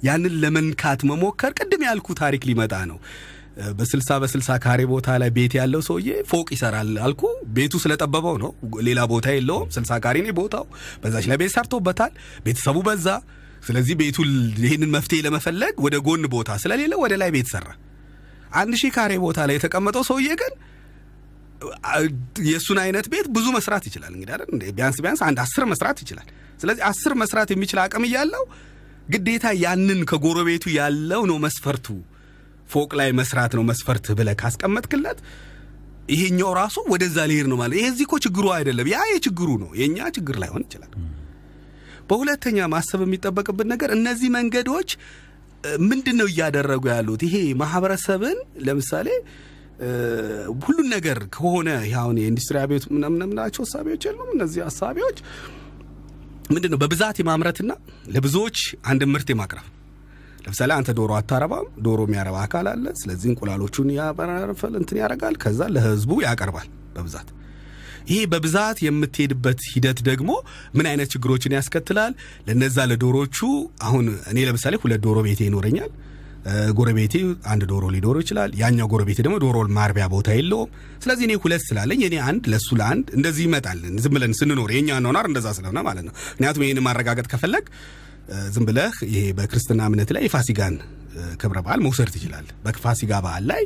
ያንን 0.04 0.36
ለመንካት 0.44 1.02
መሞከር 1.10 1.52
ቅድም 1.60 1.82
ያልኩ 1.88 2.08
ታሪክ 2.22 2.44
ሊመጣ 2.50 2.74
ነው። 2.92 2.98
በስልሳ 3.78 4.10
በስልሳ 4.22 4.50
ካሬ 4.64 4.82
ቦታ 4.92 5.18
ላይ 5.22 5.30
ቤት 5.38 5.54
ያለው 5.58 5.82
ሰውዬ 5.88 6.10
ፎቅ 6.30 6.48
ይሰራል 6.56 6.92
አልኩ። 7.06 7.22
ቤቱ 7.56 7.74
ስለጠበበው 7.84 8.36
ነው፣ 8.44 8.52
ሌላ 8.88 9.00
ቦታ 9.12 9.28
የለውም። 9.36 9.68
ስልሳ 9.76 9.92
ካሬ 10.06 10.18
ነው 10.26 10.36
ቦታው። 10.40 10.66
በዛች 11.04 11.26
ላይ 11.32 11.38
ቤት 11.42 11.54
ሰርቶበታል። 11.56 12.14
ቤተሰቡ 12.46 12.78
በዛ። 12.88 13.08
ስለዚህ 13.68 13.96
ቤቱ 14.02 14.18
ይህንን 14.64 14.92
መፍትሄ 14.96 15.20
ለመፈለግ 15.26 15.76
ወደ 15.86 15.96
ጎን 16.06 16.26
ቦታ 16.36 16.50
ስለሌለ 16.64 16.94
ወደ 17.04 17.14
ላይ 17.22 17.32
ቤት 17.36 17.50
ሰራ። 17.54 17.68
አንድ 18.56 18.74
ሺህ 18.82 18.92
ካሬ 18.96 19.12
ቦታ 19.26 19.40
ላይ 19.50 19.56
የተቀመጠው 19.58 20.04
ሰውዬ 20.08 20.30
ግን 20.42 20.54
የእሱን 22.48 22.80
አይነት 22.84 23.06
ቤት 23.14 23.28
ብዙ 23.36 23.48
መስራት 23.56 23.84
ይችላል። 23.90 24.12
እንግዲህ 24.16 24.34
አይደል? 24.36 24.50
ቢያንስ 24.78 24.98
ቢያንስ 25.04 25.22
አንድ 25.28 25.40
አስር 25.44 25.64
መስራት 25.72 25.98
ይችላል። 26.04 26.28
ስለዚህ 26.62 26.84
አስር 26.90 27.14
መስራት 27.22 27.50
የሚችል 27.54 27.80
አቅም 27.84 28.06
እያለው 28.08 28.44
ግዴታ 29.10 29.46
ያንን 29.62 30.02
ከጎረቤቱ 30.10 30.66
ያለው 30.80 31.22
ነው 31.30 31.38
መስፈርቱ 31.46 31.88
ፎቅ 32.70 32.90
ላይ 33.00 33.10
መስራት 33.20 33.52
ነው 33.58 33.64
መስፈርትህ 33.70 34.16
ብለህ 34.20 34.36
ካስቀመጥክለት 34.42 35.20
ይሄኛው 36.14 36.52
ራሱ 36.60 36.78
ወደዛ 36.92 37.18
ሊሄድ 37.30 37.48
ነው 37.52 37.58
ማለት 37.62 37.76
ይሄ 37.80 37.88
እኮ 38.06 38.14
ችግሩ 38.26 38.46
አይደለም፣ 38.56 38.88
ያ 38.94 39.00
የችግሩ 39.12 39.50
ነው፣ 39.64 39.72
የእኛ 39.80 39.98
ችግር 40.18 40.36
ላይሆን 40.44 40.64
ይችላል። 40.68 40.92
በሁለተኛ 42.10 42.68
ማሰብ 42.74 43.02
የሚጠበቅብን 43.06 43.68
ነገር 43.74 43.90
እነዚህ 43.98 44.30
መንገዶች 44.38 44.90
ምንድን 45.86 46.16
ነው 46.20 46.28
እያደረጉ 46.32 46.84
ያሉት? 46.92 47.22
ይሄ 47.28 47.36
ማህበረሰብን 47.62 48.38
ለምሳሌ 48.68 49.08
ሁሉን 50.62 50.88
ነገር 50.94 51.20
ከሆነ 51.36 51.70
አሁን 52.00 52.16
የኢንዱስትሪ 52.22 52.58
አብዮት 52.62 52.86
ምናምን 52.94 53.24
የምናቸው 53.26 53.64
ሀሳቢዎች 53.66 54.04
የሉም። 54.08 54.30
እነዚህ 54.36 54.62
ሀሳቢዎች 54.68 55.18
ምንድን 56.50 56.72
ነው 56.74 56.80
በብዛት 56.82 57.18
የማምረትና 57.22 57.72
ለብዙዎች 58.14 58.60
አንድ 58.92 59.02
ምርት 59.12 59.28
የማቅረብ 59.34 59.68
ለምሳሌ 60.46 60.72
አንተ 60.76 60.90
ዶሮ 60.98 61.12
አታረባም፣ 61.18 61.66
ዶሮ 61.86 62.00
የሚያረባ 62.08 62.38
አካል 62.46 62.68
አለ። 62.72 62.86
ስለዚህ 63.00 63.28
እንቁላሎቹን 63.32 63.90
ያበራርፈል 63.98 64.74
እንትን 64.80 65.00
ያደርጋል፣ 65.02 65.36
ከዛ 65.44 65.62
ለህዝቡ 65.76 66.12
ያቀርባል 66.26 66.68
በብዛት 66.96 67.28
ይሄ 68.10 68.20
በብዛት 68.32 68.78
የምትሄድበት 68.86 69.60
ሂደት 69.72 70.00
ደግሞ 70.08 70.30
ምን 70.78 70.86
አይነት 70.92 71.10
ችግሮችን 71.14 71.56
ያስከትላል? 71.58 72.14
ለነዛ 72.48 72.78
ለዶሮቹ 72.92 73.38
አሁን 73.82 74.06
እኔ 74.32 74.38
ለምሳሌ 74.48 74.76
ሁለት 74.84 75.02
ዶሮ 75.06 75.18
ቤቴ 75.28 75.42
ይኖረኛል። 75.48 75.92
ጎረቤቴ 76.74 77.14
አንድ 77.46 77.64
ዶሮ 77.72 77.86
ሊኖረው 77.94 78.22
ይችላል። 78.24 78.52
ያኛው 78.60 78.88
ጎረቤቴ 78.92 79.20
ደግሞ 79.26 79.38
ዶሮ 79.44 79.58
ማርቢያ 79.78 80.06
ቦታ 80.14 80.30
የለውም። 80.38 80.70
ስለዚህ 81.04 81.26
እኔ 81.28 81.34
ሁለት 81.44 81.64
ስላለኝ 81.68 82.02
እኔ 82.08 82.16
አንድ 82.30 82.44
ለሱ 82.54 82.70
ለአንድ 82.80 83.08
እንደዚህ 83.18 83.44
ይመጣል። 83.48 83.82
ዝም 84.04 84.14
ብለን 84.16 84.34
ስንኖር 84.40 84.72
የኛ 84.76 85.00
ኖናር 85.06 85.28
እንደዛ 85.32 85.48
ስለሆነ 85.58 85.80
ማለት 85.88 86.06
ነው። 86.08 86.14
ምክንያቱም 86.30 86.64
ይህን 86.66 86.82
ማረጋገጥ 86.88 87.28
ከፈለግ 87.34 87.66
ዝም 88.56 88.66
ብለህ 88.68 88.96
ይሄ 89.08 89.24
በክርስትና 89.38 89.82
እምነት 89.90 90.10
ላይ 90.16 90.24
የፋሲጋን 90.26 90.76
ክብረ 91.42 91.58
በዓል 91.66 91.80
መውሰድ 91.86 92.10
ትችላለህ። 92.16 92.56
በፋሲጋ 92.66 93.12
በዓል 93.26 93.46
ላይ 93.52 93.64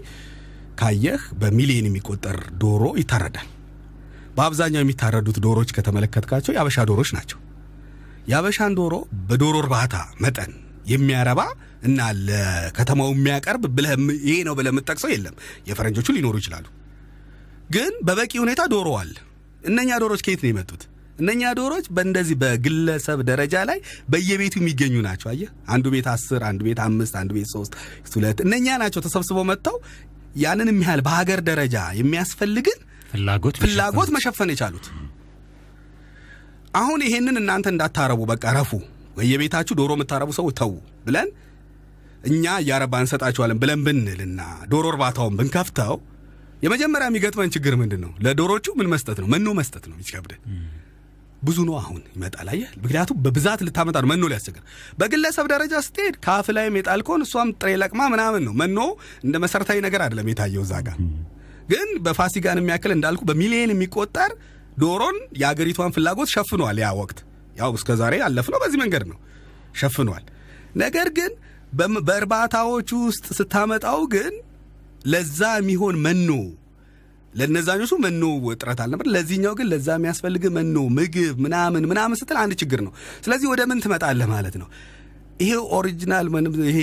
ካየህ 0.80 1.24
በሚሊዮን 1.42 1.90
የሚቆጠር 1.90 2.38
ዶሮ 2.62 2.84
ይታረዳል። 3.02 3.50
በአብዛኛው 4.38 4.84
የሚታረዱት 4.84 5.38
ዶሮች 5.44 5.72
ከተመለከትካቸው 5.76 6.54
የአበሻ 6.56 6.86
ዶሮች 6.90 7.10
ናቸው። 7.18 7.40
የአበሻን 8.30 8.76
ዶሮ 8.80 8.94
በዶሮ 9.30 9.56
እርባታ 9.64 9.96
መጠን 10.24 10.52
የሚያረባ 10.92 11.42
እና 11.84 12.00
ለከተማው 12.28 13.10
የሚያቀርብ 13.14 13.64
ብለህ 13.76 13.94
ይሄ 14.28 14.38
ነው 14.48 14.54
ብለህ 14.58 14.72
የምትጠቅሰው 14.74 15.12
የለም። 15.14 15.36
የፈረንጆቹ 15.70 16.08
ሊኖሩ 16.18 16.36
ይችላሉ፣ 16.42 16.66
ግን 17.70 17.94
በበቂ 18.08 18.34
ሁኔታ 18.44 18.62
ዶሮ 18.74 18.90
አለ። 19.02 19.16
እነኛ 19.64 19.90
ዶሮች 20.02 20.22
ከየት 20.26 20.42
ነው 20.44 20.50
የመጡት? 20.52 20.82
እነኛ 21.20 21.42
ዶሮች 21.58 21.86
በእንደዚህ 21.96 22.36
በግለሰብ 22.42 23.20
ደረጃ 23.28 23.56
ላይ 23.70 23.80
በየቤቱ 24.12 24.56
የሚገኙ 24.62 24.96
ናቸው። 25.08 25.28
አየህ፣ 25.32 25.50
አንዱ 25.74 25.86
ቤት 25.94 26.08
አስር 26.14 26.42
አንዱ 26.50 26.62
ቤት 26.68 26.80
አምስት 26.86 27.16
አንዱ 27.20 27.32
ቤት 27.38 27.50
ሶስት 27.54 27.74
ሁለት 28.14 28.40
እነኛ 28.46 28.68
ናቸው 28.82 29.02
ተሰብስበው 29.06 29.46
መጥተው 29.52 29.78
ያንን 30.38 30.70
የሚያህል 30.72 31.02
በሀገር 31.08 31.40
ደረጃ 31.50 31.78
የሚያስፈልግን 32.00 32.80
ፍላጎት 33.12 33.58
ፍላጎት 33.64 34.10
መሸፈን 34.16 34.52
የቻሉት። 34.54 34.86
አሁን 36.76 37.00
ይሄንን 37.06 37.38
እናንተ 37.42 37.68
እንዳታረቡ 37.74 38.22
በቃ 38.32 38.44
ረፉ፣ 38.58 38.72
በየቤታችሁ 39.14 39.74
ዶሮ 39.80 39.92
የምታረቡ 39.96 40.30
ሰዎች 40.38 40.56
ተዉ 40.60 40.74
ብለን 41.06 41.30
እኛ 42.30 42.46
እያረባ 42.62 43.02
እንሰጣችኋለን 43.02 43.58
ብለን 43.62 43.80
ብንልና 43.86 44.42
ዶሮ 44.72 44.86
እርባታውን 44.92 45.34
ብንከፍተው 45.40 45.96
የመጀመሪያ 46.64 47.06
የሚገጥመን 47.10 47.50
ችግር 47.54 47.74
ምንድን 47.80 48.02
ነው? 48.04 48.12
ለዶሮቹ 48.26 48.66
ምን 48.80 48.88
መስጠት 48.92 49.18
ነው? 49.22 49.28
መኖ 49.34 49.48
መስጠት 49.58 49.84
ነው 49.90 49.96
የሚከብደን። 49.98 50.42
ብዙ 51.42 51.58
ነው 51.68 51.76
አሁን 51.80 52.02
ይመጣል። 52.14 52.48
አየህ፣ 52.52 52.70
ምክንያቱም 52.84 53.18
በብዛት 53.24 53.62
ልታመጣ 53.68 53.96
ነው 54.04 54.10
መኖ 54.12 54.24
ሊያስቸግር። 54.32 54.64
በግለሰብ 55.00 55.46
ደረጃ 55.54 55.74
ስትሄድ 55.88 56.16
ከአፍ 56.26 56.48
ላይም 56.58 56.78
የጣልከውን 56.80 57.24
እሷም 57.26 57.50
ጥሬ 57.58 57.72
ለቅማ 57.82 58.02
ምናምን 58.14 58.44
ነው። 58.48 58.54
መኖ 58.62 58.80
እንደ 59.26 59.36
መሰረታዊ 59.46 59.80
ነገር 59.88 60.04
አይደለም 60.06 60.30
የታየው 60.32 60.64
እዛ 60.66 60.74
ጋር 60.88 60.98
ግን 61.70 61.90
በፋሲጋን 62.06 62.62
የሚያክል 62.62 62.94
እንዳልኩ 62.96 63.22
በሚሊዮን 63.28 63.74
የሚቆጠር 63.74 64.32
ዶሮን 64.80 65.18
የአገሪቷን 65.42 65.94
ፍላጎት 65.96 66.32
ሸፍኗል። 66.34 66.80
ያ 66.82 66.90
ወቅት 67.00 67.20
ያው 67.54 67.72
እስከ 67.78 67.96
ዛሬ 68.02 68.14
ያለፍነው 68.22 68.60
በዚህ 68.64 68.80
መንገድ 68.84 69.04
ነው 69.12 69.18
ሸፍኗል። 69.82 70.24
ነገር 70.76 71.08
ግን 71.18 71.32
በእርባታዎች 72.08 72.90
ውስጥ 73.02 73.26
ስታመጣው 73.38 74.02
ግን 74.14 74.34
ለዛ 75.06 75.40
የሚሆን 75.58 75.96
መኖ 76.06 76.30
ለነዛኞቹ 77.34 77.92
መኖ 78.04 78.24
እጥረት 78.52 78.80
አልነበር። 78.84 79.08
ለዚህኛው 79.14 79.54
ግን 79.60 79.68
ለዛ 79.72 79.88
የሚያስፈልግ 79.98 80.44
መኖ፣ 80.58 80.76
ምግብ 80.98 81.38
ምናምን 81.46 81.84
ምናምን 81.92 82.18
ስትል 82.20 82.38
አንድ 82.42 82.54
ችግር 82.62 82.80
ነው። 82.88 82.92
ስለዚህ 83.24 83.48
ወደ 83.50 83.62
ምን 83.70 83.82
ትመጣለህ 83.86 84.28
ማለት 84.34 84.56
ነው። 84.62 84.68
ይሄ 85.40 85.54
original 85.78 86.26
ይሄ 86.68 86.80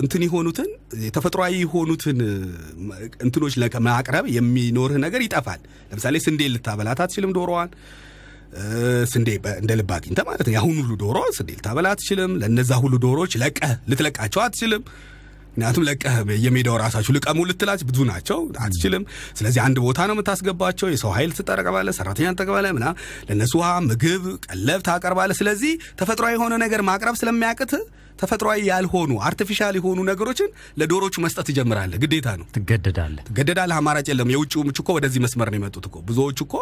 እንትን 0.00 0.22
የሆኑትን 0.26 0.68
ተፈጥሯዊ 1.16 1.54
የሆኑትን 1.62 2.18
እንትኖች 3.24 3.54
ማቅረብ 3.88 4.24
የሚኖርህ 4.36 4.98
ነገር 4.98 5.22
ይጠፋል። 5.26 5.60
ለምሳሌ 5.90 6.16
ስንዴ 6.26 6.48
ልታበላት 6.54 7.00
አትችልም 7.04 7.34
ዶሮዋን 7.36 7.70
ስንዴ 9.10 9.28
እንደ 9.56 9.72
ልብ 9.78 9.90
አግኝተህ 9.96 10.24
ማለት 10.28 10.46
ነው። 10.46 10.54
ያሁን 10.56 10.76
ሁሉ 10.80 10.92
ዶሮ 11.02 11.18
ስንዴ 11.36 11.50
ልታበላ 11.58 11.88
አትችልም። 11.94 12.32
ለነዛ 12.42 12.72
ሁሉ 12.82 12.94
ዶሮዎች 13.04 13.34
ለቀህ 13.42 13.72
ልትለቃቸው 13.90 14.42
አትችልም። 14.44 14.82
ምክንያቱም 15.52 15.84
ለቀህ 15.86 16.14
የሜዳው 16.42 16.76
ራሳችሁ 16.82 17.12
ልቀሙ 17.16 17.38
ልትላቸው 17.48 17.80
ብዙ 17.88 17.98
ናቸው፣ 18.10 18.38
አትችልም። 18.64 19.02
ስለዚህ 19.38 19.60
አንድ 19.64 19.78
ቦታ 19.84 19.98
ነው 20.08 20.14
የምታስገባቸው። 20.16 20.88
የሰው 20.92 21.10
ኃይል 21.16 21.30
ትጠቀማለህ፣ 21.38 21.94
ሰራተኛ 21.98 22.26
ትጠቀማለህ፣ 22.34 22.72
ምና 22.76 22.86
ለእነሱ 23.28 23.52
ውሃ፣ 23.60 23.70
ምግብ፣ 23.88 24.22
ቀለብ 24.46 24.80
ታቀርባለህ። 24.88 25.38
ስለዚህ 25.40 25.72
ተፈጥሯዊ 26.00 26.32
የሆነ 26.36 26.54
ነገር 26.64 26.82
ማቅረብ 26.82 27.16
ስለሚያቅትህ 27.20 27.82
ተፈጥሯዊ 28.20 28.60
ያልሆኑ 28.66 29.12
artificial 29.26 29.74
የሆኑ 29.78 30.00
ነገሮችን 30.08 30.48
ለዶሮቹ 30.80 31.14
መስጠት 31.24 31.46
ትጀምራለህ። 31.48 32.00
ግዴታ 32.02 32.28
ነው። 32.40 32.46
ትገደዳለህ። 32.54 33.22
ገደዳል 33.36 33.72
አማራጭ 33.76 34.06
የለም። 34.10 34.32
የውጭውም 34.34 34.70
እኮ 34.74 34.88
ወደዚህ 34.96 35.22
መስመር 35.24 35.50
ነው 35.50 35.58
የመጡት 35.58 35.86
እኮ 35.88 35.96
ብዙዎቹ 36.08 36.38
እኮ 36.46 36.56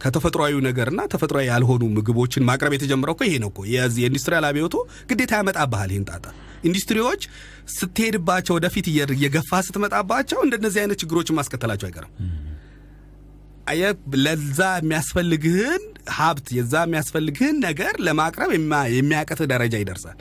ከተፈጥሯዊ 0.00 0.60
ነገርና 0.66 1.00
ተፈጥሯዊ 1.12 1.46
ያልሆኑ 1.50 1.82
ምግቦችን 1.96 2.46
ማቅረብ 2.48 2.74
የተጀመረው 2.76 3.16
እኮ 3.16 3.24
ይሄ 3.28 3.34
ነው 3.42 3.50
እኮ 3.52 3.60
የዚህ 3.72 4.02
የኢንዱስትሪያል 4.02 4.46
አብዮቱ 4.48 4.76
ግዴታ 5.10 5.32
ያመጣብሃል 5.40 5.92
ይህን 5.92 6.06
ጣጣ። 6.10 6.24
ኢንዱስትሪዎች 6.64 7.22
ስትሄድባቸው 7.74 8.54
ወደፊት 8.56 8.86
እየ- 8.90 9.12
እየገፋ 9.14 9.60
ስትመጣባቸው 9.66 10.40
እንደነዚህ 10.46 10.80
አይነት 10.82 10.98
ችግሮችን 11.02 11.36
ማስከተላቸው 11.36 11.88
አይቀርም። 11.88 12.12
ለዛ 14.20 14.58
የሚያስፈልግህን 14.78 15.82
ሀብት 16.16 16.46
የዛ 16.54 16.74
የሚያስፈልግህን 16.84 17.56
ነገር 17.64 17.94
ለማቅረብ 18.06 18.50
የሚያቅትህ 18.94 19.48
ደረጃ 19.52 19.74
ይደርሳል። 19.82 20.18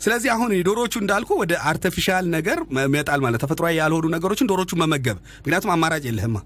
ስለዚህ 0.00 0.30
አሁን 0.34 0.50
የዶሮቹ 0.56 0.94
እንዳልኩ 1.02 1.30
ወደ 1.42 1.52
artificial 1.70 2.26
ነገር 2.34 2.58
መጣል 2.94 3.20
ማለት 3.24 3.40
ተፈጥሯዊ 3.44 3.74
ያልሆኑ 3.80 4.06
ነገሮችን 4.14 4.50
ዶሮቹ 4.50 4.70
መመገብ፣ 4.82 5.16
ምክንያቱም 5.38 5.72
አማራጭ 5.74 6.04
የለህማ። 6.08 6.36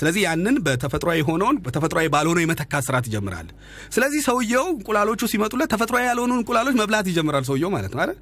ስለዚህ 0.00 0.22
ያንን 0.26 0.56
በተፈጥሯዊ 0.66 1.16
የሆነውን 1.20 1.56
በተፈጥሯዊ 1.64 2.06
ባልሆነው 2.12 2.42
የመተካት 2.42 2.84
ስራ 2.86 2.96
ትጀምራለህ። 3.06 3.54
ስለዚህ 3.94 4.20
ሰውየው 4.28 4.66
እንቁላሎቹ 4.72 5.28
ሲመጡለት 5.32 5.68
ተፈጥሯዊ 5.74 6.04
ያልሆኑ 6.06 6.32
እንቁላሎች 6.38 6.76
መብላት 6.80 7.08
ይጀምራል 7.10 7.44
ሰውየው 7.50 7.70
ማለት 7.74 7.92
ነው 7.94 8.02
አይደል? 8.04 8.18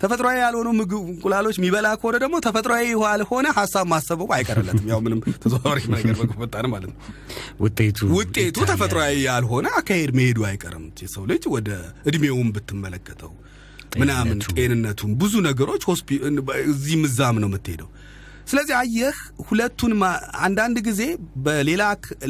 ተፈጥሯዊ 0.00 0.36
ያልሆኑ 0.40 0.68
ምግብ 0.76 1.02
እንቁላሎች 1.10 1.56
የሚበላ 1.58 1.88
ከሆነ 2.00 2.16
ደግሞ 2.22 2.36
ተፈጥሯዊ 2.46 2.84
ያልሆነ 3.04 3.46
ሀሳብ 3.58 3.86
ማሰቡ 3.92 4.28
አይቀርለትም። 4.36 4.86
ያው 4.92 5.00
ምንም 5.04 5.20
ተዘዋዋሪ 5.42 5.80
ነገር 5.94 6.14
በፈጣን 6.30 6.66
ማለት 6.74 6.88
ነው። 6.90 6.96
ውጤቱ 7.60 7.98
ውጤቱ 8.14 8.56
ተፈጥሯዊ 8.70 9.16
ያልሆነ 9.26 9.66
አካሄድ 9.80 10.12
መሄዱ 10.18 10.40
አይቀርም። 10.50 10.86
የሰው 11.04 11.24
ልጅ 11.32 11.44
ወደ 11.56 11.68
እድሜውን 12.08 12.48
ብትመለከተው 12.56 13.32
ምናምን 14.00 14.36
ጤንነቱ። 14.38 14.54
ጤንነቱን 14.58 15.12
ብዙ 15.20 15.34
ነገሮች 15.46 15.82
ሆስፒ 15.88 16.08
እዚህም 16.72 17.02
እዛም 17.08 17.38
ነው 17.42 17.48
የምትሄደው። 17.50 17.88
ስለዚህ 18.46 18.74
አየህ 18.78 19.16
ሁለቱን 19.48 19.92
አንዳንድ 20.44 20.76
ጊዜ 20.86 21.02
በሌላ 21.44 21.82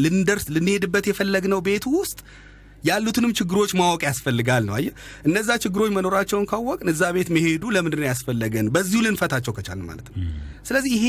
ልንደርስ 0.04 0.46
ልንሄድበት 0.54 1.04
የፈለግነው 1.10 1.60
ቤቱ 1.68 1.84
ውስጥ 2.00 2.18
ያሉትንም 2.84 3.32
ችግሮች 3.38 3.70
ማወቅ 3.78 4.00
ያስፈልጋል 4.08 4.62
ነው። 4.68 4.74
አየህ 4.76 4.92
እነዛ 5.28 5.56
ችግሮች 5.64 5.90
መኖራቸውን 5.96 6.46
ካወቅን 6.50 6.90
እዛ 6.92 7.02
ቤት 7.16 7.28
መሄዱ 7.36 7.62
ለምንድን 7.74 8.06
ያስፈለገን? 8.08 8.68
በዚሁ 8.74 9.00
ልንፈታቸው 9.06 9.54
ከቻልን 9.56 9.86
ማለት 9.90 10.06
ነው። 10.08 10.16
ስለዚህ 10.68 10.92
ይሄ 10.98 11.06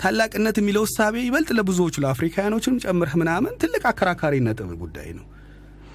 ታላቅነት 0.00 0.56
የሚለው 0.60 0.84
እሳቤ 0.88 1.14
ይበልጥ 1.24 1.50
ለብዙዎቹ 1.58 1.94
ለአፍሪካውያኖችም 2.04 2.78
ጨምረህ 2.84 3.14
ምናምን 3.22 3.52
ትልቅ 3.62 3.82
አከራካሪ 3.90 4.34
ነጥብ 4.46 4.70
ጉዳይ 4.82 5.10
ነው። 5.18 5.26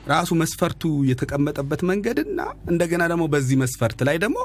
ራሱ 0.07 0.31
መስፈርቱ 0.41 0.81
የተቀመጠበት 1.09 1.81
መንገድና 1.89 2.39
እንደገና 2.71 3.03
ደግሞ 3.11 3.25
በዚህ 3.33 3.57
መስፈርት 3.61 3.99
ላይ 4.07 4.17
ደግሞ 4.23 4.37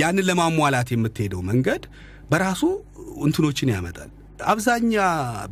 ያንን 0.00 0.26
ለማሟላት 0.28 0.90
የምትሄደው 0.94 1.42
መንገድ 1.50 1.84
በራሱ 2.30 2.62
እንትኖችን 3.26 3.72
ያመጣል። 3.74 4.10
አብዛኛ 4.46 4.94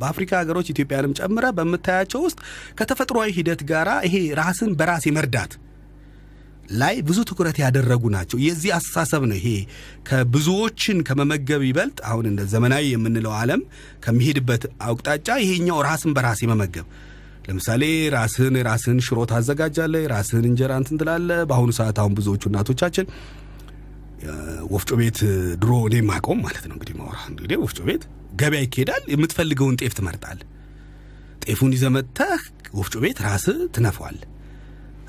በአፍሪካ 0.00 0.32
ሀገሮች 0.40 0.70
ኢትዮጵያንም 0.72 1.14
ጨምረ 1.18 1.44
በምታያቸው 1.58 2.20
ውስጥ 2.26 2.38
ከተፈጥሯዊ 2.78 3.30
ሂደት 3.38 3.62
ጋር 3.70 3.88
ይሄ 4.06 4.16
ራስን 4.40 4.72
በራስ 4.80 5.04
የመርዳት 5.08 5.52
ላይ 6.74 6.94
ብዙ 7.06 7.18
ትኩረት 7.28 7.56
ያደረጉ 7.62 8.02
ናቸው። 8.14 8.38
የዚህ 8.44 8.70
አስተሳሰብ 8.76 9.22
ነው 9.30 9.36
ይሄ 9.40 9.48
ከብዙዎችን 10.08 10.98
ከመመገብ 11.08 11.62
ይበልጥ 11.68 11.98
አሁን 12.10 12.26
እንደ 12.30 12.42
ዘመናዊ 12.52 12.84
የምንለው 12.92 13.32
ዓለም 13.40 13.62
ከሚሄድበት 14.04 14.62
አቅጣጫ 14.86 15.28
ይሄኛው 15.42 15.80
ራስን 15.88 16.14
በራስ 16.18 16.40
የመመገብ 16.44 16.86
ለምሳሌ 17.44 17.82
ራስህን 18.14 18.54
ራስህን 18.68 18.98
ሽሮ 19.06 19.18
ታዘጋጃለህ፣ 19.30 20.04
ራስህን 20.12 20.44
እንጀራ 20.50 20.72
እንትን 20.80 20.98
ትላለህ። 21.00 21.40
በአሁኑ 21.50 21.70
ሰዓት 21.78 21.96
አሁን 22.02 22.12
ብዙዎቹ 22.18 22.42
እናቶቻችን 22.50 23.06
ወፍጮ 24.72 24.90
ቤት 25.00 25.18
ድሮ 25.62 25.72
እኔ 25.88 25.96
ማቆም 26.10 26.38
ማለት 26.44 26.64
ነው 26.68 26.74
እንግዲህ 26.76 26.94
ማውራ 27.00 27.18
እንግዲህ 27.30 27.56
ወፍጮ 27.64 27.78
ቤት 27.88 28.04
ገበያ 28.34 28.60
ይካሄዳል። 28.64 29.02
የምትፈልገውን 29.12 29.76
ጤፍ 29.80 29.94
ትመርጣለህ። 29.98 30.46
ጤፉን 31.44 31.72
ይዘህ 31.76 31.90
መጥተህ 31.96 32.42
ወፍጮ 32.74 32.94
ቤት 33.04 33.18
ራስህ 33.26 33.58
ትነፋዋለህ፣ 33.74 34.28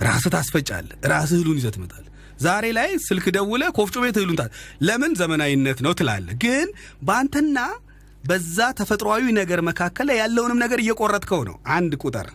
ራስህ 0.02 0.32
ታስፈጫለህ፣ 0.36 0.98
ራስህ 1.12 1.38
እህሉን 1.38 1.58
ይዘህ 1.62 1.72
ትመጣለህ። 1.76 2.12
ዛሬ 2.40 2.66
ላይ 2.78 2.90
ስልክ 3.06 3.26
ደውለ 3.36 3.64
ኮፍጮ 3.78 3.96
ቤት 4.04 4.18
እህሉን 4.20 4.40
ለምን 4.82 5.12
ዘመናዊነት 5.20 5.80
ነው 5.86 5.94
ትላለ። 6.00 6.28
ግን 6.44 6.68
በአንተና 7.02 7.58
በዛ 8.26 8.58
ተፈጥሯዊ 8.80 9.24
ነገር 9.40 9.60
መካከል 9.68 10.06
ላይ 10.10 10.18
ያለውንም 10.22 10.62
ነገር 10.64 10.80
እየቆረጥከው 10.84 11.42
ነው። 11.50 11.56
አንድ 11.76 11.94
ቁጥር። 12.04 12.28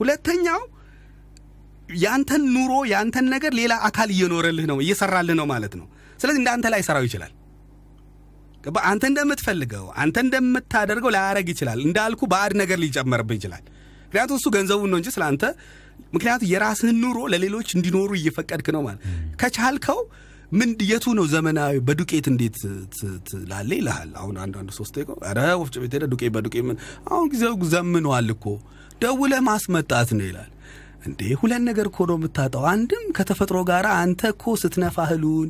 ሁለተኛው 0.00 0.60
ያንተን 2.02 2.42
ኑሮ 2.54 2.72
ያንተን 2.92 3.26
ነገር 3.34 3.52
ሌላ 3.60 3.72
አካል 3.88 4.10
እየኖረልህ 4.14 4.66
ነው 4.70 4.78
እየሰራልህ 4.84 5.36
ነው 5.40 5.46
ማለት 5.52 5.74
ነው። 5.80 5.86
ስለዚህ 6.20 6.40
እንደ 6.40 6.50
አንተ 6.54 6.66
ላይ 6.74 6.82
ሰራው 6.88 7.04
ይችላል።? 7.08 7.32
አንተ 8.88 9.04
እንደምትፈልገው 9.10 9.86
አንተ 10.02 10.16
እንደምታደርገው 10.24 11.10
ላያረግ 11.14 11.46
ይችላል። 11.52 11.78
እንዳልኩ 11.86 12.20
ባዕድ 12.32 12.52
ነገር 12.60 12.78
ሊጨመርብህ 12.82 13.36
ይችላል። 13.38 13.62
ምክንያቱም 14.04 14.36
እሱ 14.38 14.46
ገንዘቡን 14.56 14.90
ነው 14.92 14.98
እንጂ 15.00 15.08
ስለ 15.14 15.22
አንተ 15.30 15.44
ምክንያቱም 16.14 16.48
የራስህን 16.52 16.96
ኑሮ 17.02 17.18
ለሌሎች 17.32 17.68
እንዲኖሩ 17.76 18.10
እየፈቀድክ 18.18 18.68
ነው 18.76 18.82
ማለት 18.86 19.00
ከቻልከው 19.40 20.00
ምን 20.52 20.70
የቱ 20.88 21.04
ነው 21.18 21.26
ዘመናዊ 21.32 21.74
በዱቄት 21.86 22.26
እንዴት 22.30 22.56
ትላለ 23.28 23.70
ይልሃል። 23.78 24.10
አሁን 24.20 24.34
አንዳንዱ 24.42 24.70
ሶስት 24.78 24.96
ቆ 25.06 25.14
ኧረ 25.28 25.38
ወፍጮ 25.60 25.74
ቤት 25.82 25.94
ሄደህ 25.96 26.08
ዱቄት 26.12 26.32
በዱቄት 26.34 26.64
ምን 26.68 26.76
አሁን 27.10 27.28
ጊዜው 27.32 27.54
ዘምኗል 27.72 28.28
እኮ 28.34 28.44
ደውለህ 29.02 29.40
ማስመጣት 29.48 30.10
ነው 30.18 30.26
ይላል። 30.28 30.50
እንዴ 31.06 31.20
ሁለት 31.40 31.62
ነገር 31.68 31.86
እኮ 31.90 32.00
ነው 32.10 32.16
የምታጣው። 32.18 32.64
አንድም 32.72 33.06
ከተፈጥሮ 33.16 33.60
ጋር 33.70 33.86
አንተ 33.94 34.20
እኮ 34.34 34.54
ስትነፋ 34.62 34.96
እህሉን 35.06 35.48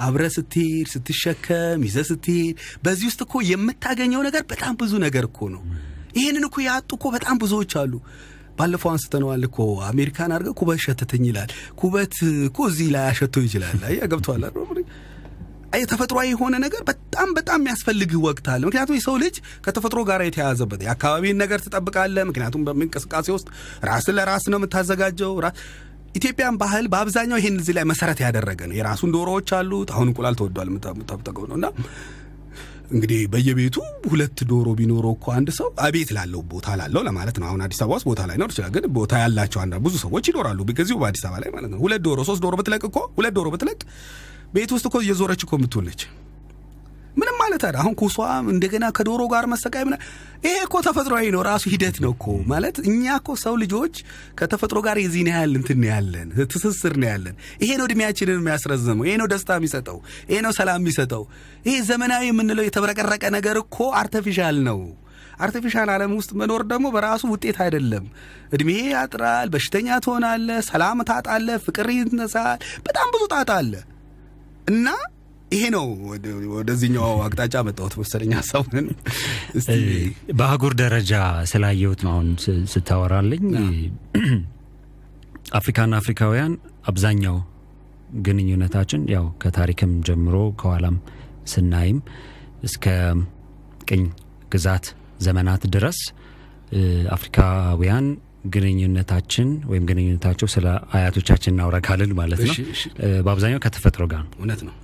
አብረ 0.00 0.24
ስትሄድ 0.34 0.88
ስትሸከም 0.92 1.80
ይዘ 1.86 1.96
ስትሄድ 2.10 2.54
በዚህ 2.84 3.06
ውስጥ 3.10 3.20
እኮ 3.26 3.34
የምታገኘው 3.50 4.20
ነገር 4.28 4.42
በጣም 4.52 4.74
ብዙ 4.82 4.92
ነገር 5.06 5.24
እኮ 5.30 5.48
ነው። 5.54 5.62
ይህንን 6.16 6.44
እኮ 6.48 6.56
ያጡ 6.66 6.90
እኮ 6.98 7.06
በጣም 7.16 7.36
ብዙዎች 7.42 7.72
አሉ። 7.80 7.92
ባለፈው 8.60 8.90
አንስተነዋል 8.92 9.44
እኮ 9.48 9.58
አሜሪካን 9.88 10.34
አድርገህ 10.36 10.56
ኩበት 10.60 10.80
ሸተተኝ 10.84 11.24
ይላል። 11.28 11.50
ኩበት 11.80 12.16
እኮ 12.48 12.58
እዚህ 12.70 12.88
ላይ 12.94 13.06
አሸተው 13.10 13.44
ይችላል። 13.46 13.78
አየህ 13.88 14.08
ገብቶሃል 14.12 14.44
አይደል? 14.48 14.84
የሆነ 16.30 16.54
ነገር 16.64 16.80
በጣም 16.88 17.28
በጣም 17.36 17.58
የሚያስፈልግህ 17.60 18.18
ወቅት 18.24 18.46
አለ። 18.52 18.62
ምክንያቱም 18.68 18.96
የሰው 18.98 19.16
ልጅ 19.22 19.36
ከተፈጥሮ 19.64 20.00
ጋር 20.08 20.20
የተያያዘበት 20.24 20.80
የአካባቢን 20.86 21.38
ነገር 21.42 21.58
ትጠብቃለህ። 21.64 22.26
ምክንያቱም 22.30 22.64
በእንቅስቃሴ 22.68 23.26
ውስጥ 23.36 23.48
ራስን 23.88 24.16
ለራስ 24.18 24.46
ነው 24.52 24.58
የምታዘጋጀው። 24.60 25.34
ኢትዮጵያን 26.14 26.56
ባህል 26.60 26.84
በአብዛኛው 26.92 27.38
ይሄን 27.40 27.58
እዚህ 27.60 27.74
ላይ 27.76 27.84
መሰረት 27.90 28.18
ያደረገ 28.24 28.60
ነው። 28.68 28.76
የራሱን 28.78 29.10
ዶሮዎች 29.16 29.50
አሉት። 29.58 29.90
አሁን 29.94 30.08
እንቁላል 30.10 30.36
ተወዷል 30.40 30.68
የምጠብጠቀው 30.70 31.44
ነው 31.50 31.56
እና 31.60 31.66
እንግዲህ 32.90 33.20
በየቤቱ 33.32 33.76
ሁለት 34.10 34.38
ዶሮ 34.50 34.68
ቢኖረው 34.78 35.12
እኮ 35.16 35.26
አንድ 35.34 35.48
ሰው 35.58 35.68
አቤት 35.86 36.08
ላለው 36.16 36.40
ቦታ 36.52 36.76
ላለው 36.80 37.02
ለማለት 37.08 37.36
ነው። 37.40 37.46
አሁን 37.48 37.60
አዲስ 37.66 37.80
አበባ 37.82 37.96
ውስጥ 37.96 38.06
ቦታ 38.10 38.22
ላይኖር 38.30 38.50
ይችላል፣ 38.52 38.72
ግን 38.76 38.86
ቦታ 38.96 39.12
ያላቸው 39.22 39.60
አንዳ 39.62 39.76
ብዙ 39.84 39.94
ሰዎች 40.04 40.24
ይኖራሉ 40.30 40.58
ከዚሁ 40.80 40.96
በአዲስ 41.02 41.22
አበባ 41.26 41.42
ላይ 41.44 41.52
ማለት 41.56 41.70
ነው። 41.72 41.80
ሁለት 41.84 42.02
ዶሮ 42.06 42.20
ሶስት 42.30 42.42
ዶሮ 42.46 42.56
ብትለቅ 42.60 42.82
እኮ 42.90 42.98
ሁለት 43.18 43.34
ዶሮ 43.38 43.48
ብትለቅ 43.54 43.78
ቤት 44.54 44.70
ውስጥ 44.76 44.86
እኮ 44.90 44.98
እየዞረች 45.04 45.42
እኮ 45.46 45.54
የምትውለች 45.58 46.00
ምንም 47.16 47.36
ማለት 47.40 47.62
አይደል። 47.66 47.78
አሁን 47.82 47.94
ኩሷ 48.00 48.16
እንደገና 48.52 48.84
ከዶሮ 48.96 49.22
ጋር 49.32 49.44
መሰቃይ 49.52 49.84
ምና 49.86 49.96
ይሄ 50.44 50.54
እኮ 50.66 50.74
ተፈጥሯዊ 50.86 51.26
ነው፣ 51.34 51.42
ራሱ 51.48 51.64
ሂደት 51.72 51.96
ነው 52.04 52.12
እኮ 52.14 52.26
ማለት 52.52 52.76
እኛ 52.86 53.04
እኮ 53.20 53.30
ሰው 53.42 53.54
ልጆች 53.62 53.94
ከተፈጥሮ 54.38 54.78
ጋር 54.86 54.98
የዚህን 55.02 55.28
ያህል 55.32 55.52
እንትን 55.60 55.82
ያለን 55.90 56.28
ትስስር 56.52 56.94
ነው 57.02 57.08
ያለን። 57.10 57.34
ይሄ 57.62 57.70
ነው 57.80 57.86
እድሜያችንን 57.88 58.40
የሚያስረዝመው፣ 58.40 59.04
ይሄ 59.08 59.16
ነው 59.22 59.28
ደስታ 59.32 59.58
የሚሰጠው፣ 59.58 59.98
ይሄ 60.30 60.38
ነው 60.46 60.54
ሰላም 60.58 60.80
የሚሰጠው። 60.82 61.24
ይሄ 61.66 61.76
ዘመናዊ 61.90 62.24
የምንለው 62.30 62.66
የተብረቀረቀ 62.68 63.24
ነገር 63.36 63.58
እኮ 63.64 63.78
artificial 64.00 64.58
ነው። 64.68 64.80
artificial 65.40 65.88
ዓለም 65.92 66.12
ውስጥ 66.16 66.30
መኖር 66.38 66.62
ደግሞ 66.70 66.86
በራሱ 66.94 67.22
ውጤት 67.32 67.58
አይደለም። 67.64 68.06
እድሜ 68.52 68.70
ያጥራል፣ 68.90 69.48
በሽተኛ 69.54 69.98
ትሆናለህ፣ 70.04 70.58
ሰላም 70.68 70.98
ታጣለህ፣ 71.10 71.58
ፍቅር 71.66 71.88
ይነሳል፣ 71.94 72.58
በጣም 72.86 73.08
ብዙ 73.14 73.22
ጣጣ 73.34 73.50
አለ 73.60 73.72
እና 74.68 74.86
ይሄ 75.50 75.62
ነው 75.74 75.84
ወደዚህኛው 76.54 77.12
አቅጣጫ 77.24 77.54
መጣሁት 77.68 77.94
መሰለኝ 78.00 78.32
ሀሳቡን 78.38 78.86
በአህጉር 80.38 80.72
ደረጃ 80.82 81.12
ስላየሁት 81.52 82.00
ነው 82.06 82.12
አሁን 82.14 82.28
ስታወራልኝ 82.72 83.44
አፍሪካና 85.58 85.92
አፍሪካውያን 86.00 86.52
አብዛኛው 86.90 87.36
ግንኙነታችን 88.26 89.00
ያው 89.14 89.24
ከታሪክም 89.42 89.92
ጀምሮ 90.08 90.36
ከኋላም 90.60 90.96
ስናይም 91.52 91.98
እስከ 92.62 92.86
ቅኝ 93.90 94.02
ግዛት 94.54 94.86
ዘመናት 95.26 95.62
ድረስ 95.74 95.98
አፍሪካውያን 97.16 98.06
ግንኙነታችን 98.54 99.48
ወይም 99.70 99.84
ግንኙነታቸው 99.88 100.48
ስለ 100.54 100.66
አያቶቻችን 100.92 101.52
እናውረካልን 101.54 102.12
ማለት 102.20 102.40
ነው። 102.46 102.54
በአብዛኛው 103.26 103.60
ከተፈጥሮ 103.66 104.04
ጋር 104.12 104.22
ነው። 104.24 104.30
እውነት 104.38 104.62
ነው። 104.68 104.74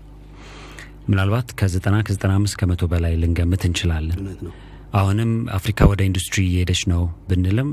ምናልባት 1.09 1.49
ከዘጠና 1.59 1.97
ከዘጠና 2.07 2.33
አምስት 2.39 2.57
ከመቶ 2.61 2.83
በላይ 2.93 3.13
ልንገምት 3.23 3.63
እንችላለን። 3.69 4.19
አሁንም 4.99 5.31
አፍሪካ 5.57 5.89
ወደ 5.91 6.01
ኢንዱስትሪ 6.09 6.41
እየሄደች 6.47 6.83
ነው 6.93 7.03
ብንልም 7.29 7.71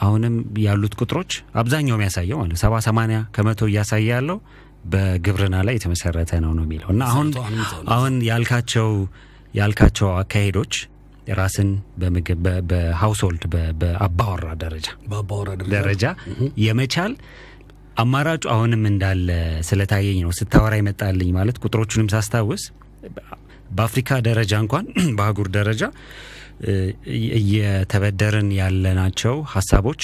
አሁንም 0.00 0.34
ያሉት 0.64 0.94
ቁጥሮች 1.00 1.30
አብዛኛው 1.60 1.94
የሚያሳየው 1.96 2.38
ማለት 2.40 2.58
ሰባ 2.62 2.74
ሰማንያ 2.86 3.18
ከመቶ 3.36 3.68
እያሳየ 3.70 4.08
ያለው 4.10 4.38
በግብርና 4.92 5.56
ላይ 5.66 5.74
የተመሰረተ 5.76 6.32
ነው 6.44 6.52
ነው 6.58 6.64
የሚለው። 6.66 6.88
እና 6.94 7.02
አሁን 7.10 7.28
አሁን 7.94 8.14
ያልካቸው 8.28 8.90
ያልካቸው 9.54 10.08
አካሄዶች 10.20 10.74
ራስን 11.38 11.70
በምግብ 12.00 12.44
በሀውስሆልድ 12.70 13.44
በአባወራ 13.80 14.48
ደረጃ 14.62 14.88
ደረጃ? 15.72 16.04
የመቻል 16.64 17.12
አማራጩ 17.96 18.44
አሁንም 18.54 18.82
እንዳለ 18.90 19.28
ስለታየኝ 19.68 20.18
ነው 20.24 20.32
ስታወራ 20.38 20.74
ይመጣልኝ። 20.80 21.30
ማለት 21.36 21.56
ቁጥሮቹንም 21.62 22.08
ሳስታውስ 22.14 22.62
በአፍሪካ 23.70 24.18
ደረጃ 24.26 24.52
እንኳን 24.64 24.84
በአህጉር 25.16 25.48
ደረጃ 25.56 25.82
እየተበደርን 27.38 28.48
ያለናቸው 28.58 29.34
ሀሳቦች፣ 29.54 30.02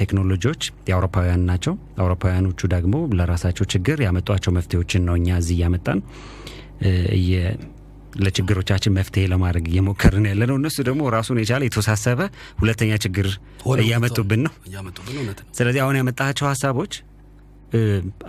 ቴክኖሎጂዎች 0.00 0.60
የአውሮፓውያን 0.88 1.42
ናቸው። 1.48 1.74
አውሮፓውያኖቹ 2.02 2.60
ደግሞ 2.74 2.94
ለራሳቸው 3.18 3.64
ችግር 3.72 3.98
ያመጧቸው 4.06 4.52
መፍትሄዎችን 4.58 5.04
ነው 5.08 5.16
እኛ 5.20 5.36
እዚህ 5.42 5.56
እያመጣን 5.58 5.98
ለችግሮቻችን 8.20 8.94
መፍትሄ 8.96 9.24
ለማድረግ 9.32 9.64
እየሞከርን 9.70 10.26
ያለ 10.30 10.42
ነው። 10.50 10.56
እነሱ 10.60 10.76
ደግሞ 10.88 11.02
ራሱን 11.14 11.40
የቻለ 11.42 11.62
የተወሳሰበ 11.66 12.20
ሁለተኛ 12.60 12.92
ችግር 13.04 13.26
እያመጡብን 13.82 14.42
ነው። 14.46 14.52
ስለዚህ 15.58 15.80
አሁን 15.84 15.98
ያመጣቸው 16.00 16.46
ሀሳቦች 16.50 16.94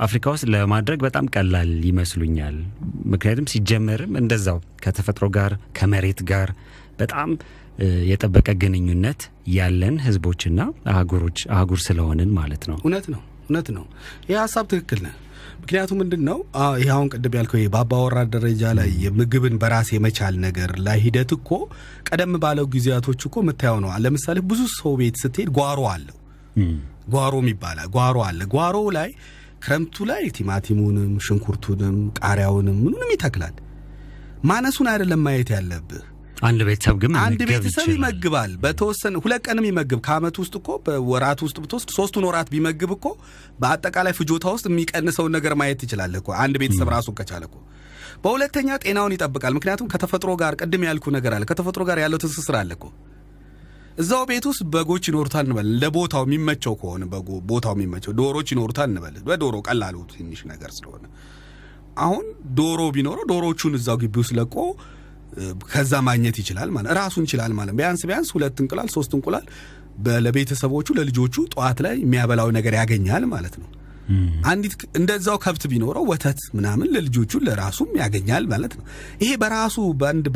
አፍሪካ 0.05 0.25
ውስጥ 0.33 0.45
ለማድረግ 0.53 0.99
በጣም 1.05 1.25
ቀላል 1.35 1.71
ይመስሉኛል። 1.89 2.55
ምክንያቱም 3.11 3.47
ሲጀመርም 3.53 4.13
እንደዛው 4.21 4.57
ከተፈጥሮ 4.83 5.27
ጋር 5.37 5.51
ከመሬት 5.77 6.21
ጋር 6.31 6.49
በጣም 6.99 7.29
የጠበቀ 8.09 8.49
ግንኙነት 8.61 9.21
ያለን 9.53 9.95
ህዝቦችና 10.05 10.61
አህጉሮች 10.91 11.39
አህጉር 11.53 11.79
ስለሆንን 11.85 12.31
ማለት 12.39 12.63
ነው። 12.71 12.77
እውነት 12.83 13.05
ነው። 13.13 13.21
እውነት 13.45 13.67
ነው። 13.77 13.85
ይህ 14.29 14.37
ሀሳብ 14.41 14.65
ትክክል 14.73 14.99
ነው። 15.05 15.13
ምክንያቱም 15.61 15.97
ምንድን 16.01 16.21
ነው 16.27 16.37
ይህ 16.79 16.89
አሁን 16.93 17.07
ቅድም 17.13 17.35
ያልከው 17.37 17.63
በአባወራ 17.73 18.19
ደረጃ 18.33 18.71
ላይ 18.79 18.89
የምግብን 19.03 19.55
በራስ 19.61 19.89
የመቻል 19.95 20.35
ነገር 20.45 20.71
ላይ 20.85 20.97
ሂደት 21.05 21.31
እኮ 21.37 21.49
ቀደም 22.09 22.33
ባለው 22.43 22.67
ጊዜያቶች 22.73 23.23
እኮ 23.27 23.35
የምታየው 23.43 23.79
ነው። 23.83 23.91
ለምሳሌ 24.05 24.39
ብዙ 24.51 24.61
ሰው 24.75 24.93
ቤት 25.01 25.17
ስትሄድ 25.23 25.51
ጓሮ 25.57 25.81
አለው 25.93 26.17
ጓሮም 27.13 27.47
ይባላል። 27.51 27.89
ጓሮ 27.93 28.17
አለ። 28.25 28.41
ጓሮ 28.53 28.77
ላይ 28.97 29.09
ክረምቱ 29.63 30.05
ላይ 30.09 30.23
ቲማቲሙንም 30.35 31.13
ሽንኩርቱንም 31.25 31.95
ቃሪያውንም 32.19 32.77
ምኑንም 32.83 33.11
ይተክላል። 33.15 33.55
ማነሱን 34.43 34.87
አይደለም 34.91 35.21
ማየት 35.25 35.49
ያለብህ። 35.55 36.03
አንድ 36.41 36.61
ቤተሰብ 36.67 36.97
ግን 37.01 37.13
አንድ 37.21 37.41
ቤተሰብ 37.49 37.87
ይመግባል። 37.93 38.51
በተወሰነ 38.61 39.19
ሁለት 39.23 39.41
ቀንም 39.47 39.65
ይመግብ 39.69 39.99
ከአመት 40.05 40.35
ውስጥ 40.41 40.53
እኮ 40.59 40.69
በወራት 40.85 41.39
ውስጥ 41.45 41.57
ብትወስድ 41.63 41.89
ሶስቱን 41.97 42.25
ወራት 42.29 42.49
ቢመግብ 42.53 42.91
እኮ 42.97 43.07
በአጠቃላይ 43.59 44.13
ፍጆታ 44.19 44.45
ውስጥ 44.55 44.65
የሚቀንሰውን 44.71 45.33
ነገር 45.37 45.55
ማየት 45.61 45.79
ትችላለህ 45.83 46.21
እኮ 46.23 46.31
አንድ 46.43 46.57
ቤተሰብ 46.63 46.89
ራሱን 46.95 47.15
ከቻለ 47.19 47.43
እኮ። 47.49 47.57
በሁለተኛ 48.23 48.69
ጤናውን 48.83 49.15
ይጠብቃል። 49.15 49.53
ምክንያቱም 49.57 49.89
ከተፈጥሮ 49.93 50.31
ጋር 50.41 50.53
ቅድም 50.61 50.83
ያልኩ 50.87 51.05
ነገር 51.17 51.33
አለ። 51.35 51.45
ከተፈጥሮ 51.51 51.83
ጋር 51.89 51.99
ያለው 52.03 52.19
ትስስር 52.23 52.55
አለ 52.61 52.71
እኮ 52.77 52.85
እዛው 53.99 54.23
ቤት 54.27 54.45
ውስጥ 54.49 54.63
በጎች 54.73 55.05
ይኖሩታል 55.09 55.45
እንበል። 55.47 55.67
ለቦታው 55.81 56.23
የሚመቸው 56.27 56.73
ከሆነ 56.81 57.03
በጎ 57.13 57.29
ቦታው 57.49 57.73
የሚመቸው 57.77 58.11
ዶሮች 58.19 58.49
ይኖሩታል 58.53 58.89
እንበል። 58.91 59.15
በዶሮ 59.27 59.55
ቀላሉ 59.67 59.97
ትንሽ 60.11 60.41
ነገር 60.51 60.71
ስለሆነ 60.77 61.05
አሁን 61.97 62.25
ዶሮ 62.57 62.81
ቢኖረው 62.95 63.25
ዶሮቹን 63.31 63.73
እዛው 63.79 63.97
ግቢ 64.01 64.15
ውስጥ 64.21 64.33
ለቆ 64.37 64.55
ከዛ 65.71 65.93
ማግኘት 66.07 66.37
ይችላል 66.41 66.69
ማለት 66.75 66.91
ራሱን 66.99 67.25
ይችላል 67.27 67.51
ማለት 67.59 67.75
ቢያንስ 67.79 68.01
ቢያንስ 68.09 68.29
ሁለት 68.35 68.57
እንቁላል 68.63 68.89
ሶስት 68.95 69.11
እንቁላል 69.17 69.45
ለቤተሰቦቹ 70.25 70.87
ለልጆቹ 70.97 71.35
ጠዋት 71.53 71.79
ላይ 71.85 71.95
የሚያበላው 72.03 72.49
ነገር 72.57 72.73
ያገኛል 72.79 73.23
ማለት 73.31 73.55
ነው። 73.61 73.67
አንዲት 74.49 74.73
እንደዛው 74.99 75.37
ከብት 75.43 75.63
ቢኖረው 75.71 76.05
ወተት 76.11 76.39
ምናምን 76.57 76.87
ለልጆቹ 76.93 77.41
ለራሱም 77.47 77.89
ያገኛል 77.99 78.45
ማለት 78.51 78.73
ነው። 78.77 78.85
ይሄ 79.21 79.31
በራሱ 79.41 79.77
በአንድ 79.99 80.27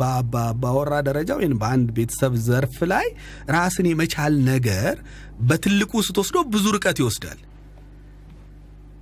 ባወራ 0.62 0.94
ደረጃ 1.08 1.30
ወይም 1.40 1.56
በአንድ 1.62 1.88
ቤተሰብ 1.96 2.34
ዘርፍ 2.46 2.76
ላይ 2.92 3.08
ራስን 3.50 3.88
የመቻል 3.90 4.36
ነገር 4.50 4.94
በትልቁ 5.48 6.02
ስትወስዶ 6.08 6.38
ብዙ 6.54 6.66
ርቀት 6.76 7.00
ይወስዳል። 7.02 7.40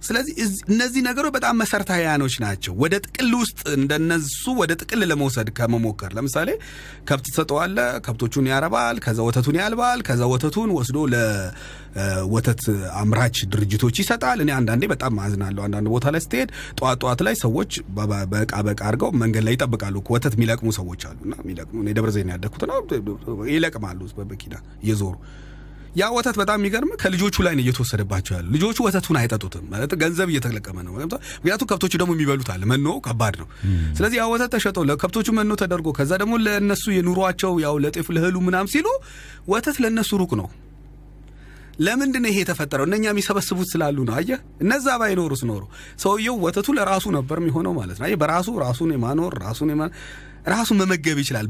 ስለዚህ 0.03 0.35
እነዚህ 0.73 1.01
ነገሮች 1.07 1.33
በጣም 1.37 1.55
መሰረታዊያኖች 1.63 2.35
ናቸው። 2.45 2.73
ወደ 2.83 2.95
ጥቅል 3.07 3.31
ውስጥ 3.41 3.61
እንደነሱ 3.77 4.31
ወደ 4.61 4.73
ጥቅል 4.81 5.01
ለመውሰድ 5.11 5.49
ከመሞከር 5.59 6.11
ለምሳሌ 6.19 6.49
ከብት 7.09 7.27
ትሰጠዋለ፣ 7.29 7.77
ከብቶቹን 8.07 8.49
ያረባል፣ 8.53 8.97
ከዛ 9.05 9.19
ወተቱን 9.29 9.59
ያልባል፣ 9.61 10.01
ከዛ 10.09 10.23
ወተቱን 10.33 10.71
ወስዶ 10.79 10.99
ለወተት 11.15 12.63
አምራች 13.01 13.39
ድርጅቶች 13.53 13.97
ይሰጣል። 14.03 14.41
እኔ 14.45 14.51
አንዳንዴ 14.59 14.83
በጣም 14.93 15.21
አዝናለሁ። 15.25 15.63
አንዳንድ 15.67 15.89
ቦታ 15.95 16.07
ላይ 16.15 16.23
ስትሄድ 16.27 16.51
ጠዋት 16.79 16.99
ጠዋት 17.03 17.23
ላይ 17.27 17.37
ሰዎች 17.45 17.73
በእቃ 18.33 18.53
በእቃ 18.67 18.81
አድርገው 18.89 19.13
መንገድ 19.23 19.45
ላይ 19.47 19.55
ይጠብቃሉ። 19.57 19.97
ወተት 20.15 20.35
የሚለቅሙ 20.37 20.69
ሰዎች 20.79 21.03
አሉና 21.09 21.35
የሚለቅሙ 21.43 21.79
ደብረ 21.93 22.11
ዘይት 22.15 22.29
ያደግኩት 22.33 22.65
ነው 22.71 22.79
ይለቅማሉ 23.53 24.01
በመኪና 24.19 24.55
እየዞሩ 24.85 25.15
ያ 25.93 26.05
ወተት 26.15 26.37
በጣም 26.41 26.59
የሚገርም 26.61 26.91
ከልጆቹ 27.01 27.37
ላይ 27.47 27.55
ነው 27.57 27.63
እየተወሰደባቸው 27.65 28.33
ያሉ። 28.37 28.47
ልጆቹ 28.55 28.77
ወተቱን 28.87 29.17
አይጠጡትም 29.21 29.65
ማለት 29.73 29.93
ገንዘብ 30.03 30.29
እየተለቀመ 30.33 30.77
ነው። 30.87 30.93
ምክንያቱም 30.95 31.69
ከብቶቹ 31.71 31.93
ደግሞ 32.01 32.13
የሚበሉት 32.17 32.49
አለ። 32.55 32.63
መኖ 32.71 32.87
ከባድ 33.07 33.35
ነው። 33.41 33.49
ስለዚህ 33.99 34.17
ያ 34.21 34.27
ወተት 34.33 34.51
ተሸጦ 34.55 34.79
ለከብቶቹ 34.91 35.29
መኖ 35.39 35.53
ተደርጎ 35.63 35.89
ከዛ 35.99 36.13
ደግሞ 36.23 36.35
ለእነሱ 36.45 36.85
የኑሯቸው 36.97 37.53
ያው 37.65 37.77
ለጤፍ 37.85 38.09
ለእህሉ 38.17 38.37
ምናም 38.47 38.69
ሲሉ 38.75 38.87
ወተት 39.53 39.79
ለእነሱ 39.85 40.13
ሩቅ 40.23 40.33
ነው። 40.41 40.49
ለምንድን 41.79 42.23
ነው 42.25 42.31
ይሄ 42.31 42.39
የተፈጠረው? 42.43 42.85
እነኛ 42.89 43.05
የሚሰበስቡት 43.11 43.69
ስላሉ 43.73 43.99
ነው። 44.09 44.15
አየህ፣ 44.19 44.41
እነዛ 44.65 44.87
ባይኖሩስ 45.01 45.43
ኖሮ 45.51 45.63
ሰውየው 46.03 46.37
ወተቱ 46.45 46.69
ለራሱ 46.79 47.05
ነበር 47.17 47.39
የሚሆነው 47.41 47.73
ማለት 47.79 47.97
ነው። 47.99 48.07
አየህ፣ 48.07 48.19
በራሱ 48.23 48.49
ራሱን 48.65 48.91
የማኖር 48.95 49.35
ራሱን 49.45 49.71
ራሱን 50.47 50.79
መመገብ 50.81 51.19
ይችላል። 51.23 51.47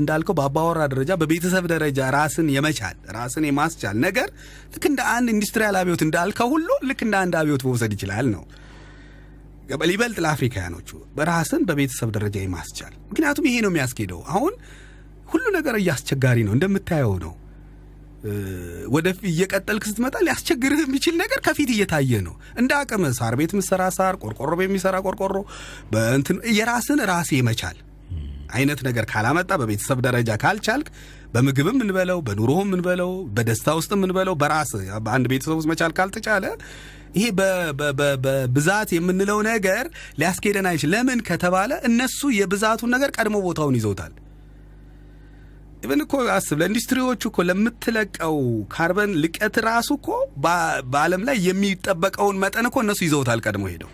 እንዳልከው 0.00 0.34
በአባወራ 0.38 0.80
ደረጃ 0.92 1.10
በቤተሰብ 1.20 1.64
ደረጃ 1.72 2.08
ራስን 2.16 2.48
የመቻል 2.54 2.96
ራስን 3.16 3.46
የማስቻል 3.48 3.96
ነገር 4.04 4.28
ልክ 4.74 4.84
እንደ 4.90 5.00
አንድ 5.14 5.28
ኢንዱስትሪያል 5.34 5.76
አብዮት 5.80 6.02
እንዳልከው 6.06 6.50
ሁሉ 6.54 6.68
ልክ 6.90 7.02
እንደ 7.06 7.16
አንድ 7.22 7.34
አብዮት 7.40 7.64
መውሰድ 7.68 7.94
ይችላል 7.96 8.28
ነው 8.34 8.44
ሊበልጥ 9.84 10.18
ለአፍሪካውያኖቹ 10.24 10.88
በራስን 11.16 11.64
በቤተሰብ 11.68 12.08
ደረጃ 12.14 12.36
የማስቻል 12.42 12.94
ምክንያቱም 13.10 13.44
ይሄ 13.48 13.56
ነው 13.64 13.70
የሚያስኬደው። 13.72 14.22
አሁን 14.32 14.54
ሁሉ 15.28 15.44
ነገር 15.56 15.74
እያስቸጋሪ 15.80 16.38
ነው 16.46 16.54
እንደምታየው 16.56 17.12
ነው። 17.24 17.34
ወደፊት 18.94 19.22
እየቀጠልክ 19.30 19.84
ስትመጣ 19.88 20.16
ሊያስቸግርህ 20.24 20.80
የሚችል 20.84 21.14
ነገር 21.20 21.38
ከፊት 21.46 21.70
እየታየ 21.74 22.18
ነው። 22.26 22.34
እንደ 22.60 22.72
አቅም 22.80 23.04
ሳር 23.18 23.34
ቤት 23.40 23.52
ምሰራ 23.58 23.82
ሳር፣ 23.96 24.16
ቆርቆሮ 24.22 24.58
የሚሰራ 24.62 24.96
ቆርቆሮ፣ 25.06 25.36
በእንትን 25.92 26.40
የራስን 26.58 27.00
ራስ 27.10 27.30
የመቻል 27.36 27.78
አይነት 28.52 28.80
ነገር 28.86 29.04
ካላመጣ 29.10 29.50
በቤተሰብ 29.60 29.98
ደረጃ 30.06 30.30
ካልቻልክ 30.42 30.88
በምግብም 31.34 31.76
ምንበለው 31.80 32.18
በኑሮህም 32.26 32.70
ምንበለው 32.72 33.10
በደስታ 33.36 33.74
ውስጥ 33.78 33.92
ምንበለው 34.00 34.34
በራስ 34.40 34.70
በአንድ 35.04 35.26
ቤተሰብ 35.32 35.56
ውስጥ 35.60 35.68
መቻል 35.72 35.92
ካልተቻለ 35.98 36.46
ይሄ 37.16 37.26
በብዛት 38.24 38.90
የምንለው 38.96 39.38
ነገር 39.48 39.84
ሊያስኬደን 40.20 40.66
አይችል። 40.70 40.90
ለምን 40.94 41.20
ከተባለ 41.28 41.70
እነሱ 41.88 42.30
የብዛቱን 42.36 42.92
ነገር 42.94 43.10
ቀድሞ 43.16 43.36
ቦታውን 43.46 43.78
ይዘውታል። 43.78 44.12
even 45.82 46.00
እኮ 46.04 46.14
አስብ 46.34 46.58
ለኢንዱስትሪዎቹ 46.60 47.22
እኮ 47.30 47.40
ለምትለቀው 47.48 48.36
ካርበን 48.74 49.12
ልቀት 49.22 49.54
ራሱ 49.68 49.88
እኮ 49.98 50.08
በዓለም 50.92 51.22
ላይ 51.28 51.38
የሚጠበቀውን 51.46 52.40
መጠን 52.42 52.68
እኮ 52.70 52.78
እነሱ 52.84 53.00
ይዘውታል 53.06 53.40
ቀድሞ 53.46 53.64
ሄደው 53.72 53.90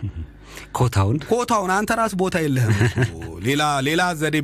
ኮታውን 0.77 1.17
ኮታውን 1.29 1.71
አንተ 1.75 1.91
ራስ 1.99 2.13
ቦታ 2.21 2.35
የለህም 2.43 2.73
ሌላ 3.47 3.63
ሌላ 3.87 4.01
ዘዴ 4.19 4.37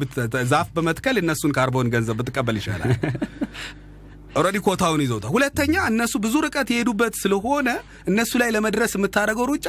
ዛፍ 0.52 0.68
በመትከል 0.76 1.18
እነሱን 1.22 1.54
ካርቦን 1.58 1.88
ገንዘብ 1.94 2.18
ብትቀበል 2.20 2.58
ይሻላል። 2.60 2.92
already 4.38 4.58
ኮታውን 4.66 5.02
ይዘውታል። 5.04 5.32
ሁለተኛ 5.36 5.74
እነሱ 5.90 6.14
ብዙ 6.24 6.36
ርቀት 6.46 6.70
የሄዱበት 6.74 7.14
ስለሆነ 7.24 7.68
እነሱ 8.12 8.32
ላይ 8.42 8.50
ለመድረስ 8.56 8.94
የምታደርገው 8.98 9.48
ሩጫ 9.52 9.66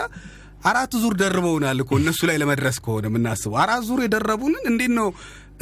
አራት 0.64 0.92
ዙር 1.01 1.14
ደርበውናል 1.20 1.78
እኮ 1.84 1.92
እነሱ 2.01 2.20
ላይ 2.28 2.36
ለመድረስ 2.42 2.76
ከሆነ 2.84 3.05
የምናስበው 3.11 3.59
አራት 3.64 3.82
ዙር 3.88 4.01
የደረቡንን 4.05 4.64
እንዴት 4.70 4.92
ነው 4.99 5.09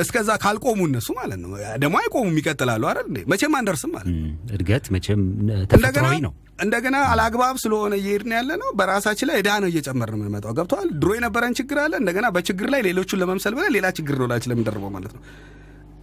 እስከዛ 0.03 0.31
ካልቆሙ 0.43 0.81
እነሱ 0.89 1.09
ማለት 1.19 1.39
ነው 1.43 1.51
ደግሞ 1.83 1.95
አይቆሙም 2.03 2.37
ይቀጥላሉ 2.41 2.83
አይደል 2.91 3.09
መቼም 3.33 3.57
አንደርስም 3.59 3.91
ማለት 3.97 4.13
እድገት 4.55 4.87
መቼም 4.95 5.23
ተፈጥሯዊ 5.73 6.19
ነው። 6.27 6.33
እንደገና 6.59 6.97
አላግባብ 7.11 7.57
ስለሆነ 7.63 7.93
እየሄድን 8.01 8.33
ያለ 8.37 8.51
ነው። 8.61 8.69
በራሳችን 8.79 9.29
ላይ 9.31 9.37
ዕዳ 9.41 9.51
ነው 9.63 9.69
እየጨመርን 9.71 10.19
የምንመጣው። 10.19 10.53
ገብተዋል። 10.59 10.89
ድሮ 11.01 11.11
የነበረን 11.17 11.55
ችግር 11.59 11.79
አለ። 11.85 11.95
እንደገና 12.03 12.27
በችግር 12.37 12.67
ላይ 12.75 12.83
ሌሎቹን 12.89 13.21
ለመምሰል 13.23 13.55
ብለን 13.59 13.73
ሌላ 13.77 13.87
ችግር 13.99 14.17
ነው 14.21 14.29
ላችን 14.33 14.53
ለምንደርበው 14.53 14.93
ማለት 14.97 15.15
ነው። 15.17 15.23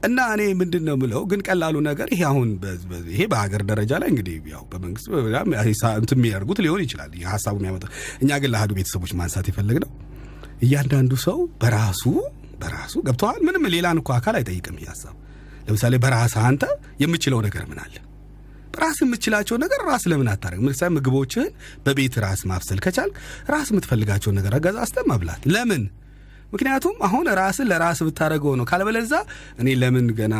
እና 0.07 0.19
እኔ 0.33 0.41
ምንድን 0.59 0.83
ነው 0.87 0.95
ምለው 0.99 1.23
ግን 1.31 1.39
ቀላሉ 1.47 1.77
ነገር 1.87 2.07
ይሄ 2.13 2.21
አሁን 2.29 2.49
ይሄ 3.09 3.21
በሀገር 3.31 3.61
ደረጃ 3.71 3.91
ላይ 4.01 4.09
እንግዲህ 4.13 4.35
ያው 4.53 4.63
በመንግስት 4.71 5.07
እንትን 5.97 6.17
የሚያደርጉት 6.19 6.59
ሊሆን 6.65 6.83
ይችላል 6.85 7.11
ሀሳቡ 7.33 7.55
የሚያመጣ 7.59 7.85
እኛ 8.21 8.39
ግን 8.43 8.51
ለአህዱ 8.53 8.71
ቤተሰቦች 8.79 9.13
ማንሳት 9.19 9.47
የፈለግነው 9.51 9.91
እያንዳንዱ 10.61 11.13
ሰው 11.25 11.39
በራሱ 11.61 12.03
በራሱ 12.61 12.95
ገብተዋል። 13.05 13.41
ምንም 13.47 13.65
ሌላን 13.75 13.99
እኮ 14.01 14.09
አካል 14.15 14.35
አይጠይቅም። 14.39 14.77
ይህ 14.81 14.89
ሀሳብ 14.93 15.15
ለምሳሌ 15.67 15.95
በራስህ 16.03 16.43
አንተ 16.47 16.63
የምችለው 17.03 17.39
ነገር 17.45 17.63
ምን 17.69 17.79
አለ? 17.83 17.95
ራስ 18.79 18.97
የምችላቸው 19.03 19.55
ነገር 19.57 19.79
ራስ 19.89 20.03
ለምን 20.11 20.27
አታደርግ? 20.31 20.61
ምሳሌ 20.67 20.89
ምግቦችህን 20.95 21.49
በቤት 21.85 22.15
ራስ 22.23 22.41
ማብሰል 22.49 22.79
ከቻል 22.85 23.09
ራስ 23.49 23.67
የምትፈልጋቸውን 23.73 24.37
ነገር 24.39 24.53
አገዛዝተህ 24.57 25.07
መብላት 25.11 25.41
ለምን? 25.53 25.83
ምክንያቱም 26.53 26.95
አሁን 27.07 27.25
ራስን 27.39 27.67
ለራስ 27.71 27.99
ብታደርገው 28.05 28.53
ነው። 28.59 28.65
ካለበለዛ 28.69 29.11
እኔ 29.61 29.67
ለምን 29.81 30.05
ገና 30.19 30.35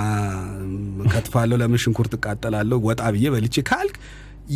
ከትፋለሁ፣ 1.11 1.57
ለምን 1.61 1.81
ሽንኩርት 1.83 2.13
እቃጠላለሁ፣ 2.17 2.79
ወጣ 2.87 3.01
ብዬ 3.15 3.25
በልቼ 3.33 3.55
ካልክ 3.69 3.97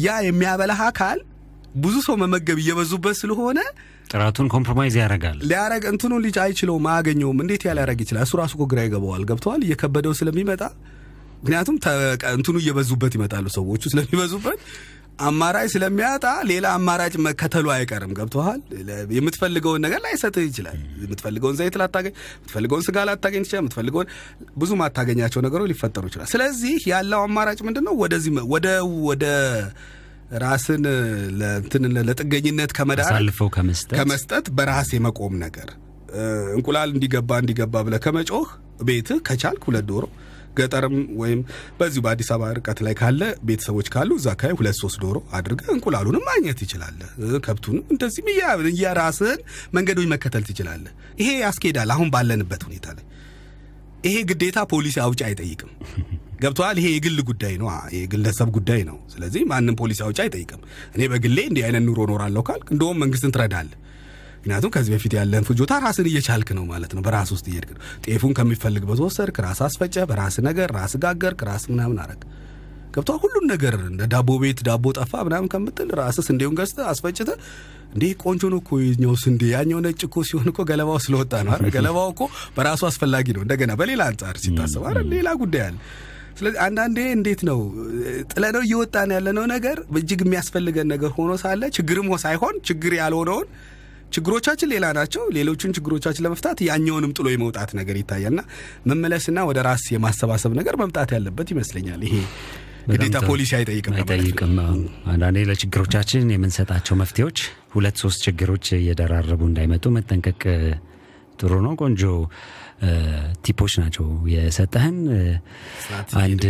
ያ 0.03 0.15
የሚያበላህ 0.27 0.79
አካል 0.87 1.19
ብዙ 1.77 1.95
ሰው 2.07 2.15
መመገብ 2.21 2.57
እየበዙበት 2.61 3.15
ስለሆነ 3.19 3.59
ጥራቱን 4.09 4.47
compromise 4.53 4.95
ያደርጋል። 4.99 5.37
ሊያረግ 5.49 5.83
እንትኑ 5.91 6.13
ልጅ 6.25 6.35
አይችለውም፣ 6.43 6.87
አያገኘውም። 6.91 7.39
እንዴት 7.43 7.61
ያ 7.67 7.73
ሊያረግ 7.77 7.99
ይችላል? 8.03 8.25
እሱ 8.27 8.33
ራሱ 8.41 8.53
እኮ 8.57 8.65
ግራ 8.71 8.79
ይገባዋል። 8.85 9.23
ገብተዋል። 9.29 9.61
እየከበደው 9.65 10.13
ስለሚመጣ 10.19 10.61
ምክንያቱም 11.43 11.75
እንትኑ 12.33 12.55
እየበዙበት 12.61 13.13
ይመጣሉ። 13.17 13.45
ሰዎቹ 13.55 13.81
ስለሚበዙበት 13.93 14.59
አማራጭ 15.21 15.65
ስለሚያጣ 15.73 16.25
ሌላ 16.49 16.65
አማራጭ 16.77 17.13
መከተሉ 17.25 17.65
አይቀርም። 17.73 18.13
ገብተዋል። 18.17 18.59
የምትፈልገውን 19.17 19.81
ነገር 19.85 19.99
ላይሰጥህ 20.05 20.45
ይችላል። 20.47 20.77
የምትፈልገውን 21.03 21.55
ዘይት 21.59 21.75
ላታገኝ፣ 21.81 22.13
የምትፈልገውን 22.37 22.83
ስጋ 22.87 22.97
ላታገኝ 23.09 23.43
ትችላል። 23.45 23.61
የምትፈልገውን 23.63 24.07
ብዙ 24.57 24.71
ማታገኛቸው 24.81 25.43
ነገሮች 25.47 25.69
ሊፈጠሩ 25.73 26.03
ይችላል። 26.09 26.29
ስለዚህ 26.33 26.77
ያለው 26.93 27.21
አማራጭ 27.27 27.59
ምንድን 27.67 27.85
ነው? 27.89 27.95
ወደዚህ 28.03 28.33
ወደ 28.53 28.67
ወደ 29.09 29.25
ራስን 30.41 30.83
ለእንትን 31.39 31.83
ለጥገኝነት 32.07 32.71
ከመዳር 32.77 33.09
አሳልፈው 33.09 33.49
ከመስጠት 33.55 33.95
ከመስጠት 33.99 34.45
በራስ 34.57 34.89
የመቆም 34.95 35.33
ነገር 35.43 35.69
እንቁላል 36.55 36.89
እንዲገባ 36.95 37.37
እንዲገባ 37.41 37.83
ብለህ 37.85 38.01
ከመጮህ 38.05 38.47
ቤትህ 38.87 39.19
ከቻልክ 39.27 39.63
ሁለት 39.69 39.85
ዶሮ 39.89 40.05
ገጠርም 40.57 40.95
ወይም 41.21 41.39
በዚሁ 41.79 42.01
በአዲስ 42.05 42.29
አበባ 42.33 42.49
ርቀት 42.57 42.79
ላይ 42.85 42.93
ካለ 42.99 43.21
ቤተሰቦች 43.47 43.87
ካሉ 43.93 44.11
እዛ 44.19 44.27
አካባቢ 44.33 44.57
ሁለት 44.59 44.77
ሶስት 44.81 44.99
ዶሮ 45.03 45.19
አድርገህ 45.37 45.69
እንቁላሉንም 45.75 46.25
ማግኘት 46.29 46.57
ትችላለህ። 46.61 47.09
ከብቱንም 47.45 47.85
እንደዚህም 47.93 48.29
እያራስህን 48.71 49.41
መንገዶች 49.73 50.07
መከተል 50.13 50.45
ትችላለህ። 50.49 50.93
ይሄ 51.21 51.29
ያስኬዳል 51.43 51.91
አሁን 51.95 52.11
ባለንበት 52.13 52.63
ሁኔታ 52.67 52.87
ላይ 52.97 53.05
ይሄ 54.03 54.15
ግዴታ 54.29 54.59
ፖሊሲ 54.71 54.97
አውጪ 55.03 55.21
አይጠይቅም። 55.27 55.69
ገብተዋል። 56.41 56.77
ይሄ 56.79 56.87
የግል 56.93 57.19
ጉዳይ 57.27 57.53
ነው፣ 57.57 57.67
የግለሰብ 57.97 58.49
ጉዳይ 58.55 58.81
ነው። 58.83 58.97
ስለዚህ 59.13 59.41
ማንም 59.51 59.75
ፖሊሲ 59.81 59.99
አውጪ 60.05 60.19
አይጠይቅም። 60.23 60.61
እኔ 60.95 61.01
በግሌ 61.11 61.37
እንዲህ 61.49 61.63
አይነት 61.67 61.83
ኑሮ 61.85 61.99
ኖራለሁ 62.11 62.41
ካልክ 62.43 62.67
እንደውም 62.75 62.99
መንግስትን 63.03 63.33
ትረዳለህ። 63.35 63.77
ምክንያቱም 64.43 64.71
ከዚህ 64.73 64.91
በፊት 64.93 65.13
ያለን 65.15 65.43
ፍጆታ 65.47 65.73
ራስን 65.83 66.07
እየቻልክ 66.09 66.49
ነው 66.55 66.63
ማለት 66.71 66.91
ነው። 66.95 67.01
በራስ 67.05 67.29
ውስጥ 67.33 67.45
እየሄድክ 67.49 67.69
ነው። 67.75 67.81
ጤፉን 68.05 68.33
ከሚፈልግበት 68.37 68.99
ወሰድክ፣ 69.03 69.37
ራስ 69.45 69.59
አስፈጨ፣ 69.67 69.95
በራስ 70.09 70.35
ነገር 70.47 70.69
ራስ 70.77 70.93
ጋገርክ፣ 71.03 71.41
ራስ 71.49 71.63
ምናምን 71.71 71.99
አረግ 72.03 72.21
ገብቷ 72.93 73.11
ሁሉን 73.21 73.45
ነገር 73.51 73.75
እንደ 73.85 74.03
ዳቦ 74.11 74.29
ቤት 74.41 74.59
ዳቦ 74.67 74.85
ጠፋ 74.97 75.13
ምናምን 75.27 75.47
ከምትል 75.53 75.89
ራስህ 75.99 76.25
ስንዴውን 76.27 76.57
ገዝተህ 76.59 76.85
አስፈጭተህ 76.91 77.37
እንዴ 77.93 78.03
ቆንጆ 78.23 78.43
ነው 78.53 78.59
እኮ 78.63 78.79
የኛው 78.83 79.15
ስንዴ 79.23 79.41
ያኛው 79.53 79.79
ነጭ 79.85 80.01
እኮ 80.07 80.23
ሲሆን 80.29 80.47
እኮ 80.51 80.61
ገለባው 80.69 80.97
ስለወጣ 81.05 81.33
ነው 81.45 81.51
አይደል? 81.55 81.71
ገለባው 81.75 82.07
እኮ 82.13 82.21
በራሱ 82.55 82.81
አስፈላጊ 82.89 83.27
ነው። 83.37 83.43
እንደገና 83.45 83.71
በሌላ 83.79 84.01
አንጻር 84.11 84.37
ሲታሰብ 84.43 84.83
አይደል? 84.89 85.07
ሌላ 85.15 85.29
ጉዳይ 85.41 85.63
አለ። 85.67 85.77
ስለዚህ 86.37 86.59
አንዳንዴ 86.65 86.99
እንዴት 87.17 87.41
ነው 87.49 87.59
ጥለነው 88.31 88.61
እየወጣን 88.67 89.09
ያለነው 89.17 89.45
ነገር 89.51 89.77
እጅግ 89.99 90.21
የሚያስፈልገን 90.25 90.87
ነገር 90.93 91.11
ሆኖ 91.17 91.31
ሳለ 91.43 91.63
ችግርም 91.77 92.07
ሳይሆን 92.23 92.55
ችግር 92.69 92.93
ያልሆነውን 93.01 93.47
ችግሮቻችን 94.13 94.71
ሌላ 94.73 94.85
ናቸው። 94.97 95.23
ሌሎቹን 95.37 95.73
ችግሮቻችን 95.77 96.25
ለመፍታት 96.25 96.59
ያኛውንም 96.67 97.13
ጥሎ 97.17 97.27
የመውጣት 97.33 97.71
ነገር 97.79 97.97
ይታያልና 98.01 98.41
መመለስና 98.89 99.39
ወደ 99.49 99.59
ራስ 99.67 99.85
የማሰባሰብ 99.93 100.53
ነገር 100.59 100.77
መምጣት 100.83 101.11
ያለበት 101.17 101.49
ይመስለኛል። 101.53 102.01
ይሄ 102.07 102.15
ግዴታ 102.91 103.17
ፖሊሲ 103.27 103.51
አይጠይቅም 103.57 103.93
አንዳንዴ 105.11 105.43
ለችግሮቻችን 105.49 106.31
የምንሰጣቸው 106.33 106.95
መፍትሄዎች 107.01 107.39
ሁለት 107.73 107.97
ሶስት 108.03 108.19
ችግሮች 108.25 108.65
እየደራረቡ 108.79 109.41
እንዳይመጡ 109.49 109.85
መጠንቀቅ 109.97 110.41
ጥሩ 111.39 111.53
ነው። 111.65 111.73
ቆንጆ 111.81 112.03
ቲፖች 113.45 113.73
ናቸው 113.81 114.05
የሰጠህን። 114.33 114.97
አንድ 116.21 116.43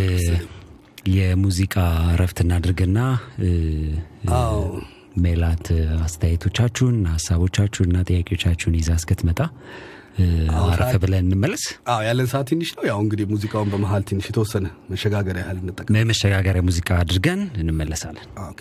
የሙዚቃ 1.13 1.75
እረፍት 2.13 2.37
እናድርግና 2.43 2.99
ሜላት 5.23 5.67
አስተያየቶቻችሁን 6.05 6.97
ሀሳቦቻችሁንና 7.11 7.97
ጥያቄዎቻችሁን 8.07 8.77
ይዛ 8.79 8.89
እስክትመጣ 8.99 9.39
እ፣ 10.17 10.25
አረፍ 10.63 10.95
ብለን 11.03 11.23
እንመለስ። 11.27 11.63
አዎ 11.89 12.01
ያለን 12.07 12.27
ሰዓት 12.31 12.47
ትንሽ 12.49 12.69
ነው። 12.75 12.83
ያው 12.89 12.99
እንግዲህ 13.03 13.25
ሙዚቃውን 13.31 13.69
በመሀል 13.71 14.03
ትንሽ 14.09 14.25
የተወሰነ 14.29 14.65
መሸጋገሪያ 14.91 15.43
ያህል 15.43 15.57
እንጠቀም። 15.63 15.95
መሸጋገሪያ 16.09 16.63
ሙዚቃ 16.67 16.89
አድርገን 16.99 17.41
እንመለሳለን። 17.61 18.27
okay። 18.43 18.59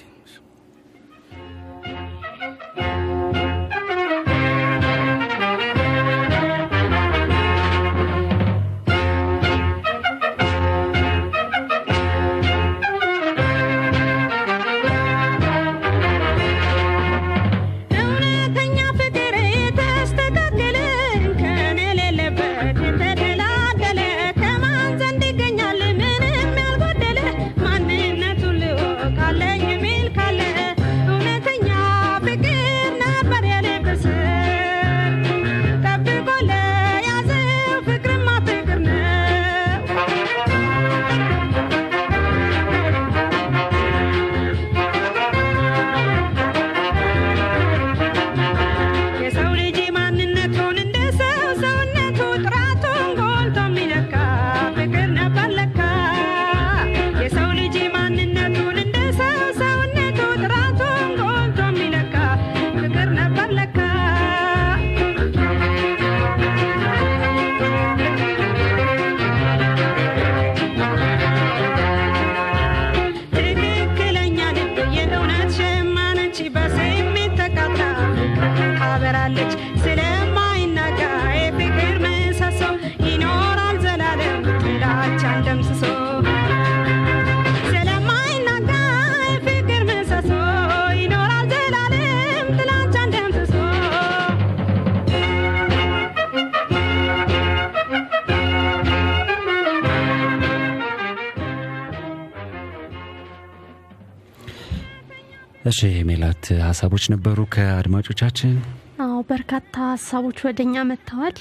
እሺ 105.73 105.81
ሜላት 106.07 106.47
ሀሳቦች 106.65 107.05
ነበሩ 107.13 107.39
ከአድማጮቻችን። 107.55 108.55
አዎ 109.03 109.15
በርካታ 109.31 109.75
ሀሳቦች 109.93 110.39
ወደኛ 110.47 110.75
መጥተዋል። 110.89 111.37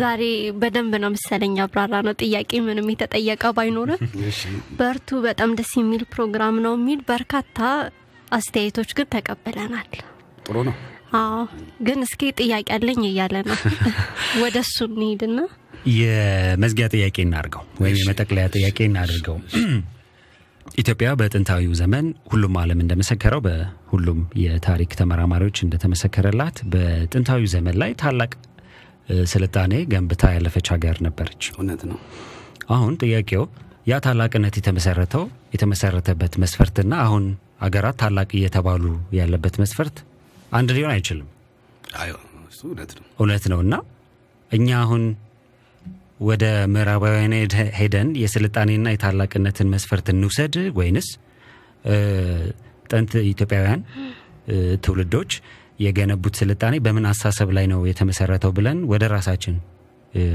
ዛሬ 0.00 0.22
በደንብ 0.60 0.94
ነው 1.02 1.10
መሰለኝ 1.14 1.54
አብራራ 1.64 1.94
ነው 2.06 2.14
ጥያቄ 2.22 2.60
ምንም 2.66 2.90
የተጠየቀ 2.92 3.52
ባይኖርም 3.58 4.02
በርቱ፣ 4.80 5.20
በጣም 5.26 5.52
ደስ 5.60 5.72
የሚል 5.80 6.02
ፕሮግራም 6.14 6.58
ነው 6.66 6.74
የሚል 6.78 7.00
በርካታ 7.10 7.60
አስተያየቶች 8.32 8.92
ግን 8.98 9.08
ተቀብለናል። 9.14 9.90
ጥሩ 10.46 10.56
ነው። 10.68 10.76
አዎ 11.16 11.38
ግን 11.86 11.98
እስኪ 12.06 12.32
ጥያቄ 12.40 12.68
አለኝ 12.76 13.02
እያለ 13.10 13.36
ነው። 13.48 13.58
ወደ 14.44 14.56
እሱ 14.64 14.78
እንሂድና 14.90 15.38
የመዝጊያ 15.96 16.86
ጥያቄ 16.94 17.16
እናድርገው 17.24 17.64
ወይም 17.82 17.98
የመጠቅለያ 18.00 18.46
ጥያቄ 18.56 18.78
እናድርገው። 18.88 19.36
ኢትዮጵያ 20.78 21.08
በጥንታዊው 21.18 21.72
ዘመን 21.80 22.06
ሁሉም 22.30 22.54
ዓለም 22.62 22.80
እንደመሰከረው 22.84 23.40
በሁሉም 23.46 24.18
የታሪክ 24.42 24.90
ተመራማሪዎች 25.00 25.58
እንደተመሰከረላት 25.64 26.56
በጥንታዊው 26.72 27.48
ዘመን 27.54 27.76
ላይ 27.82 27.92
ታላቅ 28.02 28.32
ስልጣኔ 29.32 29.72
ገንብታ 29.92 30.32
ያለፈች 30.34 30.66
ሀገር 30.74 30.96
ነበረች። 31.06 31.42
እውነት 31.54 31.82
ነው። 31.90 31.98
አሁን 32.70 32.94
ጥያቄው 33.02 33.44
ያ 33.90 33.98
ታላቅነት 34.06 34.54
የተመሰረተው 34.60 35.24
የተመሰረተበት 35.54 36.34
መስፈርትና 36.42 36.94
አሁን 37.04 37.24
አገራት 37.66 37.96
ታላቅ 38.02 38.30
እየተባሉ 38.38 38.84
ያለበት 39.18 39.56
መስፈርት 39.62 39.98
አንድ 40.52 40.70
ሊሆን 40.76 40.92
አይችልም። 40.94 41.28
እውነት 43.18 43.44
ነው 43.52 43.60
እና 43.64 43.74
እኛ 44.50 44.68
አሁን 44.82 45.02
ወደ 46.20 46.44
ምዕራባውያን 46.72 47.34
ሄደ- 47.38 47.70
ሄደን 47.78 48.08
የስልጣኔና 48.20 48.86
የታላቅነትን 48.92 49.70
መስፈርት 49.74 50.06
እንውሰድ 50.12 50.54
ወይንስ 50.78 51.08
ጥንት 52.90 53.12
ኢትዮጵያውያን 53.30 53.80
ትውልዶች 54.84 55.32
የገነቡት 55.84 56.34
ስልጣኔ 56.40 56.74
በምን 56.78 57.06
አሳሰብ 57.10 57.48
ላይ 57.56 57.66
ነው 57.72 57.80
የተመሰረተው 57.88 58.52
ብለን 58.58 58.78
ወደ 58.92 59.04
ራሳችን 59.14 59.56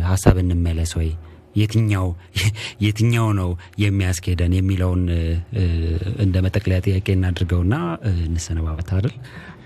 ሀሳብ 0.04 0.36
እንመለስ 0.44 0.92
ወይ 1.00 1.10
የትኛው 1.56 2.08
የትኛው 2.86 3.28
ነው 3.40 3.50
የሚያስኬደን 3.82 4.54
የሚለውን 4.58 5.04
እንደ 6.24 6.36
መጠቅለያ 6.46 6.80
ጥያቄ 6.86 7.08
እናድርገውና 7.16 7.76
እንሰነባበት 8.26 8.92
አይደል? 8.96 9.16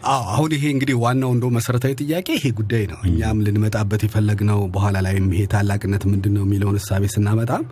አዎ 0.08 0.24
አሁን 0.34 0.52
ይሄ 0.56 0.64
እንግዲህ 0.74 0.96
ዋናው 1.04 1.32
እንደው 1.36 1.52
መሰረታዊ 1.56 1.94
ጥያቄ 2.02 2.28
ይሄ 2.38 2.48
ጉዳይ 2.58 2.84
ነው። 2.92 3.00
እኛም 3.08 3.38
ልንመጣበት 3.46 4.02
የፈለግነው 4.06 4.60
በኋላ 4.76 4.98
ላይም 5.06 5.30
ይሄ 5.36 5.44
ታላቅነት 5.54 6.04
ምንድን 6.12 6.36
ነው 6.38 6.44
የሚለውን 6.46 6.78
እሳቤ 6.82 7.06
ስናመጣም 7.14 7.64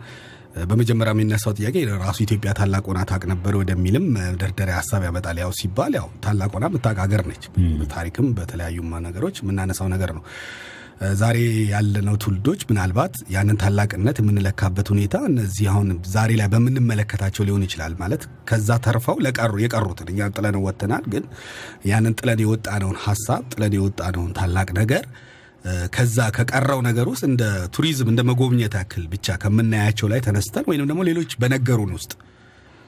በመጀመሪያ 0.70 1.12
የሚነሳው 1.14 1.52
ጥያቄ 1.58 1.76
ራሱ 2.02 2.18
ኢትዮጵያ 2.24 2.50
ታላቅ 2.58 2.82
ሆና 2.88 3.00
ታውቅ 3.10 3.24
ነበር 3.32 3.54
ወደሚልም 3.60 4.04
መደርደሪያ 4.16 4.74
ሀሳብ 4.78 5.02
ያመጣል። 5.06 5.38
ያው 5.42 5.50
ሲባል 5.60 5.92
ያው 5.98 6.06
ታላቅ 6.24 6.50
ሆና 6.56 6.66
የምታውቅ 6.70 6.98
ሀገር 7.04 7.22
ነች። 7.30 7.44
በታሪክም 7.80 8.28
በተለያዩ 8.36 8.76
ነገሮች 9.06 9.38
የምናነሳው 9.42 9.88
ነገር 9.94 10.12
ነው። 10.18 10.22
ዛሬ 11.14 11.38
ያለነው 11.70 12.16
ትውልዶች 12.22 12.60
ምናልባት 12.68 13.14
ያንን 13.34 13.58
ታላቅነት 13.62 14.16
የምንለካበት 14.20 14.88
ሁኔታ 14.92 15.16
እነዚህ 15.30 15.66
አሁን 15.72 15.88
ዛሬ 16.12 16.30
ላይ 16.40 16.48
በምንመለከታቸው 16.52 17.46
ሊሆን 17.48 17.64
ይችላል። 17.66 17.94
ማለት 18.00 18.22
ከዛ 18.50 18.78
ተርፈው 18.84 19.18
ለቀሩ 19.26 19.54
የቀሩትን 19.62 20.10
እኛ 20.12 20.28
ጥለን 20.32 20.58
ወጥተናል። 20.64 21.06
ግን 21.14 21.24
ያንን 21.90 22.16
ጥለን 22.20 22.42
የወጣነውን 22.44 22.98
ሀሳብ 23.06 23.42
ጥለን 23.54 23.74
የወጣነውን 23.78 24.34
ታላቅ 24.38 24.68
ነገር 24.80 25.04
ከዛ 25.94 26.18
ከቀረው 26.36 26.80
ነገር 26.86 27.06
ውስጥ 27.10 27.24
እንደ 27.28 27.42
ቱሪዝም 27.74 28.08
እንደ 28.12 28.22
መጎብኘት 28.30 28.74
ያክል 28.78 29.04
ብቻ 29.12 29.36
ከምናያቸው 29.42 30.08
ላይ 30.12 30.20
ተነስተን 30.26 30.66
ወይንም 30.70 30.88
ደግሞ 30.90 31.02
ሌሎች 31.08 31.32
በነገሩን 31.42 31.92
ውስጥ 31.96 32.12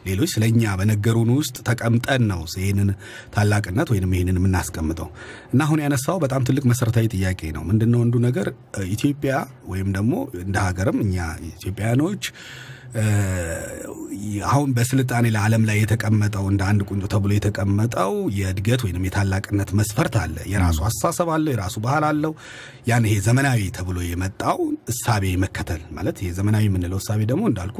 ሌሎች 0.07 0.31
ስለ 0.33 0.45
እኛ 0.51 0.75
በነገሩን 0.79 1.31
ውስጥ 1.37 1.57
ተቀምጠን 1.69 2.23
ነው 2.31 2.41
ይህንን 2.57 2.91
ታላቅነት 3.35 3.89
ወይንም 3.93 4.15
ይህንን 4.17 4.39
የምናስቀምጠው 4.41 5.09
እና 5.53 5.61
አሁን 5.67 5.83
ያነሳው 5.85 6.19
በጣም 6.25 6.45
ትልቅ 6.49 6.65
መሰረታዊ 6.73 7.07
ጥያቄ 7.15 7.41
ነው። 7.57 7.65
ምንድን 7.65 7.91
ነው 7.95 8.01
አንዱ 8.05 8.17
ነገር 8.27 8.49
ኢትዮጵያ 8.91 9.35
ወይም 9.67 9.91
ደግሞ 9.97 10.15
እንደ 10.43 10.57
ሀገርም 10.67 10.99
እኛ 11.07 11.17
ኢትዮጵያውያኖች 11.53 12.25
አሁን 14.49 14.71
በስልጣኔ 14.77 15.27
ለዓለም 15.35 15.63
ላይ 15.69 15.77
የተቀመጠው 15.81 16.45
እንደ 16.51 16.63
አንድ 16.69 16.81
ቁንጮ 16.89 17.05
ተብሎ 17.13 17.31
የተቀመጠው 17.37 18.13
የእድገት 18.37 18.81
ወይንም 18.87 19.07
የታላቅነት 19.07 19.71
መስፈርት 19.79 20.15
አለ። 20.23 20.37
የራሱ 20.53 20.79
አስተሳሰብ 20.89 21.31
አለው፣ 21.35 21.51
የራሱ 21.55 21.77
ባህል 21.87 22.05
አለው። 22.11 22.33
ያን 22.89 23.07
ይሄ 23.09 23.17
ዘመናዊ 23.27 23.63
ተብሎ 23.79 23.99
የመጣው 24.07 24.59
እሳቤ 24.93 25.35
መከተል 25.45 25.83
ማለት 25.97 26.19
ይሄ 26.23 26.31
ዘመናዊ 26.39 26.65
የምንለው 26.69 27.01
እሳቤ 27.03 27.21
ደግሞ 27.33 27.45
እንዳልኩ 27.51 27.79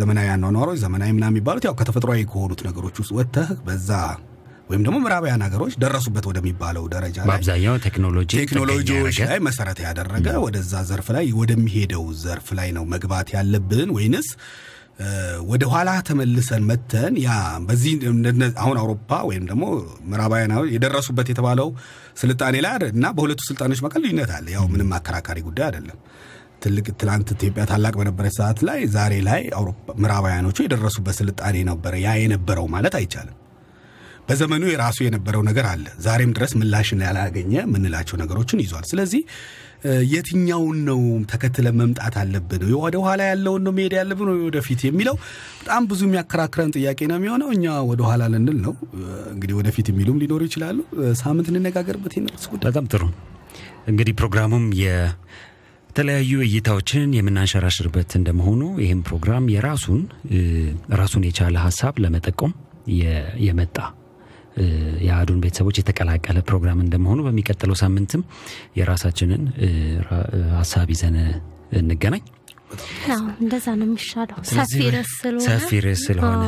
ዘመናዊ 0.00 0.28
አኗኗሮች 0.34 0.80
ዘመናዊ 0.84 1.12
ምናምን 1.16 1.34
የሚባሉት 1.34 1.66
ያው 1.68 1.76
ከተፈጥሯዊ 1.80 2.24
ከሆኑት 2.32 2.62
ነገሮች 2.68 2.98
ውስጥ 3.02 3.14
ወጥተህ 3.18 3.50
በዛ 3.66 3.90
ወይም 4.70 4.82
ደግሞ 4.86 4.96
ምዕራባውያን 5.02 5.44
ሀገሮች 5.46 5.74
ደረሱበት 5.82 6.24
ወደሚባለው 6.30 6.84
ደረጃ 6.92 7.18
በአብዛኛው 7.28 7.76
ቴክኖሎጂ 7.86 8.30
ቴክኖሎጂዎች 8.42 9.16
ላይ 9.24 9.38
መሰረት 9.46 9.78
ያደረገ 9.86 10.26
ወደዛ 10.44 10.82
ዘርፍ 10.90 11.08
ላይ 11.16 11.28
ወደሚሄደው 11.40 12.04
ዘርፍ 12.22 12.48
ላይ 12.58 12.68
ነው 12.76 12.84
መግባት 12.92 13.30
ያለብን 13.36 13.90
ወይንስ 13.96 14.28
ወደ 15.50 15.64
ኋላ 15.72 15.90
ተመልሰን 16.08 16.62
መተን 16.70 17.14
ያ 17.22 17.30
በዚህ 17.68 17.92
አሁን 18.62 18.76
አውሮፓ 18.80 19.20
ወይም 19.28 19.44
ደግሞ 19.50 19.64
ምዕራባውያን 20.10 20.52
የደረሱበት 20.74 21.28
የተባለው 21.32 21.68
ስልጣኔ 22.22 22.56
ላይ 22.66 22.76
እና 22.90 23.06
በሁለቱ 23.16 23.40
ስልጣኔዎች 23.48 23.82
መካከል 23.84 24.04
ልዩነት 24.06 24.32
አለ። 24.36 24.46
ያው 24.56 24.66
ምንም 24.74 24.92
አከራካሪ 24.98 25.40
ጉዳይ 25.48 25.66
አይደለም። 25.68 25.98
ትልቅ 26.64 26.86
ትላንት 27.00 27.28
ኢትዮጵያ 27.34 27.62
ታላቅ 27.70 27.94
በነበረች 27.98 28.34
ሰዓት 28.38 28.58
ላይ 28.68 28.80
ዛሬ 28.96 29.14
ላይ 29.28 29.42
አውሮፓ 29.58 29.86
ምዕራባውያኖቹ 30.02 30.58
የደረሱበት 30.64 31.16
ስልጣኔ 31.20 31.56
ነበረ 31.70 31.94
ያ 32.04 32.16
የነበረው 32.22 32.66
ማለት 32.74 32.96
አይቻልም። 33.00 33.36
በዘመኑ 34.30 34.64
የራሱ 34.70 34.98
የነበረው 35.04 35.42
ነገር 35.48 35.66
አለ። 35.70 35.86
ዛሬም 36.04 36.34
ድረስ 36.36 36.52
ምላሽን 36.58 37.02
ያላገኘ 37.06 37.52
የምንላቸው 37.60 38.16
ነገሮችን 38.20 38.62
ይዟል። 38.64 38.84
ስለዚህ 38.90 39.22
የትኛውን 40.10 40.78
ነው 40.88 40.98
ተከትለን 41.30 41.76
መምጣት 41.80 42.14
አለብን? 42.22 42.62
ወደ 42.82 42.96
ኋላ 43.04 43.20
ያለውን 43.30 43.62
ነው 43.66 43.72
መሄድ 43.76 43.94
ያለብን 43.98 44.28
ወደፊት 44.46 44.80
የሚለው 44.86 45.14
በጣም 45.60 45.82
ብዙ 45.90 46.00
የሚያከራክረን 46.08 46.72
ጥያቄ 46.76 47.00
ነው 47.10 47.16
የሚሆነው። 47.18 47.48
እኛ 47.56 47.76
ወደ 47.90 48.00
ኋላ 48.08 48.22
ልንል 48.34 48.58
ነው 48.66 48.74
እንግዲህ 49.32 49.54
ወደፊት 49.60 49.88
የሚሉም 49.92 50.18
ሊኖሩ 50.22 50.40
ይችላሉ። 50.48 50.78
ሳምንት 51.22 51.48
እንነጋገርበት 51.52 52.14
ጉዳይ 52.52 52.68
በጣም 52.68 52.88
ጥሩ 52.92 53.02
እንግዲህ 53.90 54.14
ፕሮግራሙም 54.18 54.66
የተለያዩ 54.80 56.32
እይታዎችን 56.46 57.14
የምናንሸራሽርበት 57.18 58.10
እንደመሆኑ 58.18 58.62
ይህም 58.84 59.00
ፕሮግራም 59.08 59.46
የራሱን 59.54 60.02
ራሱን 60.94 61.24
የቻለ 61.28 61.56
ሀሳብ 61.64 61.94
ለመጠቆም 62.04 62.52
የመጣ 63.46 63.76
እ፣ 64.60 64.66
የአህዱን 65.04 65.40
ቤተሰቦች 65.42 65.76
የተቀላቀለ 65.80 66.38
ፕሮግራም 66.48 66.80
እንደመሆኑ 66.84 67.20
በሚቀጥለው 67.26 67.76
ሳምንትም 67.80 68.22
የራሳችንን 68.78 69.42
ሀሳብ 70.56 70.88
ይዘን 70.94 71.16
እንገናኝ። 71.80 72.24
እንደዛ 73.40 73.66
ነው 73.78 73.86
የሚሻለው። 73.86 74.38
ሰፊ 75.46 75.70
ርዕስ 75.84 76.02
ስለሆነ 76.06 76.44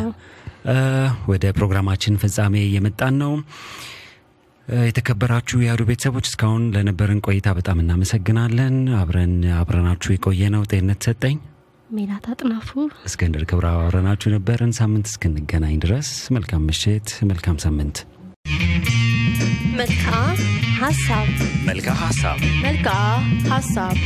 ወደ 1.30 1.44
ፕሮግራማችን 1.56 2.20
ፍጻሜ 2.20 2.56
የመጣን 2.74 3.14
ነው። 3.22 3.32
የተከበራችሁ 4.86 5.56
የአህዱ 5.60 5.82
ቤተሰቦች 5.88 6.26
እስካሁን 6.28 6.62
ለነበረን 6.74 7.22
ቆይታ 7.26 7.48
በጣም 7.56 7.80
እናመሰግናለን። 7.82 8.74
አብረን 8.98 9.32
አብረናችሁ 9.56 10.10
የቆየ 10.12 10.50
ነው 10.54 10.62
ጤንነት 10.70 11.00
ሰጠኝ 11.08 11.36
ሜላት 11.92 12.26
አጥናፉ 12.32 12.68
እስክንድር 13.08 13.42
ክብረ 13.50 13.66
አብረናችሁ 13.78 14.30
ነበርን። 14.34 14.72
ሳምንት 14.78 15.06
እስክንገናኝ 15.10 15.76
ድረስ 15.84 16.08
መልካም 16.36 16.64
ምሽት፣ 16.68 17.10
መልካም 17.30 17.58
ሳምንት። 17.64 17.98
መልካ 19.78 20.06
ሀሳብ 20.80 21.28
መልካ 21.66 21.88
ሀሳብ 22.00 22.38
መልክዓ 22.64 22.94
ሀሳብ 23.52 23.96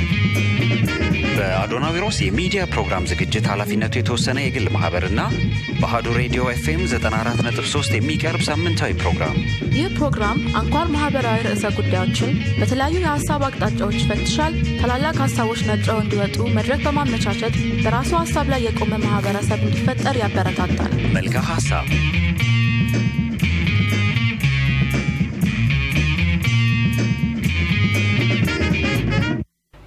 በአዶናዊሮስ 1.36 2.18
የሚዲያ 2.22 2.62
ፕሮግራም 2.72 3.06
ዝግጅት 3.10 3.46
ኃላፊነቱ 3.52 3.94
የተወሰነ 3.98 4.38
የግል 4.44 4.66
ማህበርና 4.76 5.20
በአህዱ 5.80 6.06
ሬዲዮ 6.18 6.42
ኤፍኤም 6.52 6.82
94.3 6.92 7.96
የሚቀርብ 7.98 8.42
ሳምንታዊ 8.48 8.92
ፕሮግራም 9.02 9.36
ይህ 9.78 9.88
ፕሮግራም 9.98 10.38
አንኳር 10.60 10.86
ማህበራዊ 10.94 11.40
ርዕሰ 11.48 11.72
ጉዳዮችን 11.78 12.30
በተለያዩ 12.60 12.96
የሀሳብ 13.02 13.42
አቅጣጫዎች 13.48 13.98
ይፈትሻል። 14.02 14.54
ታላላቅ 14.80 15.16
ሀሳቦች 15.24 15.62
ነጥረው 15.70 16.00
እንዲወጡ 16.04 16.38
መድረክ 16.58 16.82
በማመቻቸት 16.86 17.56
በራሱ 17.84 18.12
ሀሳብ 18.22 18.48
ላይ 18.54 18.62
የቆመ 18.68 18.92
ማህበረሰብ 19.06 19.62
እንዲፈጠር 19.68 20.18
ያበረታታል። 20.24 20.94
መልካ 21.18 21.36
ሀሳብ 21.50 21.86